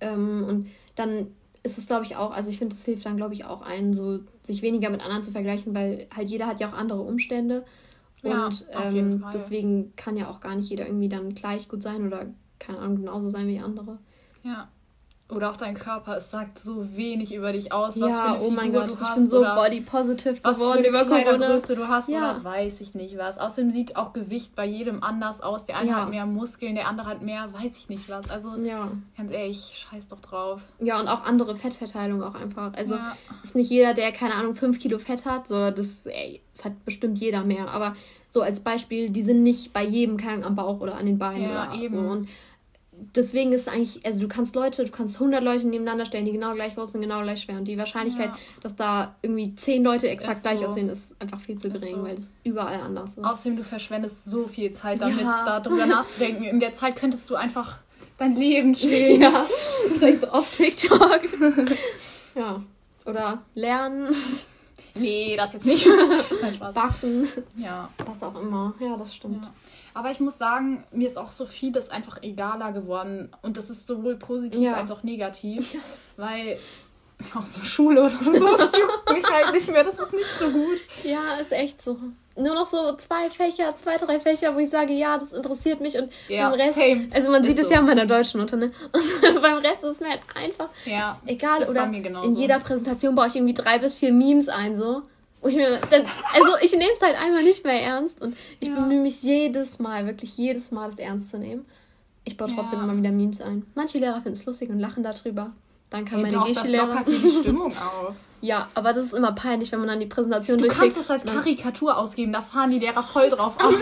Ähm, 0.00 0.44
und 0.46 0.68
dann 0.96 1.28
ist 1.62 1.78
es, 1.78 1.86
glaube 1.86 2.04
ich, 2.04 2.16
auch, 2.16 2.32
also 2.32 2.50
ich 2.50 2.58
finde, 2.58 2.74
es 2.74 2.84
hilft 2.84 3.06
dann, 3.06 3.16
glaube 3.16 3.34
ich, 3.34 3.44
auch 3.44 3.62
einen, 3.62 3.94
so 3.94 4.20
sich 4.42 4.62
weniger 4.62 4.90
mit 4.90 5.00
anderen 5.00 5.22
zu 5.22 5.32
vergleichen, 5.32 5.74
weil 5.74 6.08
halt 6.14 6.28
jeder 6.28 6.46
hat 6.46 6.60
ja 6.60 6.68
auch 6.68 6.76
andere 6.76 7.00
Umstände. 7.00 7.64
Ja, 8.22 8.46
und 8.46 8.66
ähm, 8.72 9.24
deswegen 9.32 9.94
kann 9.96 10.16
ja 10.16 10.28
auch 10.28 10.40
gar 10.40 10.56
nicht 10.56 10.68
jeder 10.68 10.86
irgendwie 10.86 11.08
dann 11.08 11.34
gleich 11.34 11.68
gut 11.68 11.82
sein 11.82 12.06
oder, 12.06 12.26
keine 12.58 12.78
Ahnung, 12.80 12.96
genauso 12.96 13.30
sein 13.30 13.46
wie 13.46 13.60
andere. 13.60 13.98
Ja, 14.42 14.68
oder 15.30 15.50
auch 15.50 15.56
dein 15.56 15.74
Körper, 15.74 16.16
es 16.16 16.30
sagt 16.30 16.58
so 16.58 16.96
wenig 16.96 17.34
über 17.34 17.52
dich 17.52 17.70
aus, 17.70 18.00
was 18.00 18.12
ja, 18.12 18.22
für 18.22 18.28
eine 18.36 18.40
oh 18.40 18.50
mein 18.50 18.72
Gott, 18.72 18.88
du 18.88 18.98
hast. 18.98 19.10
Ich 19.10 19.14
bin 19.16 19.28
so 19.28 19.42
body 19.42 19.82
positive 19.82 20.34
geworden 20.40 20.84
über 20.84 21.04
Größe 21.04 21.76
du 21.76 21.86
hast 21.86 22.08
ja. 22.08 22.36
oder 22.36 22.44
weiß 22.44 22.80
ich 22.80 22.94
nicht 22.94 23.18
was. 23.18 23.36
Außerdem 23.38 23.70
sieht 23.70 23.96
auch 23.96 24.14
Gewicht 24.14 24.56
bei 24.56 24.64
jedem 24.64 25.02
anders 25.02 25.42
aus. 25.42 25.66
Der 25.66 25.76
eine 25.76 25.90
ja. 25.90 25.96
hat 25.96 26.08
mehr 26.08 26.24
Muskeln, 26.24 26.76
der 26.76 26.88
andere 26.88 27.08
hat 27.08 27.20
mehr, 27.20 27.46
weiß 27.52 27.76
ich 27.76 27.90
nicht 27.90 28.08
was. 28.08 28.30
Also 28.30 28.56
ja. 28.56 28.90
ganz 29.18 29.30
ehrlich, 29.30 29.86
scheiß 29.90 30.08
doch 30.08 30.20
drauf. 30.20 30.62
Ja, 30.80 30.98
und 30.98 31.08
auch 31.08 31.24
andere 31.24 31.56
Fettverteilung 31.56 32.22
auch 32.22 32.34
einfach. 32.34 32.72
Also 32.72 32.96
ist 33.42 33.54
nicht 33.54 33.70
jeder, 33.70 33.92
der, 33.92 34.12
keine 34.12 34.32
Ahnung, 34.32 34.54
5 34.54 34.78
Kilo 34.78 34.98
Fett 34.98 35.26
hat. 35.26 35.46
So, 35.46 35.70
das, 35.70 36.06
ey, 36.06 36.40
das 36.54 36.64
hat 36.64 36.86
bestimmt 36.86 37.18
jeder 37.18 37.44
mehr. 37.44 37.68
Aber 37.68 37.94
so 38.30 38.40
als 38.40 38.60
Beispiel, 38.60 39.10
die 39.10 39.22
sind 39.22 39.42
nicht 39.42 39.74
bei 39.74 39.84
jedem 39.84 40.16
Krank 40.16 40.46
am 40.46 40.56
Bauch 40.56 40.80
oder 40.80 40.96
an 40.96 41.04
den 41.04 41.18
Beinen. 41.18 41.50
Ja, 41.50 41.70
oder 41.70 41.82
eben. 41.82 41.94
So. 41.94 42.00
Und 42.00 42.28
deswegen 43.14 43.52
ist 43.52 43.68
eigentlich, 43.68 44.04
also 44.04 44.20
du 44.20 44.28
kannst 44.28 44.54
Leute, 44.54 44.84
du 44.84 44.90
kannst 44.90 45.16
100 45.16 45.42
Leute 45.42 45.66
nebeneinander 45.66 46.04
stellen, 46.06 46.24
die 46.24 46.32
genau 46.32 46.54
gleich 46.54 46.74
groß 46.74 46.92
sind, 46.92 47.00
genau 47.00 47.22
gleich 47.22 47.42
schwer. 47.42 47.56
Und 47.56 47.66
die 47.66 47.78
Wahrscheinlichkeit, 47.78 48.28
ja. 48.28 48.38
dass 48.62 48.76
da 48.76 49.16
irgendwie 49.22 49.54
10 49.54 49.82
Leute 49.82 50.08
exakt 50.08 50.42
gleich 50.42 50.60
so. 50.60 50.66
aussehen, 50.66 50.88
ist 50.88 51.14
einfach 51.20 51.40
viel 51.40 51.58
zu 51.58 51.70
gering, 51.70 51.96
so. 51.96 52.04
weil 52.04 52.16
es 52.16 52.30
überall 52.44 52.80
anders 52.80 53.10
ist. 53.16 53.24
Außerdem, 53.24 53.56
du 53.56 53.64
verschwendest 53.64 54.24
so 54.24 54.46
viel 54.46 54.70
Zeit 54.70 55.00
damit, 55.00 55.20
ja. 55.20 55.60
darüber 55.60 55.86
nachzudenken. 55.86 56.44
In 56.44 56.60
der 56.60 56.74
Zeit 56.74 56.96
könntest 56.96 57.28
du 57.30 57.34
einfach 57.34 57.78
dein 58.16 58.36
Leben 58.36 58.72
chillen. 58.74 59.22
ja, 59.22 59.46
das 59.88 59.96
ist 59.96 60.02
echt 60.02 60.20
so 60.20 60.28
auf 60.28 60.50
TikTok. 60.50 61.20
ja. 62.34 62.62
Oder 63.04 63.42
lernen. 63.54 64.14
Nee, 64.94 65.36
das 65.36 65.52
jetzt 65.54 65.64
nicht. 65.64 65.86
Kein 66.40 66.54
Spaß. 66.54 66.74
Backen. 66.74 67.28
Ja. 67.56 67.88
Was 68.04 68.22
auch 68.22 68.40
immer. 68.40 68.74
Ja, 68.80 68.96
das 68.96 69.14
stimmt. 69.14 69.44
Ja. 69.44 69.52
Aber 69.98 70.12
ich 70.12 70.20
muss 70.20 70.38
sagen, 70.38 70.84
mir 70.92 71.08
ist 71.08 71.18
auch 71.18 71.32
so 71.32 71.44
vieles 71.44 71.90
einfach 71.90 72.22
egaler 72.22 72.70
geworden. 72.70 73.32
Und 73.42 73.56
das 73.56 73.68
ist 73.68 73.84
sowohl 73.84 74.14
positiv 74.14 74.60
ja. 74.60 74.74
als 74.74 74.92
auch 74.92 75.02
negativ. 75.02 75.74
Ja. 75.74 75.80
Weil 76.16 76.58
auch 77.34 77.44
so 77.44 77.64
Schule 77.64 78.02
oder 78.02 78.16
so, 78.22 78.56
das 78.56 78.70
juckt 78.78 79.12
mich 79.12 79.28
halt 79.28 79.52
nicht 79.52 79.68
mehr. 79.72 79.82
Das 79.82 79.98
ist 79.98 80.12
nicht 80.12 80.38
so 80.38 80.50
gut. 80.50 80.78
Ja, 81.02 81.34
ist 81.40 81.50
echt 81.50 81.82
so. 81.82 81.98
Nur 82.36 82.54
noch 82.54 82.66
so 82.66 82.94
zwei 82.94 83.28
Fächer, 83.28 83.74
zwei, 83.74 83.96
drei 83.96 84.20
Fächer, 84.20 84.54
wo 84.54 84.60
ich 84.60 84.70
sage, 84.70 84.92
ja, 84.92 85.18
das 85.18 85.32
interessiert 85.32 85.80
mich. 85.80 85.98
Und 85.98 86.12
ja, 86.28 86.48
beim 86.48 86.60
Rest, 86.60 86.74
same. 86.76 87.08
also 87.12 87.32
man 87.32 87.42
ist 87.42 87.48
sieht 87.48 87.58
es 87.58 87.66
so. 87.66 87.74
ja 87.74 87.80
in 87.80 87.86
meiner 87.86 88.06
deutschen 88.06 88.38
Note, 88.38 88.56
ne? 88.56 88.70
Und 88.92 89.42
beim 89.42 89.56
Rest 89.56 89.82
ist 89.82 89.94
es 89.94 90.00
mir 90.00 90.10
halt 90.10 90.22
einfach 90.32 90.68
ja, 90.84 91.18
egal. 91.26 91.68
Oder 91.68 91.92
in 92.22 92.36
jeder 92.36 92.60
Präsentation 92.60 93.16
baue 93.16 93.26
ich 93.26 93.34
irgendwie 93.34 93.54
drei 93.54 93.80
bis 93.80 93.96
vier 93.96 94.12
Memes 94.12 94.48
ein, 94.48 94.78
so. 94.78 95.02
Wo 95.40 95.48
ich 95.48 95.56
mir 95.56 95.78
dann, 95.90 96.04
also 96.34 96.56
ich 96.60 96.72
nehme 96.72 96.90
es 96.92 97.00
halt 97.00 97.16
einmal 97.16 97.42
nicht 97.42 97.64
mehr 97.64 97.80
ernst 97.80 98.20
und 98.20 98.36
ich 98.60 98.68
ja. 98.68 98.74
bemühe 98.74 99.00
mich 99.00 99.22
jedes 99.22 99.78
Mal, 99.78 100.06
wirklich 100.06 100.36
jedes 100.36 100.72
Mal 100.72 100.90
das 100.90 100.98
ernst 100.98 101.30
zu 101.30 101.38
nehmen. 101.38 101.64
Ich 102.24 102.36
baue 102.36 102.52
trotzdem 102.54 102.80
ja. 102.80 102.84
immer 102.84 102.96
wieder 102.96 103.10
Memes 103.10 103.40
ein. 103.40 103.64
Manche 103.74 103.98
Lehrer 103.98 104.20
finden 104.20 104.38
es 104.38 104.44
lustig 104.44 104.68
und 104.68 104.80
lachen 104.80 105.02
darüber. 105.02 105.52
Dann 105.90 106.04
kann 106.04 106.20
hey, 106.20 106.30
meine 106.30 106.52
Geschi-Lehrer... 106.52 107.02
die 107.06 107.40
Stimmung 107.40 107.72
auf. 107.78 108.14
Ja, 108.40 108.68
aber 108.74 108.92
das 108.92 109.06
ist 109.06 109.14
immer 109.14 109.32
peinlich, 109.32 109.72
wenn 109.72 109.78
man 109.80 109.88
dann 109.88 110.00
die 110.00 110.06
Präsentation 110.06 110.58
Du 110.58 110.68
kannst 110.68 110.98
es 110.98 111.10
als 111.10 111.24
Karikatur 111.24 111.96
ausgeben, 111.96 112.32
da 112.32 112.42
fahren 112.42 112.70
die 112.70 112.78
Lehrer 112.78 113.02
voll 113.02 113.30
drauf 113.30 113.54
ab. 113.60 113.72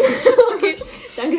okay, 0.56 0.76
danke 1.16 1.36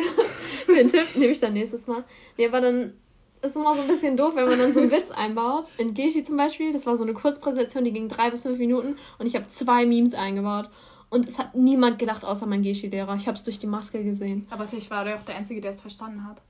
für 0.66 0.74
den 0.74 0.88
Tipp, 0.88 1.06
nehme 1.14 1.32
ich 1.32 1.40
dann 1.40 1.54
nächstes 1.54 1.86
Mal. 1.86 2.04
Nee, 2.36 2.46
aber 2.46 2.60
dann 2.60 2.92
ist 3.42 3.56
immer 3.56 3.74
so 3.74 3.82
ein 3.82 3.88
bisschen 3.88 4.16
doof, 4.16 4.32
wenn 4.34 4.46
man 4.46 4.58
dann 4.58 4.72
so 4.72 4.80
einen 4.80 4.90
Witz 4.90 5.10
einbaut. 5.10 5.66
In 5.78 5.94
Geschi 5.94 6.22
zum 6.24 6.36
Beispiel, 6.36 6.72
das 6.72 6.86
war 6.86 6.96
so 6.96 7.04
eine 7.04 7.14
Kurzpräsentation, 7.14 7.84
die 7.84 7.92
ging 7.92 8.08
drei 8.08 8.30
bis 8.30 8.42
fünf 8.42 8.58
Minuten 8.58 8.96
und 9.18 9.26
ich 9.26 9.34
habe 9.34 9.48
zwei 9.48 9.86
Memes 9.86 10.14
eingebaut. 10.14 10.68
Und 11.10 11.26
es 11.26 11.38
hat 11.38 11.54
niemand 11.54 11.98
gelacht, 11.98 12.24
außer 12.24 12.44
mein 12.46 12.62
Geschi-Lehrer. 12.62 13.14
Ich 13.16 13.26
habe 13.26 13.36
es 13.38 13.42
durch 13.42 13.58
die 13.58 13.66
Maske 13.66 14.04
gesehen. 14.04 14.46
Aber 14.50 14.66
vielleicht 14.66 14.90
war 14.90 15.06
er 15.06 15.16
auch 15.16 15.22
der 15.22 15.36
Einzige, 15.36 15.60
der 15.60 15.70
es 15.70 15.80
verstanden 15.80 16.24
hat. 16.24 16.42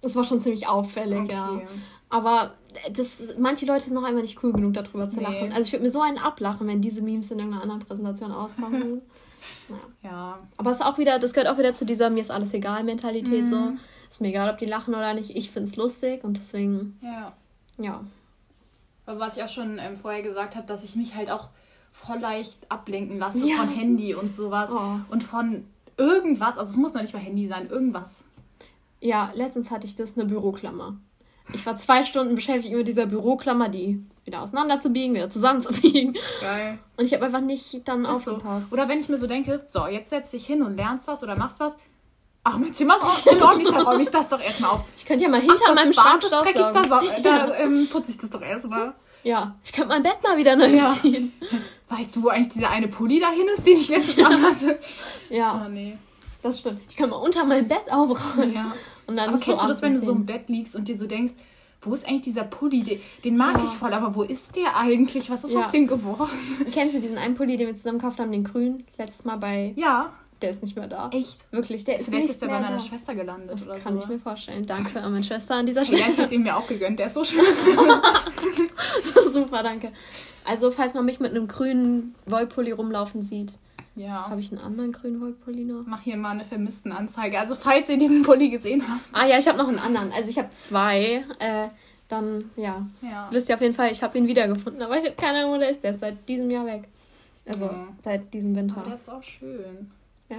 Das 0.00 0.16
war 0.16 0.24
schon 0.24 0.40
ziemlich 0.40 0.66
auffällig, 0.66 1.20
okay. 1.20 1.32
ja. 1.32 1.60
Aber 2.08 2.54
das, 2.92 3.22
manche 3.38 3.64
Leute 3.66 3.84
sind 3.84 3.94
noch 3.94 4.02
einmal 4.02 4.22
nicht 4.22 4.42
cool 4.42 4.52
genug, 4.52 4.74
darüber 4.74 5.08
zu 5.08 5.16
nee. 5.16 5.22
lachen. 5.22 5.52
Also 5.52 5.62
ich 5.62 5.72
würde 5.72 5.84
mir 5.84 5.90
so 5.90 6.00
einen 6.00 6.18
ablachen, 6.18 6.66
wenn 6.66 6.82
diese 6.82 7.00
Memes 7.00 7.30
in 7.30 7.38
irgendeiner 7.38 7.62
anderen 7.62 7.80
Präsentation 7.80 8.32
auftauchen. 8.32 9.02
ja. 9.68 10.10
ja. 10.10 10.38
Aber 10.56 10.70
es 10.70 10.78
ist 10.78 10.84
auch 10.84 10.98
wieder, 10.98 11.18
das 11.18 11.32
gehört 11.32 11.52
auch 11.52 11.58
wieder 11.58 11.72
zu 11.72 11.84
dieser 11.84 12.10
mir 12.10 12.20
ist 12.20 12.30
alles 12.30 12.52
egal 12.54 12.84
Mentalität 12.84 13.44
mhm. 13.44 13.50
so. 13.50 13.72
Ist 14.12 14.20
mir 14.20 14.28
egal, 14.28 14.50
ob 14.50 14.58
die 14.58 14.66
lachen 14.66 14.94
oder 14.94 15.14
nicht. 15.14 15.34
Ich 15.34 15.50
finde 15.50 15.70
es 15.70 15.76
lustig 15.76 16.22
und 16.22 16.36
deswegen. 16.36 16.98
Ja. 17.00 17.32
Ja. 17.78 18.04
Aber 19.06 19.18
was 19.18 19.38
ich 19.38 19.42
auch 19.42 19.48
schon 19.48 19.78
ähm, 19.78 19.96
vorher 19.96 20.20
gesagt 20.20 20.54
habe, 20.54 20.66
dass 20.66 20.84
ich 20.84 20.96
mich 20.96 21.14
halt 21.14 21.30
auch 21.30 21.48
voll 21.90 22.18
leicht 22.18 22.70
ablenken 22.70 23.18
lasse 23.18 23.48
ja. 23.48 23.56
von 23.56 23.70
Handy 23.70 24.14
und 24.14 24.34
sowas. 24.34 24.70
Oh. 24.70 24.96
Und 25.10 25.24
von 25.24 25.64
irgendwas, 25.96 26.58
also 26.58 26.72
es 26.72 26.76
muss 26.76 26.92
noch 26.92 27.00
nicht 27.00 27.14
mal 27.14 27.20
Handy 27.20 27.48
sein, 27.48 27.70
irgendwas. 27.70 28.22
Ja, 29.00 29.32
letztens 29.34 29.70
hatte 29.70 29.86
ich 29.86 29.96
das, 29.96 30.18
eine 30.18 30.26
Büroklammer. 30.26 30.98
Ich 31.54 31.64
war 31.64 31.78
zwei 31.78 32.02
Stunden 32.02 32.34
beschäftigt 32.34 32.76
mit 32.76 32.86
dieser 32.86 33.06
Büroklammer, 33.06 33.70
die 33.70 34.04
wieder 34.26 34.42
auseinanderzubiegen, 34.42 35.14
wieder 35.14 35.30
zusammenzubiegen. 35.30 36.18
Geil. 36.42 36.78
Und 36.98 37.06
ich 37.06 37.14
habe 37.14 37.24
einfach 37.24 37.40
nicht 37.40 37.88
dann 37.88 38.02
Ist 38.02 38.08
aufgepasst. 38.08 38.68
So. 38.68 38.74
Oder 38.74 38.90
wenn 38.90 38.98
ich 38.98 39.08
mir 39.08 39.16
so 39.16 39.26
denke, 39.26 39.64
so, 39.70 39.86
jetzt 39.86 40.10
setz 40.10 40.32
dich 40.32 40.44
hin 40.44 40.60
und 40.60 40.76
lernst 40.76 41.08
was 41.08 41.22
oder 41.22 41.34
machst 41.34 41.60
was. 41.60 41.78
Ach, 42.44 42.58
mein 42.58 42.74
Zimmer 42.74 42.96
ist 42.96 43.40
ordentlich, 43.40 43.68
dann 43.68 43.82
räume 43.82 44.02
ich 44.02 44.10
das 44.10 44.28
doch 44.28 44.40
erstmal 44.40 44.72
auf. 44.72 44.84
Ich 44.96 45.04
könnte 45.04 45.24
ja 45.24 45.30
mal 45.30 45.40
hinter 45.40 45.56
Ach, 45.68 45.74
meinem 45.74 45.92
Schrank 45.92 46.22
das 46.22 46.30
dreckig, 46.30 46.66
da, 46.72 47.02
da 47.22 47.54
ähm, 47.58 47.86
putze 47.90 48.10
ich 48.10 48.18
das 48.18 48.30
doch 48.30 48.42
erstmal. 48.42 48.94
Ja, 49.22 49.54
ich 49.62 49.72
könnte 49.72 49.90
mein 49.90 50.02
Bett 50.02 50.20
mal 50.22 50.36
wieder 50.36 50.56
neu 50.56 50.66
ja. 50.66 50.92
ziehen. 51.00 51.32
Weißt 51.88 52.16
du, 52.16 52.24
wo 52.24 52.28
eigentlich 52.28 52.54
dieser 52.54 52.70
eine 52.70 52.88
Pulli 52.88 53.20
dahin 53.20 53.46
ist, 53.54 53.64
den 53.64 53.76
ich 53.76 53.88
letztes 53.88 54.16
Mal 54.16 54.40
hatte? 54.42 54.78
ja. 55.30 55.64
Oh, 55.64 55.70
nee. 55.70 55.96
Das 56.42 56.58
stimmt. 56.58 56.80
Ich 56.88 56.96
kann 56.96 57.10
mal 57.10 57.16
unter 57.16 57.44
mein 57.44 57.68
Bett 57.68 57.90
aufräumen. 57.90 58.54
Ja. 58.54 58.72
Und 59.06 59.16
dann 59.16 59.28
aber 59.28 59.38
kennst 59.38 59.60
so 59.60 59.66
du 59.66 59.72
das, 59.72 59.82
wenn 59.82 59.94
du 59.94 60.00
so 60.00 60.10
im 60.10 60.26
Bett 60.26 60.48
liegst 60.48 60.74
und 60.74 60.88
dir 60.88 60.96
so 60.96 61.06
denkst, 61.06 61.34
wo 61.82 61.94
ist 61.94 62.06
eigentlich 62.06 62.22
dieser 62.22 62.44
Pulli? 62.44 62.82
Den, 62.82 63.00
den 63.24 63.36
mag 63.36 63.58
ja. 63.58 63.64
ich 63.64 63.70
voll, 63.70 63.92
aber 63.92 64.14
wo 64.16 64.22
ist 64.22 64.56
der 64.56 64.76
eigentlich? 64.76 65.30
Was 65.30 65.44
ist 65.44 65.52
ja. 65.52 65.60
aus 65.60 65.70
dem 65.70 65.86
geworden? 65.86 66.30
Kennst 66.72 66.96
du 66.96 67.00
diesen 67.00 67.18
einen 67.18 67.36
Pulli, 67.36 67.56
den 67.56 67.68
wir 67.68 67.74
zusammen 67.76 67.98
gekauft 67.98 68.18
haben, 68.18 68.32
den 68.32 68.42
grünen? 68.42 68.84
Letztes 68.98 69.24
Mal 69.24 69.36
bei. 69.36 69.72
Ja. 69.76 70.12
Der 70.42 70.50
ist 70.50 70.62
nicht 70.62 70.76
mehr 70.76 70.88
da. 70.88 71.10
Echt? 71.12 71.38
Wirklich, 71.52 71.84
der 71.84 71.98
ist 71.98 72.06
Vielleicht 72.06 72.24
nicht 72.24 72.32
ist 72.32 72.42
der 72.42 72.48
bei 72.48 72.60
deiner 72.60 72.80
Schwester 72.80 73.14
gelandet 73.14 73.52
das 73.52 73.66
oder 73.66 73.78
kann 73.78 73.82
so. 73.82 73.88
Kann 73.88 73.98
ich 73.98 74.06
mir 74.08 74.18
vorstellen. 74.18 74.66
Danke 74.66 75.00
an 75.00 75.12
meine 75.12 75.24
Schwester 75.24 75.54
an 75.54 75.66
dieser 75.66 75.84
Stelle. 75.84 76.00
Ja, 76.00 76.08
ich 76.08 76.18
hätte 76.18 76.34
ihn 76.34 76.42
mir 76.42 76.56
auch 76.56 76.66
gegönnt. 76.66 76.98
Der 76.98 77.06
ist 77.06 77.14
so 77.14 77.24
schön. 77.24 77.40
Super, 79.32 79.62
danke. 79.62 79.92
Also, 80.44 80.70
falls 80.70 80.94
man 80.94 81.04
mich 81.04 81.20
mit 81.20 81.30
einem 81.30 81.46
grünen 81.46 82.14
Wollpulli 82.26 82.72
rumlaufen 82.72 83.22
sieht, 83.22 83.54
ja. 83.94 84.28
Habe 84.28 84.40
ich 84.40 84.50
einen 84.50 84.60
anderen 84.60 84.92
grünen 84.92 85.20
Wollpulli 85.20 85.64
noch? 85.64 85.82
Mach 85.86 86.00
hier 86.00 86.16
mal 86.16 86.30
eine 86.30 86.44
vermissten 86.44 86.92
Anzeige. 86.92 87.38
Also 87.38 87.54
falls 87.54 87.88
ihr 87.90 87.98
diesen 87.98 88.22
Pulli 88.22 88.48
gesehen 88.48 88.82
habt. 88.88 89.02
Ah 89.12 89.26
ja, 89.26 89.38
ich 89.38 89.46
habe 89.46 89.58
noch 89.58 89.68
einen 89.68 89.78
anderen. 89.78 90.12
Also 90.12 90.30
ich 90.30 90.38
habe 90.38 90.48
zwei. 90.50 91.24
Äh, 91.38 91.68
dann, 92.08 92.50
ja. 92.56 92.86
ja. 93.02 93.28
Wisst 93.30 93.48
ihr 93.48 93.54
auf 93.54 93.60
jeden 93.60 93.74
Fall, 93.74 93.92
ich 93.92 94.02
habe 94.02 94.16
ihn 94.16 94.26
wiedergefunden. 94.26 94.82
Aber 94.82 94.96
ich 94.96 95.04
habe 95.04 95.14
keine 95.14 95.40
Ahnung, 95.40 95.54
wo 95.54 95.58
der 95.58 95.70
ist. 95.70 95.82
Der 95.84 95.92
ist 95.92 96.00
seit 96.00 96.26
diesem 96.28 96.50
Jahr 96.50 96.64
weg. 96.64 96.84
Also 97.46 97.66
mhm. 97.66 97.88
seit 98.02 98.32
diesem 98.32 98.54
Winter. 98.56 98.78
Aber 98.78 98.86
der 98.86 98.94
ist 98.94 99.10
auch 99.10 99.22
schön. 99.22 99.90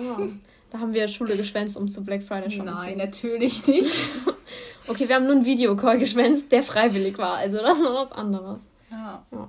Ja. 0.01 0.27
Da 0.71 0.79
haben 0.79 0.93
wir 0.93 1.07
Schule 1.07 1.37
geschwänzt, 1.37 1.77
um 1.77 1.87
zu 1.87 2.03
Black 2.03 2.23
Friday 2.23 2.49
shoppen 2.49 2.73
Nein, 2.73 2.97
natürlich 2.97 3.65
nicht. 3.67 3.95
okay, 4.87 5.07
wir 5.07 5.15
haben 5.15 5.25
nur 5.25 5.35
einen 5.35 5.45
Videocall 5.45 5.99
geschwänzt, 5.99 6.51
der 6.51 6.63
freiwillig 6.63 7.17
war. 7.17 7.35
Also 7.35 7.57
das 7.57 7.77
ist 7.77 7.83
noch 7.83 7.93
was 7.93 8.11
anderes. 8.11 8.61
Ja. 8.89 9.23
ja. 9.31 9.47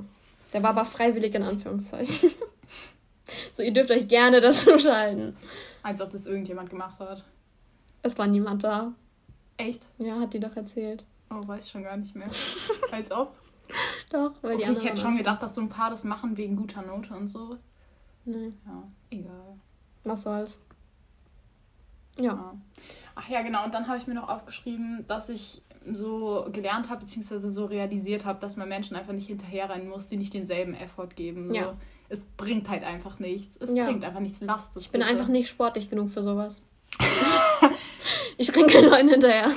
Der 0.52 0.62
war 0.62 0.70
aber 0.70 0.85
freiwillig 0.85 1.35
in 1.35 1.42
Anführungszeichen. 1.42 2.30
So, 3.52 3.62
ihr 3.62 3.72
dürft 3.72 3.90
euch 3.90 4.07
gerne 4.07 4.40
dazu 4.42 4.78
schalten. 4.78 5.35
Als 5.83 6.02
ob 6.02 6.11
das 6.11 6.26
irgendjemand 6.26 6.68
gemacht 6.68 7.00
hat. 7.00 7.24
Es 8.02 8.18
war 8.18 8.26
niemand 8.26 8.62
da. 8.64 8.92
Echt? 9.57 9.87
Ja, 9.98 10.20
hat 10.20 10.35
die 10.35 10.40
doch 10.40 10.54
erzählt. 10.54 11.04
Oh, 11.30 11.46
weiß 11.46 11.70
schon 11.70 11.85
gar 11.85 11.96
nicht 11.96 12.14
mehr. 12.14 12.28
Als 12.92 13.11
ob. 13.11 13.35
Doch, 14.11 14.33
weil 14.42 14.57
okay, 14.57 14.66
die 14.66 14.72
Ich 14.72 14.85
hätte 14.85 15.00
schon 15.00 15.16
gedacht, 15.16 15.42
dass 15.42 15.54
so 15.54 15.62
ein 15.62 15.70
paar 15.70 15.90
das 15.90 16.04
machen 16.04 16.37
wegen 16.37 16.54
guter 16.54 16.83
Note 16.83 17.14
und 17.14 17.28
so. 17.28 17.57
Nee. 18.24 18.52
Ja, 18.66 18.83
egal. 19.11 19.59
Was 20.04 20.22
soll's. 20.22 20.60
Ja. 22.18 22.24
ja. 22.24 22.54
Ach 23.16 23.28
ja, 23.28 23.42
genau. 23.42 23.64
Und 23.64 23.74
dann 23.74 23.88
habe 23.88 23.98
ich 23.98 24.06
mir 24.06 24.14
noch 24.14 24.28
aufgeschrieben, 24.28 25.04
dass 25.08 25.28
ich 25.28 25.62
so 25.84 26.46
gelernt 26.52 26.88
habe, 26.88 27.00
beziehungsweise 27.00 27.48
so 27.50 27.66
realisiert 27.66 28.24
habe, 28.24 28.40
dass 28.40 28.56
man 28.56 28.68
Menschen 28.68 28.96
einfach 28.96 29.12
nicht 29.12 29.26
hinterherrennen 29.26 29.88
muss, 29.88 30.08
die 30.08 30.16
nicht 30.16 30.32
denselben 30.32 30.74
Effort 30.74 31.10
geben. 31.14 31.50
So. 31.50 31.54
Ja 31.54 31.76
es 32.08 32.24
bringt 32.36 32.68
halt 32.68 32.84
einfach 32.84 33.18
nichts. 33.18 33.56
Es 33.56 33.74
ja. 33.74 33.84
bringt 33.84 34.04
einfach 34.04 34.20
nichts. 34.20 34.38
Lasst 34.40 34.76
es. 34.76 34.84
Ich 34.84 34.90
bin 34.90 35.00
bitte. 35.00 35.12
einfach 35.12 35.28
nicht 35.28 35.48
sportlich 35.48 35.90
genug 35.90 36.10
für 36.10 36.22
sowas. 36.22 36.62
ich 38.38 38.54
renne 38.54 38.66
keinen 38.66 38.90
Leuten 38.90 39.08
hinterher. 39.08 39.50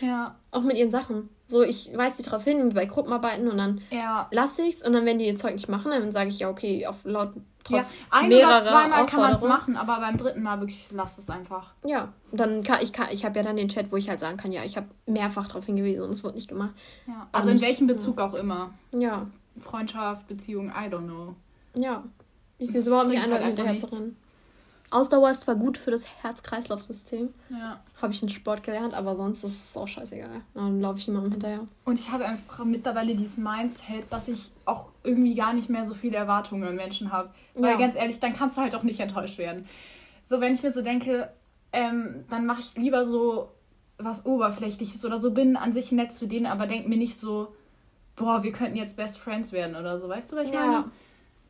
Ja. 0.00 0.36
Auch 0.50 0.62
mit 0.62 0.76
ihren 0.76 0.90
Sachen. 0.90 1.28
So, 1.46 1.62
ich 1.62 1.90
weise 1.96 2.18
sie 2.18 2.22
darauf 2.22 2.44
hin, 2.44 2.70
bei 2.70 2.86
Gruppenarbeiten 2.86 3.48
und 3.48 3.58
dann 3.58 3.80
ja. 3.90 4.28
lasse 4.30 4.62
ich 4.62 4.76
es 4.76 4.82
und 4.82 4.92
dann, 4.92 5.06
wenn 5.06 5.18
die 5.18 5.26
ihr 5.26 5.36
Zeug 5.36 5.54
nicht 5.54 5.68
machen, 5.68 5.90
dann 5.90 6.12
sage 6.12 6.28
ich 6.30 6.40
ja, 6.40 6.50
okay, 6.50 6.86
auf 6.86 7.04
laut 7.04 7.32
trotz 7.68 7.90
ja, 7.90 7.94
ein 8.10 8.32
oder 8.32 8.62
zweimal 8.62 9.06
kann 9.06 9.20
man 9.20 9.34
es 9.34 9.42
machen, 9.42 9.76
aber 9.76 10.00
beim 10.00 10.16
dritten 10.16 10.42
Mal 10.42 10.60
wirklich 10.60 10.88
lasst 10.92 11.18
es 11.18 11.30
einfach. 11.30 11.72
Ja, 11.84 12.12
dann 12.32 12.62
kann 12.62 12.80
ich 12.82 12.92
kann, 12.92 13.08
ich 13.10 13.24
habe 13.24 13.38
ja 13.38 13.42
dann 13.42 13.56
den 13.56 13.68
Chat, 13.68 13.92
wo 13.92 13.96
ich 13.96 14.08
halt 14.08 14.20
sagen 14.20 14.36
kann, 14.36 14.52
ja, 14.52 14.64
ich 14.64 14.76
habe 14.76 14.86
mehrfach 15.06 15.48
darauf 15.48 15.66
hingewiesen 15.66 16.02
und 16.02 16.10
es 16.10 16.24
wird 16.24 16.34
nicht 16.34 16.48
gemacht. 16.48 16.74
Ja, 17.06 17.28
also 17.32 17.50
und, 17.50 17.56
in 17.56 17.62
welchem 17.62 17.86
Bezug 17.86 18.18
ja. 18.18 18.26
auch 18.26 18.34
immer. 18.34 18.70
Ja. 18.92 19.26
Freundschaft, 19.60 20.26
Beziehung, 20.28 20.68
I 20.68 20.88
don't 20.88 21.06
know. 21.06 21.34
Ja, 21.74 22.04
ich 22.58 22.70
sehe 22.70 22.80
überhaupt 22.80 23.08
nicht 23.08 23.22
einmal 23.22 23.42
hinterher 23.42 23.76
zu 23.76 23.86
rennen. 23.86 24.16
Ausdauer 24.90 25.30
ist 25.30 25.42
zwar 25.42 25.56
gut 25.56 25.76
für 25.76 25.90
das 25.90 26.04
Herz-Kreislauf-System. 26.22 27.34
Ja. 27.50 27.80
Habe 28.00 28.12
ich 28.12 28.22
in 28.22 28.28
Sport 28.28 28.62
gelernt, 28.62 28.94
aber 28.94 29.16
sonst 29.16 29.44
ist 29.44 29.70
es 29.70 29.76
auch 29.76 29.88
scheißegal. 29.88 30.40
Dann 30.54 30.80
laufe 30.80 30.98
ich 30.98 31.06
jemandem 31.06 31.32
hinterher. 31.32 31.66
Und 31.84 31.98
ich 31.98 32.10
habe 32.10 32.24
einfach 32.24 32.64
mittlerweile 32.64 33.14
dieses 33.14 33.36
Mindset, 33.36 34.04
dass 34.10 34.28
ich 34.28 34.50
auch 34.64 34.88
irgendwie 35.02 35.34
gar 35.34 35.52
nicht 35.52 35.68
mehr 35.68 35.86
so 35.86 35.94
viele 35.94 36.16
Erwartungen 36.16 36.66
an 36.66 36.76
Menschen 36.76 37.12
habe. 37.12 37.30
Weil 37.54 37.72
ja. 37.72 37.78
ganz 37.78 37.96
ehrlich, 37.96 38.18
dann 38.18 38.32
kannst 38.32 38.56
du 38.56 38.62
halt 38.62 38.74
auch 38.74 38.82
nicht 38.82 39.00
enttäuscht 39.00 39.38
werden. 39.38 39.66
So, 40.24 40.40
wenn 40.40 40.54
ich 40.54 40.62
mir 40.62 40.72
so 40.72 40.82
denke, 40.82 41.30
ähm, 41.72 42.24
dann 42.30 42.46
mache 42.46 42.60
ich 42.60 42.74
lieber 42.76 43.06
so 43.06 43.50
was 43.98 44.24
Oberflächliches 44.24 45.04
oder 45.04 45.20
so, 45.20 45.32
bin 45.32 45.56
an 45.56 45.72
sich 45.72 45.92
nett 45.92 46.12
zu 46.12 46.26
denen, 46.26 46.46
aber 46.46 46.66
denk 46.66 46.88
mir 46.88 46.96
nicht 46.96 47.18
so, 47.18 47.54
boah, 48.16 48.42
wir 48.42 48.52
könnten 48.52 48.76
jetzt 48.76 48.96
Best 48.96 49.18
Friends 49.18 49.52
werden 49.52 49.76
oder 49.76 49.98
so. 49.98 50.08
Weißt 50.08 50.32
du, 50.32 50.36
was 50.36 50.46
ich 50.46 50.54
ja. 50.54 50.66
meine? 50.66 50.84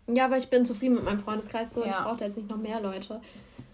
Ja, 0.09 0.25
aber 0.25 0.39
ich 0.39 0.49
bin 0.49 0.65
zufrieden 0.65 0.95
mit 0.95 1.05
meinem 1.05 1.19
Freundeskreis 1.19 1.73
so. 1.73 1.85
Ja. 1.85 1.91
Ich 1.91 1.97
brauche 1.97 2.25
jetzt 2.25 2.37
nicht 2.37 2.49
noch 2.49 2.57
mehr 2.57 2.81
Leute. 2.81 3.21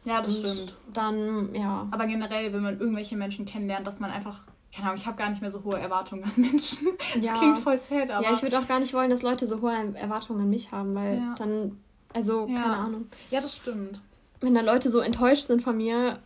Ja, 0.05 0.21
das 0.21 0.39
und 0.39 0.47
stimmt. 0.47 0.77
Dann, 0.93 1.55
ja. 1.55 1.87
Aber 1.91 2.07
generell, 2.07 2.53
wenn 2.53 2.63
man 2.63 2.79
irgendwelche 2.79 3.17
Menschen 3.17 3.47
kennenlernt, 3.47 3.87
dass 3.87 4.01
man 4.01 4.11
einfach 4.11 4.41
keine 4.75 4.89
Ahnung, 4.89 5.01
ich 5.01 5.07
habe 5.07 5.17
gar 5.17 5.31
nicht 5.31 5.41
mehr 5.41 5.51
so 5.51 5.63
hohe 5.63 5.79
Erwartungen 5.79 6.25
an 6.25 6.33
Menschen. 6.37 6.89
Das 7.15 7.27
ja. 7.27 7.35
klingt 7.35 7.59
voll 7.61 7.79
sad, 7.79 8.11
aber. 8.11 8.25
Ja, 8.25 8.35
ich 8.35 8.43
würde 8.43 8.59
auch 8.59 8.67
gar 8.67 8.81
nicht 8.81 8.93
wollen, 8.93 9.11
dass 9.11 9.23
Leute 9.23 9.47
so 9.47 9.61
hohe 9.61 9.73
Erwartungen 9.95 10.41
an 10.41 10.51
mich 10.51 10.73
haben, 10.73 10.95
weil 10.95 11.19
ja. 11.19 11.35
dann, 11.39 11.79
also, 12.13 12.49
ja. 12.49 12.61
keine 12.61 12.77
Ahnung. 12.77 13.07
Ja, 13.31 13.41
das 13.41 13.55
stimmt. 13.55 14.01
Wenn 14.41 14.55
da 14.55 14.63
Leute 14.63 14.91
so 14.91 14.99
enttäuscht 14.99 15.47
sind 15.47 15.63
von 15.63 15.77
mir, 15.77 16.19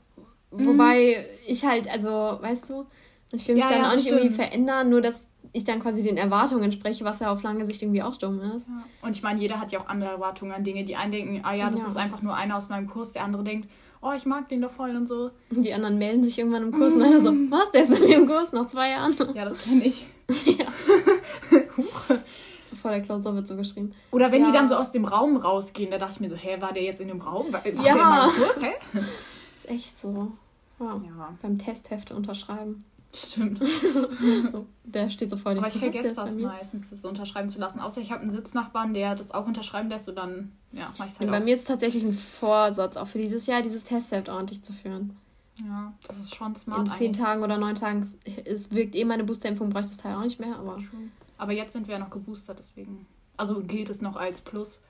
mhm. 0.51 0.66
wobei 0.66 1.27
ich 1.47 1.64
halt, 1.64 1.88
also, 1.90 2.09
weißt 2.40 2.71
du, 2.71 2.87
ich 3.33 3.47
will 3.49 3.57
mich 3.57 3.66
dann 3.66 3.85
auch 3.85 3.92
nicht 3.92 4.07
stimmt. 4.07 4.21
irgendwie 4.21 4.37
verändern, 4.37 4.88
nur 4.88 5.03
dass 5.03 5.29
ich 5.52 5.64
dann 5.64 5.80
quasi 5.80 6.02
den 6.02 6.16
Erwartungen 6.16 6.62
entspreche, 6.64 7.04
was 7.04 7.20
ja 7.20 7.32
auf 7.32 7.42
lange 7.42 7.64
Sicht 7.66 7.82
irgendwie 7.82 8.02
auch 8.02 8.16
dumm 8.16 8.40
ist. 8.40 8.66
Ja. 8.66 8.84
Und 9.02 9.14
ich 9.14 9.22
meine, 9.22 9.40
jeder 9.40 9.61
hat 9.61 9.72
ja 9.72 9.80
auch 9.80 9.87
andere 9.87 10.11
Erwartungen 10.11 10.52
an 10.52 10.64
Dinge. 10.64 10.84
Die 10.84 10.96
einen 10.96 11.12
denken, 11.12 11.40
ah 11.42 11.54
ja, 11.54 11.70
das 11.70 11.80
ja. 11.80 11.87
ist 11.87 11.96
einfach 11.96 12.22
nur 12.22 12.34
einer 12.34 12.56
aus 12.56 12.68
meinem 12.68 12.87
Kurs, 12.87 13.12
der 13.12 13.24
andere 13.24 13.44
denkt, 13.44 13.68
oh, 14.00 14.12
ich 14.16 14.26
mag 14.26 14.48
den 14.48 14.61
doch 14.61 14.70
voll 14.70 14.94
und 14.96 15.06
so. 15.08 15.30
Die 15.50 15.72
anderen 15.72 15.98
melden 15.98 16.24
sich 16.24 16.38
irgendwann 16.38 16.62
im 16.64 16.72
Kurs 16.72 16.94
mm. 16.94 16.96
und 16.96 17.02
einer 17.02 17.20
so, 17.20 17.30
was, 17.50 17.70
der 17.72 17.82
ist 17.82 17.90
bei 17.90 17.98
mir 17.98 18.16
im 18.16 18.26
Kurs 18.26 18.52
nach 18.52 18.68
zwei 18.68 18.90
Jahren. 18.90 19.16
Ja, 19.34 19.44
das 19.44 19.58
kenne 19.58 19.84
ich. 19.84 20.06
ja. 20.44 20.66
so 22.66 22.76
vor 22.76 22.90
der 22.90 23.00
Klausur 23.00 23.34
wird 23.34 23.48
so 23.48 23.56
geschrieben. 23.56 23.92
Oder 24.11 24.30
wenn 24.32 24.42
ja. 24.42 24.48
die 24.48 24.52
dann 24.52 24.68
so 24.68 24.76
aus 24.76 24.92
dem 24.92 25.04
Raum 25.04 25.37
rausgehen, 25.37 25.90
da 25.90 25.98
dachte 25.98 26.14
ich 26.14 26.20
mir 26.20 26.28
so, 26.28 26.37
hä, 26.37 26.61
war 26.61 26.72
der 26.72 26.82
jetzt 26.82 27.00
in 27.00 27.08
dem 27.08 27.20
Raum? 27.20 27.52
War, 27.52 27.64
war 27.64 27.84
ja. 27.84 27.94
der 27.94 27.94
in 27.94 27.98
meinem 27.98 28.30
Kurs? 28.30 28.61
Hä? 28.61 28.72
ist 29.56 29.68
echt 29.68 30.00
so. 30.00 30.32
Wow. 30.78 31.00
Ja. 31.04 31.34
Beim 31.42 31.58
Testhefte 31.58 32.14
unterschreiben. 32.14 32.84
Stimmt. 33.14 33.61
der 34.85 35.09
steht 35.09 35.31
so 35.31 35.37
vor. 35.37 35.53
Aber 35.53 35.66
ich 35.66 35.79
vergesse 35.79 36.12
das 36.12 36.35
meistens, 36.35 36.90
das 36.90 37.05
unterschreiben 37.05 37.49
zu 37.49 37.59
lassen. 37.59 37.81
Außer 37.81 38.01
ich 38.01 38.12
habe 38.12 38.21
einen 38.21 38.31
Sitznachbarn, 38.31 38.92
der 38.92 39.14
das 39.14 39.33
auch 39.33 39.47
unterschreiben 39.47 39.88
lässt 39.88 40.09
und 40.09 40.16
dann, 40.16 40.53
ja, 40.73 40.92
mach 40.99 41.07
ich 41.07 41.18
halt 41.18 41.31
Bei 41.31 41.38
auch. 41.38 41.44
mir 41.44 41.55
ist 41.55 41.61
es 41.61 41.66
tatsächlich 41.66 42.05
ein 42.05 42.14
Vorsatz, 42.14 42.97
auch 42.97 43.09
für 43.09 43.18
dieses 43.18 43.47
Jahr, 43.47 43.62
dieses 43.62 43.85
Testheft 43.85 44.29
ordentlich 44.29 44.62
zu 44.62 44.73
führen. 44.73 45.16
Ja, 45.66 45.92
das 46.07 46.18
ist 46.18 46.35
schon 46.35 46.55
smart. 46.55 46.81
In 46.81 46.92
zehn 46.92 47.07
eigentlich. 47.07 47.23
Tagen 47.23 47.42
oder 47.42 47.59
neun 47.59 47.75
Tagen 47.75 48.07
es 48.44 48.71
wirkt 48.71 48.94
eh 48.94 49.05
meine 49.05 49.25
Boosterimpfung, 49.25 49.71
bräuchte 49.71 49.90
das 49.90 49.99
Teil 49.99 50.14
auch 50.14 50.23
nicht 50.23 50.38
mehr, 50.38 50.57
aber. 50.57 50.79
Aber 51.38 51.53
jetzt 51.53 51.73
sind 51.73 51.88
wir 51.88 51.94
ja 51.94 52.01
noch 52.01 52.11
geboostert, 52.11 52.59
deswegen. 52.59 53.07
Also 53.37 53.62
gilt 53.62 53.90
es 53.90 54.03
noch 54.03 54.16
als 54.16 54.40
Plus. 54.40 54.81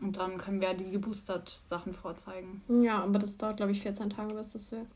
Und 0.00 0.16
dann 0.16 0.38
können 0.38 0.60
wir 0.60 0.74
die 0.74 0.90
geboostert 0.90 1.48
Sachen 1.66 1.92
vorzeigen. 1.92 2.62
Ja, 2.68 3.02
aber 3.02 3.18
das 3.18 3.36
dauert, 3.36 3.56
glaube 3.56 3.72
ich, 3.72 3.82
14 3.82 4.10
Tage, 4.10 4.34
bis 4.34 4.52
das 4.52 4.70
wirkt. 4.70 4.92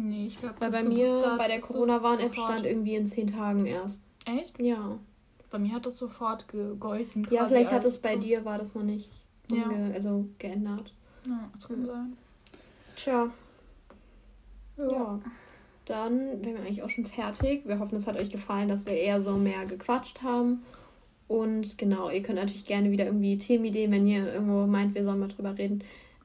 Nee, 0.00 0.28
ich 0.28 0.38
glaube, 0.38 0.54
Weil 0.60 0.70
bei 0.70 0.84
mir 0.84 1.34
bei 1.36 1.48
der 1.48 1.60
Corona-Warn-App 1.60 2.32
stand 2.32 2.64
irgendwie 2.64 2.94
in 2.94 3.04
10 3.04 3.26
Tagen 3.26 3.66
erst. 3.66 4.00
Echt? 4.24 4.56
Ja. 4.60 4.96
Bei 5.50 5.58
mir 5.58 5.72
hat 5.72 5.86
das 5.86 5.96
sofort 5.96 6.46
gegolten. 6.46 7.26
Ja, 7.30 7.46
vielleicht 7.46 7.72
hat 7.72 7.84
es 7.84 7.98
bei 7.98 8.12
Plus. 8.12 8.24
dir, 8.24 8.44
war 8.44 8.58
das 8.58 8.76
noch 8.76 8.84
nicht 8.84 9.10
ja. 9.50 9.68
also 9.92 10.26
geändert. 10.38 10.94
Ja, 11.26 11.50
das 11.52 11.66
kann 11.66 11.80
mhm. 11.80 11.86
sein. 11.86 12.16
Tja. 12.94 13.30
Ja. 14.76 14.92
ja. 14.92 15.20
Dann 15.84 16.44
wären 16.44 16.54
wir 16.54 16.60
eigentlich 16.60 16.82
auch 16.84 16.90
schon 16.90 17.06
fertig. 17.06 17.66
Wir 17.66 17.80
hoffen, 17.80 17.96
es 17.96 18.06
hat 18.06 18.16
euch 18.16 18.30
gefallen, 18.30 18.68
dass 18.68 18.86
wir 18.86 18.92
eher 18.92 19.20
so 19.20 19.32
mehr 19.32 19.66
gequatscht 19.66 20.22
haben. 20.22 20.62
Und 21.26 21.76
genau, 21.76 22.08
ihr 22.08 22.22
könnt 22.22 22.38
natürlich 22.38 22.66
gerne 22.66 22.92
wieder 22.92 23.06
irgendwie 23.06 23.36
Themenideen, 23.36 23.90
wenn 23.90 24.06
ihr 24.06 24.32
irgendwo 24.32 24.66
meint, 24.66 24.94
wir 24.94 25.04
sollen 25.04 25.18
mal 25.18 25.28
drüber 25.28 25.58
reden. 25.58 25.82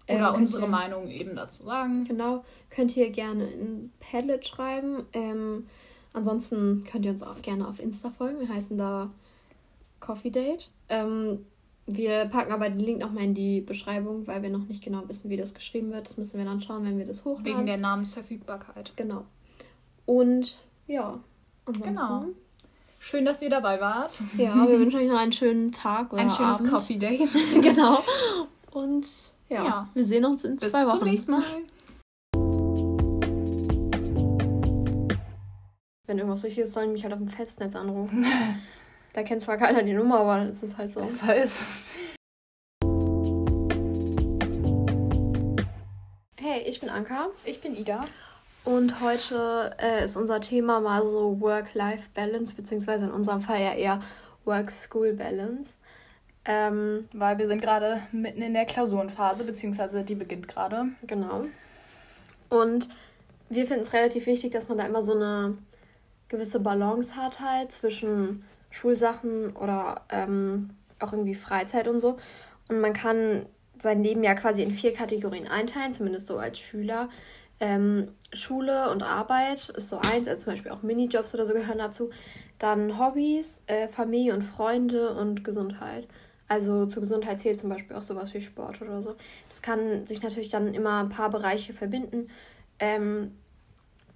Oder 0.08 0.30
ähm, 0.30 0.36
unsere 0.36 0.64
ihr, 0.64 0.70
Meinung 0.70 1.10
eben 1.10 1.36
dazu 1.36 1.64
sagen. 1.64 2.04
Genau, 2.06 2.44
könnt 2.70 2.96
ihr 2.98 3.10
gerne 3.10 3.46
in 3.46 3.92
Padlet 4.00 4.46
schreiben. 4.46 5.06
Ähm, 5.14 5.68
ansonsten 6.12 6.84
könnt 6.84 7.06
ihr 7.06 7.12
uns 7.12 7.24
auch 7.24 7.42
gerne 7.42 7.68
auf 7.68 7.80
Insta 7.80 8.10
folgen. 8.10 8.40
Wir 8.40 8.50
heißen 8.50 8.78
da 8.78 9.12
Coffee 10.00 10.30
Date. 10.30 10.70
Ähm, 10.90 11.46
wir 11.86 12.26
packen 12.26 12.52
aber 12.52 12.70
den 12.70 12.80
Link 12.80 13.00
nochmal 13.00 13.24
in 13.24 13.34
die 13.34 13.62
Beschreibung, 13.62 14.26
weil 14.28 14.42
wir 14.42 14.50
noch 14.50 14.66
nicht 14.66 14.84
genau 14.84 15.08
wissen, 15.08 15.30
wie 15.30 15.38
das 15.38 15.54
geschrieben 15.54 15.92
wird. 15.92 16.08
Das 16.08 16.18
müssen 16.18 16.38
wir 16.38 16.46
dann 16.46 16.62
schauen, 16.62 16.86
wenn 16.86 16.98
wir 16.98 17.06
das 17.06 17.26
hochladen. 17.26 17.46
Wegen 17.46 17.66
der 17.66 17.78
Namensverfügbarkeit. 17.78 18.94
Genau. 18.96 19.26
Und 20.06 20.58
ja, 20.88 21.20
ansonsten. 21.66 21.94
Genau. 21.94 22.26
Schön, 23.00 23.26
dass 23.26 23.42
ihr 23.42 23.50
dabei 23.50 23.82
wart. 23.82 24.22
Ja, 24.38 24.56
wir 24.56 24.80
wünschen 24.80 24.98
euch 24.98 25.10
noch 25.10 25.20
einen 25.20 25.34
schönen 25.34 25.74
Tag 25.74 26.14
oder 26.14 26.22
Ein 26.22 26.30
schönes 26.30 26.60
Abend. 26.60 26.72
Coffee 26.72 26.98
Date. 26.98 27.28
genau. 27.62 28.02
Und 28.72 29.08
ja, 29.50 29.64
ja, 29.64 29.90
wir 29.94 30.06
sehen 30.06 30.26
uns 30.26 30.44
in 30.44 30.58
Bis 30.58 30.72
zwei 30.72 30.86
Wochen. 30.86 31.00
Bis 31.00 31.00
zum 31.00 31.10
nächsten 31.10 31.32
Mal. 31.32 31.44
Wenn 36.06 36.18
irgendwas 36.18 36.44
wichtig 36.44 36.64
ist, 36.64 36.74
sollen 36.74 36.88
die 36.88 36.94
mich 36.94 37.04
halt 37.04 37.14
auf 37.14 37.20
dem 37.20 37.30
Festnetz 37.30 37.76
anrufen. 37.76 38.26
da 39.14 39.24
kennt 39.24 39.42
zwar 39.42 39.58
keiner 39.58 39.84
die 39.84 39.94
Nummer, 39.94 40.20
aber 40.20 40.50
es 40.50 40.62
ist 40.62 40.78
halt 40.78 40.94
so. 40.94 41.00
Das 41.00 41.24
heißt. 41.24 41.64
Hey, 46.40 46.62
ich 46.68 46.80
bin 46.80 46.90
Anka. 46.90 47.30
Ich 47.46 47.62
bin 47.62 47.76
Ida. 47.76 48.06
Und 48.66 49.02
heute 49.02 49.76
äh, 49.82 50.06
ist 50.06 50.16
unser 50.16 50.40
Thema 50.40 50.80
mal 50.80 51.06
so 51.06 51.40
Work-Life-Balance, 51.42 52.54
beziehungsweise 52.54 53.06
in 53.06 53.12
unserem 53.12 53.42
Fall 53.42 53.62
ja 53.62 53.74
eher 53.74 54.02
Work-School-Balance. 54.46 55.80
Ähm, 56.46 57.08
Weil 57.14 57.38
wir 57.38 57.48
sind 57.48 57.62
gerade 57.62 58.02
mitten 58.12 58.42
in 58.42 58.54
der 58.54 58.66
Klausurenphase, 58.66 59.46
beziehungsweise 59.46 60.04
die 60.04 60.16
beginnt 60.16 60.48
gerade. 60.48 60.88
Genau. 61.08 61.46
Und 62.50 62.90
wir 63.50 63.66
finden 63.66 63.84
es 63.84 63.94
relativ 63.94 64.26
wichtig, 64.26 64.52
dass 64.52 64.68
man 64.68 64.78
da 64.78 64.86
immer 64.86 65.04
so 65.04 65.14
eine 65.14 65.58
gewisse 66.28 66.60
Balance 66.60 67.16
hat 67.16 67.40
halt 67.40 67.72
zwischen 67.72 68.44
Schulsachen 68.72 69.56
oder 69.56 70.02
ähm, 70.10 70.72
auch 71.00 71.14
irgendwie 71.14 71.36
Freizeit 71.36 71.88
und 71.88 72.00
so. 72.00 72.18
Und 72.70 72.80
man 72.80 72.94
kann 72.94 73.46
sein 73.80 74.04
Leben 74.04 74.24
ja 74.24 74.34
quasi 74.34 74.64
in 74.64 74.72
vier 74.72 74.94
Kategorien 74.94 75.48
einteilen, 75.48 75.94
zumindest 75.94 76.28
so 76.28 76.38
als 76.38 76.60
Schüler. 76.60 77.10
Ähm, 77.60 78.10
Schule 78.34 78.90
und 78.90 79.04
Arbeit 79.04 79.70
ist 79.70 79.90
so 79.90 79.98
eins, 80.12 80.28
also 80.28 80.44
zum 80.44 80.54
Beispiel 80.54 80.72
auch 80.72 80.82
Minijobs 80.82 81.34
oder 81.34 81.46
so 81.46 81.54
gehören 81.54 81.78
dazu. 81.78 82.10
Dann 82.60 82.98
Hobbys, 82.98 83.62
äh, 83.68 83.88
Familie 83.88 84.34
und 84.34 84.42
Freunde 84.42 85.14
und 85.14 85.44
Gesundheit. 85.44 86.08
Also 86.48 86.86
zur 86.86 87.02
Gesundheit 87.02 87.40
zählt 87.40 87.60
zum 87.60 87.70
Beispiel 87.70 87.96
auch 87.96 88.04
sowas 88.04 88.34
wie 88.34 88.42
Sport 88.42 88.82
oder 88.82 89.02
so. 89.02 89.16
Das 89.50 89.62
kann 89.62 90.06
sich 90.06 90.22
natürlich 90.22 90.50
dann 90.50 90.74
immer 90.74 91.02
ein 91.02 91.10
paar 91.10 91.30
Bereiche 91.30 91.74
verbinden. 91.74 92.30
Ähm, 92.80 93.32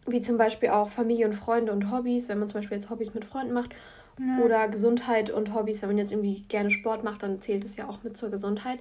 wie 0.05 0.21
zum 0.21 0.37
Beispiel 0.37 0.69
auch 0.69 0.89
Familie 0.89 1.27
und 1.27 1.33
Freunde 1.33 1.71
und 1.71 1.91
Hobbys, 1.91 2.29
wenn 2.29 2.39
man 2.39 2.47
zum 2.47 2.61
Beispiel 2.61 2.77
jetzt 2.77 2.89
Hobbys 2.89 3.13
mit 3.13 3.25
Freunden 3.25 3.53
macht. 3.53 3.71
Ja. 4.19 4.43
Oder 4.43 4.67
Gesundheit 4.67 5.29
und 5.29 5.53
Hobbys, 5.53 5.81
wenn 5.81 5.89
man 5.89 5.97
jetzt 5.97 6.11
irgendwie 6.11 6.43
gerne 6.47 6.71
Sport 6.71 7.03
macht, 7.03 7.23
dann 7.23 7.41
zählt 7.41 7.63
es 7.63 7.75
ja 7.75 7.87
auch 7.87 8.03
mit 8.03 8.17
zur 8.17 8.29
Gesundheit. 8.29 8.79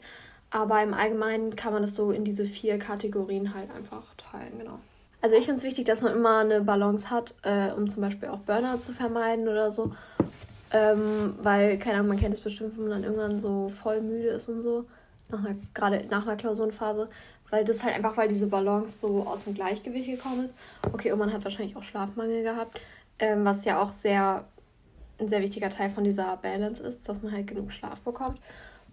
Aber 0.51 0.83
im 0.83 0.95
Allgemeinen 0.95 1.57
kann 1.57 1.73
man 1.73 1.83
das 1.83 1.95
so 1.95 2.13
in 2.13 2.25
diese 2.25 2.45
vier 2.45 2.79
Kategorien 2.79 3.53
halt 3.55 3.71
einfach 3.75 4.15
teilen, 4.17 4.59
genau. 4.59 4.79
Also 5.21 5.35
ich 5.37 5.45
finde 5.45 5.59
es 5.59 5.65
wichtig, 5.65 5.87
dass 5.87 6.03
man 6.03 6.13
immer 6.13 6.39
eine 6.39 6.61
Balance 6.61 7.11
hat, 7.11 7.35
äh, 7.43 7.73
um 7.73 7.89
zum 7.89 8.03
Beispiel 8.03 8.29
auch 8.29 8.39
Burnout 8.39 8.79
zu 8.79 8.93
vermeiden 8.93 9.49
oder 9.49 9.71
so. 9.71 9.93
Ähm, 10.72 11.35
weil, 11.42 11.79
keine 11.79 11.96
Ahnung, 11.96 12.09
man 12.09 12.20
kennt 12.20 12.35
es 12.35 12.40
bestimmt, 12.40 12.76
wenn 12.76 12.88
man 12.88 13.02
dann 13.02 13.05
irgendwann 13.05 13.40
so 13.40 13.68
voll 13.68 14.00
müde 14.00 14.29
ist 14.29 14.48
und 14.48 14.62
so. 14.62 14.87
Nach 15.29 15.44
einer, 15.44 15.57
gerade 15.74 16.07
nach 16.11 16.26
einer 16.26 16.37
Klausurenphase. 16.37 17.09
Weil 17.50 17.64
das 17.64 17.85
halt 17.85 17.94
einfach, 17.94 18.16
weil 18.16 18.29
diese 18.29 18.48
Balance 18.48 18.98
so 18.98 19.24
aus 19.24 19.44
dem 19.44 19.55
Gleichgewicht 19.55 20.09
gekommen 20.09 20.44
ist. 20.44 20.57
Okay, 20.92 21.12
und 21.12 21.18
man 21.18 21.33
hat 21.33 21.44
wahrscheinlich 21.44 21.76
auch 21.76 21.85
Schlafmangel 21.85 22.42
gehabt. 22.42 22.81
Ähm, 23.18 23.44
was 23.44 23.64
ja 23.64 23.81
auch 23.81 23.92
sehr 23.92 24.44
ein 25.18 25.29
sehr 25.29 25.42
wichtiger 25.42 25.70
Teil 25.70 25.90
von 25.90 26.05
dieser 26.05 26.37
Balance 26.37 26.83
ist, 26.83 27.09
dass 27.09 27.22
man 27.22 27.33
halt 27.33 27.46
genug 27.46 27.72
Schlaf 27.72 28.00
bekommt. 28.00 28.40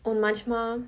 Und 0.03 0.19
manchmal 0.19 0.79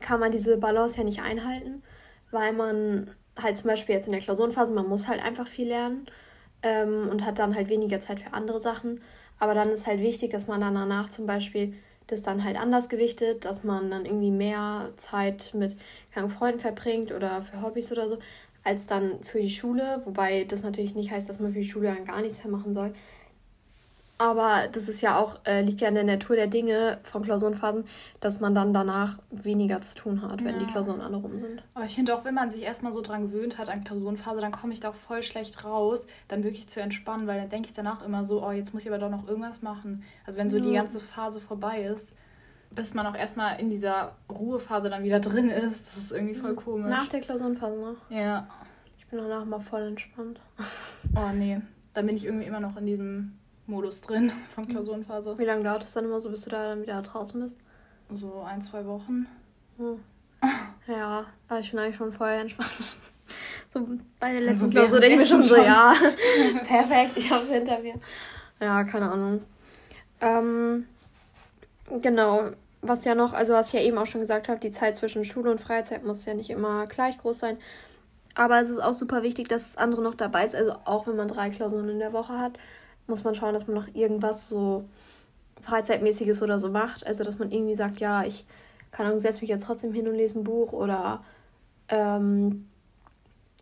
kann 0.00 0.20
man 0.20 0.32
diese 0.32 0.56
Balance 0.58 0.96
ja 0.98 1.04
nicht 1.04 1.22
einhalten, 1.22 1.82
weil 2.30 2.52
man 2.52 3.10
halt 3.40 3.58
zum 3.58 3.68
Beispiel 3.68 3.94
jetzt 3.94 4.06
in 4.06 4.12
der 4.12 4.20
Klausurenphase, 4.20 4.72
man 4.72 4.88
muss 4.88 5.08
halt 5.08 5.22
einfach 5.22 5.46
viel 5.46 5.68
lernen 5.68 6.06
ähm, 6.62 7.08
und 7.10 7.24
hat 7.24 7.38
dann 7.38 7.54
halt 7.54 7.68
weniger 7.68 8.00
Zeit 8.00 8.20
für 8.20 8.32
andere 8.32 8.60
Sachen. 8.60 9.00
Aber 9.42 9.54
dann 9.54 9.70
ist 9.70 9.88
halt 9.88 9.98
wichtig, 9.98 10.30
dass 10.30 10.46
man 10.46 10.60
dann 10.60 10.76
danach 10.76 11.08
zum 11.08 11.26
Beispiel 11.26 11.74
das 12.06 12.22
dann 12.22 12.44
halt 12.44 12.56
anders 12.56 12.88
gewichtet, 12.88 13.44
dass 13.44 13.64
man 13.64 13.90
dann 13.90 14.06
irgendwie 14.06 14.30
mehr 14.30 14.92
Zeit 14.96 15.50
mit 15.52 15.76
Freunden 16.38 16.60
verbringt 16.60 17.10
oder 17.10 17.42
für 17.42 17.60
Hobbys 17.60 17.90
oder 17.90 18.08
so, 18.08 18.18
als 18.62 18.86
dann 18.86 19.24
für 19.24 19.40
die 19.40 19.50
Schule. 19.50 20.00
Wobei 20.04 20.44
das 20.44 20.62
natürlich 20.62 20.94
nicht 20.94 21.10
heißt, 21.10 21.28
dass 21.28 21.40
man 21.40 21.52
für 21.52 21.58
die 21.58 21.68
Schule 21.68 21.92
dann 21.92 22.04
gar 22.04 22.20
nichts 22.20 22.44
mehr 22.44 22.52
machen 22.52 22.72
soll. 22.72 22.94
Aber 24.22 24.68
das 24.70 24.88
ist 24.88 25.00
ja 25.00 25.18
auch, 25.18 25.40
äh, 25.44 25.62
liegt 25.62 25.80
ja 25.80 25.88
in 25.88 25.96
der 25.96 26.04
Natur 26.04 26.36
der 26.36 26.46
Dinge 26.46 27.00
von 27.02 27.24
Klausurenphasen, 27.24 27.86
dass 28.20 28.38
man 28.38 28.54
dann 28.54 28.72
danach 28.72 29.18
weniger 29.32 29.80
zu 29.80 29.96
tun 29.96 30.22
hat, 30.22 30.44
wenn 30.44 30.54
ja. 30.54 30.58
die 30.60 30.66
Klausuren 30.66 31.00
alle 31.00 31.16
rum 31.16 31.40
sind. 31.40 31.64
Aber 31.74 31.86
ich 31.86 31.96
finde 31.96 32.14
auch, 32.14 32.24
wenn 32.24 32.34
man 32.34 32.48
sich 32.48 32.62
erstmal 32.62 32.92
so 32.92 33.00
dran 33.00 33.22
gewöhnt 33.22 33.58
hat 33.58 33.68
an 33.68 33.82
Klausurenphase, 33.82 34.40
dann 34.40 34.52
komme 34.52 34.74
ich 34.74 34.78
da 34.78 34.90
auch 34.90 34.94
voll 34.94 35.24
schlecht 35.24 35.64
raus, 35.64 36.06
dann 36.28 36.44
wirklich 36.44 36.68
zu 36.68 36.80
entspannen, 36.80 37.26
weil 37.26 37.40
dann 37.40 37.48
denke 37.48 37.66
ich 37.66 37.74
danach 37.74 38.04
immer 38.06 38.24
so, 38.24 38.46
oh, 38.46 38.52
jetzt 38.52 38.72
muss 38.72 38.84
ich 38.84 38.88
aber 38.88 39.00
doch 39.00 39.10
noch 39.10 39.26
irgendwas 39.26 39.60
machen. 39.60 40.04
Also 40.24 40.38
wenn 40.38 40.50
so 40.50 40.58
ja. 40.58 40.62
die 40.62 40.72
ganze 40.72 41.00
Phase 41.00 41.40
vorbei 41.40 41.82
ist, 41.82 42.14
bis 42.70 42.94
man 42.94 43.08
auch 43.08 43.16
erstmal 43.16 43.58
in 43.58 43.70
dieser 43.70 44.12
Ruhephase 44.30 44.88
dann 44.88 45.02
wieder 45.02 45.18
drin 45.20 45.50
ist, 45.50 45.84
das 45.84 45.96
ist 45.96 46.12
irgendwie 46.12 46.36
voll 46.36 46.54
komisch. 46.54 46.88
Nach 46.88 47.08
der 47.08 47.22
Klausurenphase, 47.22 47.76
ne? 47.76 47.96
Ja. 48.08 48.46
Ich 48.98 49.06
bin 49.08 49.18
danach 49.18 49.44
mal 49.46 49.58
voll 49.58 49.82
entspannt. 49.82 50.38
Oh 51.16 51.32
nee, 51.34 51.60
dann 51.92 52.06
bin 52.06 52.16
ich 52.16 52.24
irgendwie 52.24 52.46
immer 52.46 52.60
noch 52.60 52.76
in 52.76 52.86
diesem 52.86 53.41
Modus 53.72 54.00
drin 54.00 54.30
von 54.54 54.68
Klausurenphase. 54.68 55.38
Wie 55.38 55.44
lange 55.44 55.64
dauert 55.64 55.84
es 55.84 55.92
dann 55.92 56.04
immer 56.04 56.20
so, 56.20 56.30
bis 56.30 56.42
du 56.42 56.50
da 56.50 56.68
dann 56.68 56.82
wieder 56.82 57.00
draußen 57.02 57.40
bist? 57.40 57.58
So 58.14 58.42
ein, 58.42 58.62
zwei 58.62 58.86
Wochen. 58.86 59.26
Hm. 59.78 60.00
Ja, 60.88 61.26
aber 61.48 61.60
ich 61.60 61.70
bin 61.70 61.78
eigentlich 61.78 61.96
schon 61.96 62.12
vorher 62.12 62.40
entspannt. 62.40 62.70
So 63.72 63.88
bei 64.20 64.32
der 64.32 64.42
letzten 64.42 64.64
also 64.66 64.68
Klausur 64.68 65.00
denke 65.00 65.14
ich 65.14 65.20
mir 65.20 65.26
schon 65.26 65.42
so, 65.42 65.56
ja, 65.56 65.94
perfekt, 66.66 67.12
ich 67.16 67.30
habe 67.30 67.42
es 67.42 67.48
hinter 67.48 67.78
mir. 67.78 67.94
Ja, 68.60 68.84
keine 68.84 69.10
Ahnung. 69.10 69.42
Ähm, 70.20 70.86
genau, 72.02 72.50
was 72.82 73.04
ja 73.06 73.14
noch, 73.14 73.32
also 73.32 73.54
was 73.54 73.68
ich 73.68 73.72
ja 73.72 73.80
eben 73.80 73.96
auch 73.96 74.04
schon 74.04 74.20
gesagt 74.20 74.48
habe, 74.48 74.60
die 74.60 74.72
Zeit 74.72 74.98
zwischen 74.98 75.24
Schule 75.24 75.50
und 75.50 75.60
Freizeit 75.60 76.04
muss 76.04 76.26
ja 76.26 76.34
nicht 76.34 76.50
immer 76.50 76.86
gleich 76.86 77.16
groß 77.16 77.38
sein. 77.38 77.56
Aber 78.34 78.60
es 78.60 78.70
ist 78.70 78.82
auch 78.82 78.94
super 78.94 79.22
wichtig, 79.22 79.48
dass 79.48 79.72
das 79.72 79.76
andere 79.76 80.02
noch 80.02 80.14
dabei 80.14 80.44
ist. 80.44 80.54
Also 80.54 80.74
auch 80.84 81.06
wenn 81.06 81.16
man 81.16 81.28
drei 81.28 81.50
Klausuren 81.50 81.88
in 81.88 81.98
der 81.98 82.12
Woche 82.12 82.38
hat, 82.38 82.52
muss 83.06 83.24
man 83.24 83.34
schauen, 83.34 83.54
dass 83.54 83.66
man 83.66 83.76
noch 83.76 83.94
irgendwas 83.94 84.48
so 84.48 84.84
Freizeitmäßiges 85.62 86.42
oder 86.42 86.58
so 86.58 86.68
macht. 86.68 87.06
Also, 87.06 87.24
dass 87.24 87.38
man 87.38 87.50
irgendwie 87.50 87.74
sagt, 87.74 87.98
ja, 87.98 88.24
ich 88.24 88.44
keine 88.92 89.08
Ahnung, 89.08 89.20
setze 89.20 89.40
mich 89.40 89.50
jetzt 89.50 89.64
trotzdem 89.64 89.92
hin 89.92 90.06
und 90.06 90.14
lese 90.14 90.38
ein 90.38 90.44
Buch 90.44 90.72
oder 90.72 91.24
ähm, 91.88 92.68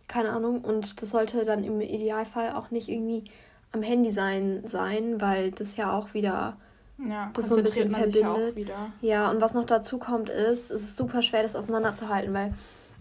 keine 0.08 0.30
Ahnung. 0.30 0.62
Und 0.62 1.00
das 1.00 1.10
sollte 1.10 1.44
dann 1.44 1.64
im 1.64 1.80
Idealfall 1.80 2.50
auch 2.50 2.70
nicht 2.70 2.88
irgendwie 2.88 3.24
am 3.72 3.82
Handy 3.82 4.10
sein, 4.10 4.62
sein 4.66 5.20
weil 5.20 5.52
das 5.52 5.76
ja 5.76 5.96
auch 5.96 6.12
wieder 6.12 6.56
ja, 6.98 7.30
das 7.32 7.48
so 7.48 7.56
ein 7.56 7.62
bisschen 7.62 7.90
verbindet. 7.90 8.58
Ja, 8.68 8.92
ja, 9.00 9.30
und 9.30 9.40
was 9.40 9.54
noch 9.54 9.64
dazu 9.64 9.98
kommt, 9.98 10.28
ist, 10.28 10.70
es 10.72 10.82
ist 10.82 10.96
super 10.96 11.22
schwer, 11.22 11.44
das 11.44 11.54
auseinanderzuhalten, 11.54 12.34
weil 12.34 12.52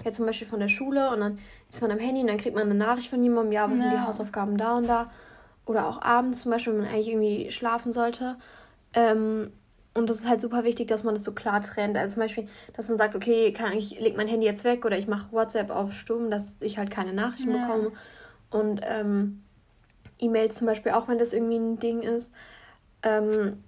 jetzt 0.06 0.18
zum 0.18 0.28
Beispiel 0.28 0.48
von 0.48 0.60
der 0.60 0.70
Schule 0.70 1.10
und 1.10 1.20
dann 1.20 1.40
ist 1.72 1.82
man 1.82 1.92
am 1.92 1.98
Handy 2.00 2.22
und 2.22 2.28
dann 2.28 2.38
kriegt 2.38 2.56
man 2.56 2.66
eine 2.66 2.76
Nachricht 2.76 3.10
von 3.10 3.22
jemandem, 3.22 3.52
ja, 3.52 3.66
was 3.66 3.80
ja. 3.80 3.90
sind 3.90 3.94
die 3.94 4.08
Hausaufgaben 4.08 4.58
da 4.58 4.78
und 4.78 4.88
da 4.88 5.10
oder 5.70 5.88
auch 5.88 6.02
abends 6.02 6.42
zum 6.42 6.52
Beispiel, 6.52 6.74
wenn 6.74 6.82
man 6.82 6.90
eigentlich 6.90 7.10
irgendwie 7.10 7.52
schlafen 7.52 7.92
sollte. 7.92 8.38
Ähm, 8.96 9.52
und 9.94 10.10
das 10.10 10.18
ist 10.18 10.28
halt 10.28 10.42
super 10.42 10.64
wichtig, 10.64 10.88
dass 10.88 11.04
man 11.04 11.14
das 11.14 11.24
so 11.24 11.32
klar 11.32 11.62
trennt. 11.62 11.96
Also 11.96 12.16
zum 12.16 12.24
Beispiel, 12.24 12.48
dass 12.76 12.90
man 12.90 12.98
sagt, 12.98 13.14
okay, 13.16 13.54
kann, 13.54 13.74
ich 13.74 14.00
leg 14.00 14.18
mein 14.18 14.28
Handy 14.28 14.48
jetzt 14.48 14.64
weg 14.64 14.84
oder 14.84 14.98
ich 14.98 15.08
mache 15.08 15.32
WhatsApp 15.32 15.70
auf 15.70 15.94
Stumm, 15.94 16.32
dass 16.32 16.56
ich 16.60 16.80
halt 16.80 16.90
keine 16.90 17.14
Nachrichten 17.14 17.54
ja. 17.54 17.68
bekomme. 17.68 17.92
Und 18.50 18.82
ähm, 18.84 19.44
E-Mails 20.18 20.56
zum 20.56 20.66
Beispiel 20.66 20.92
auch, 20.92 21.08
wenn 21.08 21.20
das 21.20 21.34
irgendwie 21.34 21.58
ein 21.58 21.78
Ding 21.78 22.02
ist. 22.02 22.34
Ähm, 23.04 23.64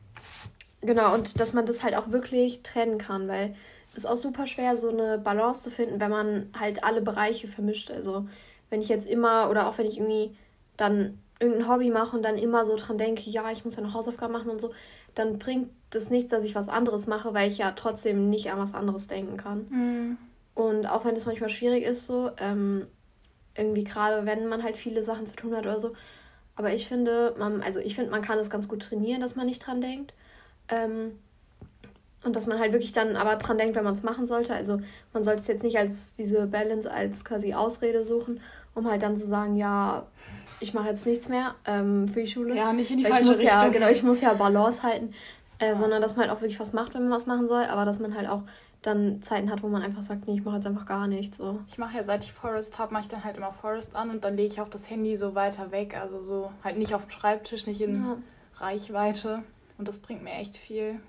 genau, 0.82 1.14
und 1.14 1.40
dass 1.40 1.54
man 1.54 1.68
das 1.68 1.84
halt 1.84 1.96
auch 1.96 2.10
wirklich 2.10 2.64
trennen 2.64 2.98
kann, 2.98 3.28
weil 3.28 3.54
es 3.92 4.06
ist 4.06 4.10
auch 4.10 4.18
super 4.18 4.48
schwer, 4.48 4.76
so 4.76 4.90
eine 4.90 5.20
Balance 5.20 5.62
zu 5.62 5.70
finden, 5.70 6.00
wenn 6.00 6.10
man 6.10 6.50
halt 6.60 6.84
alle 6.84 7.02
Bereiche 7.02 7.48
vermischt. 7.48 7.92
Also 7.92 8.28
wenn 8.72 8.82
ich 8.82 8.90
jetzt 8.90 9.06
immer 9.06 9.52
oder 9.52 9.68
auch 9.68 9.78
wenn 9.78 9.86
ich 9.86 10.00
irgendwie 10.00 10.36
dann 10.78 11.20
irgendein 11.42 11.68
Hobby 11.68 11.90
mache 11.90 12.16
und 12.16 12.24
dann 12.24 12.38
immer 12.38 12.66
so 12.66 12.76
dran 12.76 12.98
denke, 12.98 13.30
ja, 13.30 13.52
ich 13.52 13.66
muss 13.66 13.76
ja 13.76 13.82
noch 13.82 13.94
Hausaufgaben 13.94 14.32
machen 14.32 14.50
und 14.50 14.62
so, 14.62 14.72
dann 15.16 15.40
bringt 15.40 15.70
das 15.90 16.10
nichts, 16.10 16.32
dass 16.32 16.44
ich 16.44 16.56
was 16.56 16.70
anderes 16.70 17.08
mache, 17.08 17.34
weil 17.34 17.50
ich 17.50 17.58
ja 17.58 17.72
trotzdem 17.72 18.30
nicht 18.30 18.52
an 18.52 18.60
was 18.60 18.74
anderes 18.74 19.08
denken 19.08 19.38
kann. 19.38 19.68
Mhm. 19.70 20.18
Und 20.54 20.86
auch 20.86 21.04
wenn 21.04 21.16
es 21.16 21.26
manchmal 21.26 21.50
schwierig 21.50 21.84
ist, 21.84 22.06
so, 22.06 22.32
ähm, 22.38 22.88
irgendwie 23.56 23.84
gerade 23.84 24.26
wenn 24.26 24.48
man 24.48 24.64
halt 24.64 24.78
viele 24.78 25.04
Sachen 25.04 25.28
zu 25.28 25.36
tun 25.36 25.56
hat 25.56 25.66
oder 25.66 25.80
so. 25.80 25.94
Aber 26.56 26.74
ich 26.74 26.88
finde, 26.88 27.34
man, 27.38 27.62
also 27.62 27.80
ich 27.80 27.96
finde, 27.96 28.12
man 28.12 28.22
kann 28.22 28.40
es 28.40 28.50
ganz 28.50 28.68
gut 28.68 28.84
trainieren, 28.84 29.22
dass 29.22 29.36
man 29.36 29.48
nicht 29.48 29.66
dran 29.66 29.82
denkt. 29.82 30.14
Ähm, 30.70 31.18
und 32.24 32.36
dass 32.36 32.46
man 32.46 32.60
halt 32.60 32.72
wirklich 32.72 32.92
dann 32.92 33.16
aber 33.16 33.36
dran 33.38 33.58
denkt, 33.58 33.76
wenn 33.76 33.84
man 33.84 33.96
es 33.96 34.04
machen 34.04 34.28
sollte. 34.28 34.54
Also 34.54 34.80
man 35.12 35.24
sollte 35.24 35.42
es 35.42 35.48
jetzt 35.48 35.64
nicht 35.64 35.80
als 35.80 36.14
diese 36.14 36.46
Balance 36.46 36.90
als 36.90 37.26
quasi 37.26 37.54
Ausrede 37.54 38.06
suchen, 38.06 38.42
um 38.76 38.88
halt 38.88 39.02
dann 39.02 39.18
zu 39.18 39.26
sagen, 39.26 39.56
ja, 39.56 40.06
ich 40.62 40.74
mache 40.74 40.88
jetzt 40.88 41.06
nichts 41.06 41.28
mehr 41.28 41.56
ähm, 41.66 42.08
für 42.08 42.22
die 42.22 42.28
Schule. 42.28 42.56
Ja, 42.56 42.72
nicht 42.72 42.92
in 42.92 43.00
die 43.00 43.04
falsche 43.04 43.22
ich 43.22 43.28
muss 43.28 43.40
Richtung. 43.40 43.58
Ja, 43.58 43.68
genau, 43.68 43.88
ich 43.90 44.04
muss 44.04 44.22
ja 44.22 44.34
Balance 44.34 44.84
halten. 44.84 45.14
Äh, 45.60 45.70
ja. 45.70 45.76
Sondern 45.76 46.02
dass 46.02 46.16
man 46.16 46.28
halt 46.28 46.38
auch 46.38 46.42
wirklich 46.42 46.60
was 46.60 46.72
macht, 46.72 46.94
wenn 46.94 47.04
man 47.04 47.12
was 47.12 47.26
machen 47.26 47.48
soll, 47.48 47.66
aber 47.66 47.84
dass 47.84 48.00
man 48.00 48.16
halt 48.16 48.30
auch 48.30 48.44
dann 48.82 49.22
Zeiten 49.22 49.52
hat, 49.52 49.62
wo 49.62 49.68
man 49.68 49.84
einfach 49.84 50.02
sagt, 50.02 50.28
nee, 50.28 50.36
ich 50.36 50.44
mache 50.44 50.56
jetzt 50.56 50.66
einfach 50.66 50.86
gar 50.86 51.08
nichts. 51.08 51.38
So. 51.38 51.60
Ich 51.68 51.78
mache 51.78 51.98
ja, 51.98 52.04
seit 52.04 52.24
ich 52.24 52.32
Forest 52.32 52.80
habe, 52.80 52.94
mache 52.94 53.04
ich 53.04 53.10
dann 53.10 53.24
halt 53.24 53.38
immer 53.38 53.52
Forest 53.52 53.96
an 53.96 54.10
und 54.10 54.24
dann 54.24 54.38
lege 54.38 54.54
ich 54.54 54.62
auch 54.62 54.70
das 54.70 54.90
Handy 54.90 55.16
so 55.16 55.36
weiter 55.36 55.72
weg. 55.72 55.96
Also 56.00 56.20
so 56.20 56.52
halt 56.64 56.78
nicht 56.78 56.96
auf 56.96 57.06
dem 57.06 57.12
Schreibtisch, 57.12 57.68
nicht 57.68 57.82
in 57.82 58.04
ja. 58.04 58.18
Reichweite. 58.56 59.44
Und 59.78 59.88
das 59.88 60.00
bringt 60.00 60.24
mir 60.24 60.34
echt 60.34 60.58
viel. 60.58 61.00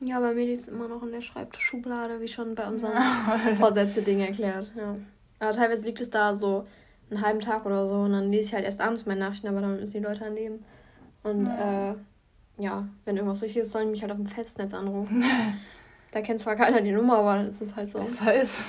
Ja, 0.00 0.18
bei 0.20 0.34
mir 0.34 0.44
liegt 0.44 0.62
es 0.62 0.68
immer 0.68 0.88
noch 0.88 1.02
in 1.02 1.12
der 1.12 1.20
Schreibtischschublade, 1.20 2.20
wie 2.20 2.28
schon 2.28 2.54
bei 2.54 2.66
unserem 2.68 2.94
Vorsätze-Ding 3.58 4.20
erklärt. 4.20 4.72
Ja. 4.76 4.96
Aber 5.38 5.52
teilweise 5.52 5.84
liegt 5.84 6.00
es 6.00 6.10
da 6.10 6.34
so 6.34 6.66
einen 7.10 7.20
halben 7.20 7.40
Tag 7.40 7.66
oder 7.66 7.86
so 7.88 7.94
und 7.94 8.12
dann 8.12 8.30
lese 8.30 8.48
ich 8.48 8.54
halt 8.54 8.64
erst 8.64 8.80
abends 8.80 9.06
meine 9.06 9.20
Nachrichten, 9.20 9.48
aber 9.48 9.60
dann 9.60 9.80
müssen 9.80 9.92
die 9.92 9.98
Leute 9.98 10.24
an 10.24 10.34
Leben. 10.34 10.64
Und 11.22 11.46
ja. 11.46 11.92
äh, 11.92 11.94
ja, 12.58 12.88
wenn 13.04 13.16
irgendwas 13.16 13.42
richtig 13.42 13.62
ist, 13.62 13.72
sollen 13.72 13.86
die 13.86 13.92
mich 13.92 14.02
halt 14.02 14.12
auf 14.12 14.18
dem 14.18 14.26
Festnetz 14.26 14.74
anrufen. 14.74 15.24
da 16.12 16.20
kennt 16.20 16.40
zwar 16.40 16.56
keiner 16.56 16.80
die 16.80 16.92
Nummer, 16.92 17.18
aber 17.18 17.36
dann 17.36 17.48
ist 17.48 17.60
es 17.60 17.74
halt 17.74 17.90
so. 17.90 17.98
Besser 17.98 18.34
ist. 18.34 18.60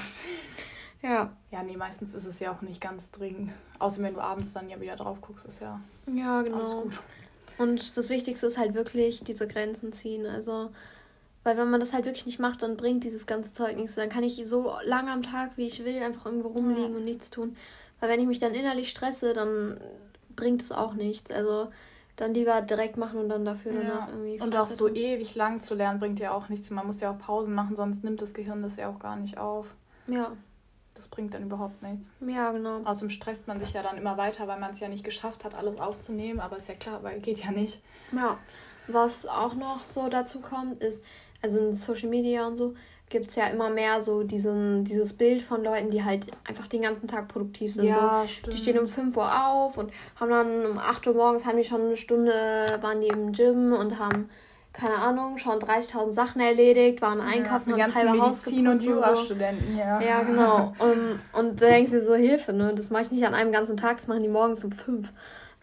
Ja. 1.01 1.31
Ja, 1.51 1.63
nee, 1.63 1.77
meistens 1.77 2.13
ist 2.13 2.25
es 2.25 2.39
ja 2.39 2.51
auch 2.51 2.61
nicht 2.61 2.81
ganz 2.81 3.11
dringend. 3.11 3.51
Außer 3.79 4.01
wenn 4.01 4.15
du 4.15 4.21
abends 4.21 4.53
dann 4.53 4.69
ja 4.69 4.81
wieder 4.81 4.95
drauf 4.95 5.21
guckst, 5.21 5.45
ist 5.45 5.61
ja, 5.61 5.79
ja 6.11 6.41
genau. 6.41 6.57
alles 6.57 6.71
gut. 6.71 6.99
Und 7.57 7.95
das 7.95 8.09
Wichtigste 8.09 8.47
ist 8.47 8.57
halt 8.57 8.73
wirklich 8.73 9.23
diese 9.23 9.47
Grenzen 9.47 9.93
ziehen. 9.93 10.25
Also, 10.27 10.71
weil 11.43 11.57
wenn 11.57 11.69
man 11.69 11.79
das 11.79 11.93
halt 11.93 12.05
wirklich 12.05 12.25
nicht 12.25 12.39
macht, 12.39 12.63
dann 12.63 12.75
bringt 12.75 13.03
dieses 13.03 13.27
ganze 13.27 13.53
Zeug 13.53 13.77
nichts. 13.77 13.95
Dann 13.95 14.09
kann 14.09 14.23
ich 14.23 14.41
so 14.45 14.75
lange 14.83 15.11
am 15.11 15.21
Tag, 15.21 15.51
wie 15.55 15.67
ich 15.67 15.85
will, 15.85 16.01
einfach 16.01 16.25
irgendwo 16.25 16.49
rumliegen 16.49 16.91
ja. 16.91 16.97
und 16.97 17.05
nichts 17.05 17.29
tun. 17.29 17.55
Weil 17.99 18.09
wenn 18.09 18.19
ich 18.19 18.27
mich 18.27 18.39
dann 18.39 18.53
innerlich 18.53 18.89
stresse, 18.89 19.33
dann 19.33 19.79
bringt 20.35 20.61
es 20.61 20.71
auch 20.71 20.93
nichts. 20.93 21.31
Also 21.31 21.69
dann 22.15 22.33
lieber 22.33 22.61
direkt 22.61 22.97
machen 22.97 23.19
und 23.19 23.29
dann 23.29 23.45
dafür 23.45 23.73
ja. 23.73 23.81
danach 23.81 24.09
irgendwie. 24.09 24.41
Und 24.41 24.55
auch 24.55 24.69
so 24.69 24.87
ewig 24.87 25.35
lang 25.35 25.59
zu 25.59 25.75
lernen 25.75 25.99
bringt 25.99 26.19
ja 26.19 26.31
auch 26.31 26.49
nichts. 26.49 26.69
Man 26.69 26.87
muss 26.87 27.01
ja 27.01 27.11
auch 27.11 27.19
Pausen 27.19 27.53
machen, 27.53 27.75
sonst 27.75 28.03
nimmt 28.03 28.21
das 28.21 28.33
Gehirn 28.33 28.61
das 28.63 28.77
ja 28.77 28.89
auch 28.89 28.99
gar 28.99 29.17
nicht 29.17 29.37
auf. 29.37 29.75
Ja. 30.07 30.31
Das 30.93 31.09
bringt 31.09 31.33
dann 31.33 31.43
überhaupt 31.43 31.83
nichts. 31.83 32.09
Ja, 32.25 32.51
genau. 32.53 32.79
Außerdem 32.85 33.09
stresst 33.09 33.47
man 33.47 33.59
sich 33.59 33.73
ja 33.73 33.83
dann 33.83 33.97
immer 33.97 34.17
weiter, 34.17 34.47
weil 34.47 34.59
man 34.59 34.71
es 34.71 34.79
ja 34.79 34.87
nicht 34.87 35.03
geschafft 35.03 35.43
hat, 35.43 35.53
alles 35.53 35.79
aufzunehmen. 35.79 36.39
Aber 36.39 36.57
ist 36.57 36.69
ja 36.69 36.75
klar, 36.75 37.03
weil 37.03 37.19
geht 37.19 37.43
ja 37.43 37.51
nicht. 37.51 37.81
Ja. 38.13 38.37
Was 38.87 39.25
auch 39.25 39.55
noch 39.55 39.81
so 39.89 40.07
dazu 40.07 40.39
kommt, 40.39 40.81
ist, 40.81 41.03
also 41.41 41.59
in 41.59 41.73
Social 41.73 42.07
Media 42.07 42.47
und 42.47 42.55
so, 42.55 42.75
gibt 43.15 43.29
es 43.29 43.35
ja 43.35 43.47
immer 43.47 43.69
mehr 43.69 44.01
so 44.01 44.23
diesen, 44.23 44.83
dieses 44.83 45.13
Bild 45.13 45.41
von 45.41 45.63
Leuten, 45.63 45.89
die 45.89 46.03
halt 46.03 46.27
einfach 46.45 46.67
den 46.67 46.81
ganzen 46.81 47.07
Tag 47.07 47.29
produktiv 47.29 47.73
sind. 47.73 47.85
Ja, 47.85 48.23
so, 48.23 48.27
stimmt. 48.27 48.53
Die 48.53 48.61
stehen 48.61 48.77
um 48.77 48.89
5 48.89 49.15
Uhr 49.15 49.31
auf 49.47 49.77
und 49.77 49.89
haben 50.19 50.31
dann 50.31 50.65
um 50.65 50.77
8 50.77 51.07
Uhr 51.07 51.13
morgens 51.13 51.45
haben 51.45 51.55
die 51.55 51.63
schon 51.63 51.79
eine 51.79 51.95
Stunde, 51.95 52.33
waren 52.81 52.99
die 52.99 53.07
im 53.07 53.31
Gym 53.31 53.71
und 53.71 53.99
haben, 53.99 54.29
keine 54.73 54.95
Ahnung, 54.95 55.37
schon 55.37 55.59
30.000 55.59 56.11
Sachen 56.11 56.41
erledigt, 56.41 57.01
waren 57.01 57.21
einkaufen, 57.21 57.69
ja, 57.69 57.85
haben 57.85 57.93
das 57.93 57.95
halbe 57.95 58.19
Haus 58.19 58.45
Medizin 58.47 58.67
und 58.67 58.83
Jurastudenten, 58.83 59.75
so. 59.75 59.79
ja. 59.79 60.01
Ja, 60.01 60.23
genau. 60.23 60.73
Und, 60.79 61.21
und 61.39 61.61
da 61.61 61.67
denkst 61.67 61.91
du 61.91 62.01
so, 62.01 62.15
Hilfe, 62.15 62.51
ne? 62.51 62.73
Das 62.75 62.89
mache 62.89 63.03
ich 63.03 63.11
nicht 63.11 63.25
an 63.25 63.33
einem 63.33 63.53
ganzen 63.53 63.77
Tag, 63.77 63.95
das 63.95 64.09
machen 64.09 64.23
die 64.23 64.29
morgens 64.29 64.61
um 64.65 64.73
5. 64.73 65.09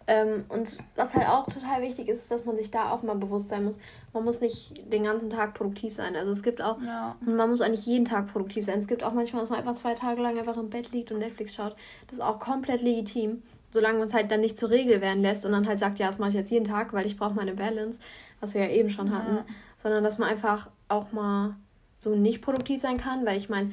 Ähm, 0.06 0.44
und 0.48 0.78
was 0.96 1.14
halt 1.14 1.28
auch 1.28 1.46
total 1.46 1.82
wichtig 1.82 2.08
ist, 2.08 2.30
dass 2.30 2.44
man 2.44 2.56
sich 2.56 2.70
da 2.70 2.90
auch 2.90 3.02
mal 3.02 3.14
bewusst 3.14 3.48
sein 3.48 3.64
muss. 3.64 3.78
Man 4.12 4.24
muss 4.24 4.40
nicht 4.40 4.92
den 4.92 5.04
ganzen 5.04 5.30
Tag 5.30 5.54
produktiv 5.54 5.94
sein. 5.94 6.16
Also 6.16 6.32
es 6.32 6.42
gibt 6.42 6.60
auch, 6.60 6.80
ja. 6.82 7.16
man 7.20 7.50
muss 7.50 7.60
eigentlich 7.60 7.86
jeden 7.86 8.04
Tag 8.04 8.32
produktiv 8.32 8.64
sein. 8.64 8.78
Es 8.78 8.88
gibt 8.88 9.04
auch 9.04 9.12
manchmal, 9.12 9.42
dass 9.42 9.50
man 9.50 9.60
einfach 9.60 9.80
zwei 9.80 9.94
Tage 9.94 10.20
lang 10.20 10.38
einfach 10.38 10.56
im 10.56 10.70
Bett 10.70 10.92
liegt 10.92 11.12
und 11.12 11.18
Netflix 11.18 11.54
schaut. 11.54 11.76
Das 12.08 12.18
ist 12.18 12.24
auch 12.24 12.38
komplett 12.38 12.82
legitim, 12.82 13.42
solange 13.70 13.98
man 13.98 14.08
es 14.08 14.14
halt 14.14 14.30
dann 14.30 14.40
nicht 14.40 14.58
zur 14.58 14.70
Regel 14.70 15.00
werden 15.00 15.22
lässt 15.22 15.46
und 15.46 15.52
dann 15.52 15.66
halt 15.66 15.78
sagt, 15.78 15.98
ja, 15.98 16.08
das 16.08 16.18
mache 16.18 16.30
ich 16.30 16.36
jetzt 16.36 16.50
jeden 16.50 16.66
Tag, 16.66 16.92
weil 16.92 17.06
ich 17.06 17.16
brauche 17.16 17.34
meine 17.34 17.54
Balance, 17.54 17.98
was 18.40 18.54
wir 18.54 18.62
ja 18.62 18.70
eben 18.70 18.90
schon 18.90 19.14
hatten. 19.14 19.36
Ja. 19.36 19.44
Sondern 19.76 20.04
dass 20.04 20.18
man 20.18 20.28
einfach 20.28 20.68
auch 20.88 21.12
mal 21.12 21.56
so 21.98 22.14
nicht 22.14 22.42
produktiv 22.42 22.80
sein 22.80 22.96
kann, 22.96 23.24
weil 23.24 23.38
ich 23.38 23.48
meine, 23.48 23.72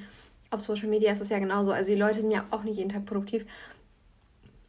auf 0.52 0.62
Social 0.62 0.88
Media 0.88 1.12
ist 1.12 1.22
das 1.22 1.30
ja 1.30 1.40
genauso. 1.40 1.72
Also 1.72 1.92
die 1.92 1.98
Leute 1.98 2.22
sind 2.22 2.32
ja 2.32 2.46
auch 2.52 2.64
nicht 2.64 2.78
jeden 2.78 2.90
Tag 2.90 3.06
produktiv. 3.06 3.46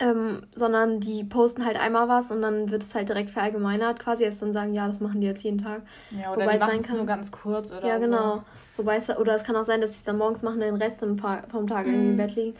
Ähm, 0.03 0.47
sondern 0.55 0.99
die 0.99 1.25
posten 1.25 1.67
halt 1.67 1.79
einmal 1.79 2.09
was 2.09 2.31
und 2.31 2.41
dann 2.41 2.71
wird 2.71 2.83
es 2.83 2.95
halt 2.95 3.11
direkt 3.11 3.29
verallgemeinert 3.31 4.01
quasi, 4.01 4.25
jetzt 4.25 4.41
dann 4.41 4.55
sagen, 4.55 4.73
ja, 4.73 4.89
das 4.89 5.01
machen 5.01 5.21
die 5.21 5.27
jetzt 5.27 5.43
jeden 5.43 5.59
Tag. 5.59 5.83
Ja, 6.11 6.33
oder 6.33 6.47
Wobei 6.47 6.55
die 6.55 6.59
machen 6.59 6.79
es 6.79 6.89
nur 6.89 7.05
ganz 7.05 7.31
kurz 7.31 7.71
oder 7.71 7.87
Ja, 7.87 7.99
genau. 7.99 8.37
So. 8.37 8.43
Wobei 8.79 8.97
es, 8.97 9.11
oder 9.11 9.35
es 9.35 9.45
kann 9.45 9.57
auch 9.57 9.65
sein, 9.65 9.83
dass 9.83 9.91
sie 9.93 9.99
es 9.99 10.05
dann 10.05 10.17
morgens 10.17 10.43
machen, 10.43 10.61
den 10.61 10.77
Rest 10.77 11.01
vom, 11.01 11.19
vom 11.19 11.67
Tag 11.67 11.87
mhm. 11.87 11.93
irgendwie 11.93 12.11
im 12.11 12.17
Bett 12.17 12.35
liegen. 12.35 12.57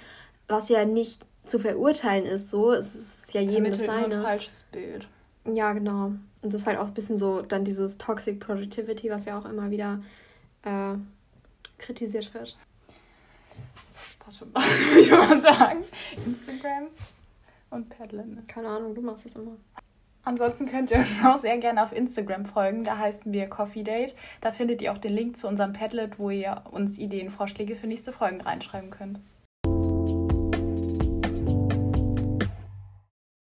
Was 0.49 0.69
ja 0.69 0.85
nicht 0.85 1.25
zu 1.47 1.59
verurteilen 1.59 2.27
ist, 2.27 2.51
so. 2.51 2.73
Es 2.73 2.95
ist 2.95 3.33
ja 3.33 3.41
jedem 3.41 3.73
das 3.73 3.87
seine. 3.87 4.17
ein 4.17 4.23
falsches 4.23 4.67
Bild. 4.71 5.09
Ja, 5.47 5.73
genau. 5.73 6.13
Und 6.43 6.53
das 6.53 6.63
ist 6.63 6.67
halt 6.67 6.79
auch 6.79 6.89
ein 6.89 6.95
bisschen 6.95 7.17
so 7.17 7.43
dann 7.43 7.65
dieses 7.65 7.99
Toxic 7.99 8.41
Productivity, 8.41 9.11
was 9.11 9.25
ja 9.25 9.39
auch 9.39 9.47
immer 9.47 9.71
wieder 9.71 10.01
äh, 10.63 10.95
kritisiert 11.79 12.33
wird. 12.35 12.57
Warte 14.25 14.47
mal, 14.47 14.63
was 14.63 14.97
ich 14.99 15.11
mal 15.11 15.41
sagen? 15.41 15.85
Instagram? 16.25 16.89
Und 17.71 17.89
Paddeln. 17.89 18.43
Keine 18.47 18.69
Ahnung, 18.69 18.95
du 18.95 19.03
machst 19.03 19.25
das 19.25 19.35
immer. 19.35 19.57
Ansonsten 20.23 20.67
könnt 20.67 20.91
ihr 20.91 20.99
uns 20.99 21.25
auch 21.25 21.39
sehr 21.39 21.59
gerne 21.59 21.83
auf 21.83 21.93
Instagram 21.93 22.45
folgen. 22.45 22.85
Da 22.85 22.99
heißen 22.99 23.33
wir 23.33 23.49
Coffee 23.49 23.83
Date. 23.83 24.15
Da 24.41 24.53
findet 24.53 24.83
ihr 24.83 24.93
auch 24.93 24.99
den 24.99 25.15
Link 25.15 25.37
zu 25.37 25.49
unserem 25.49 25.73
Padlet, 25.73 26.19
wo 26.19 26.31
ihr 26.31 26.63
uns 26.71 26.99
Ideen, 26.99 27.31
Vorschläge 27.31 27.77
für 27.77 27.87
nächste 27.87 28.13
Folgen 28.13 28.41
reinschreiben 28.41 28.91
könnt. 28.91 29.21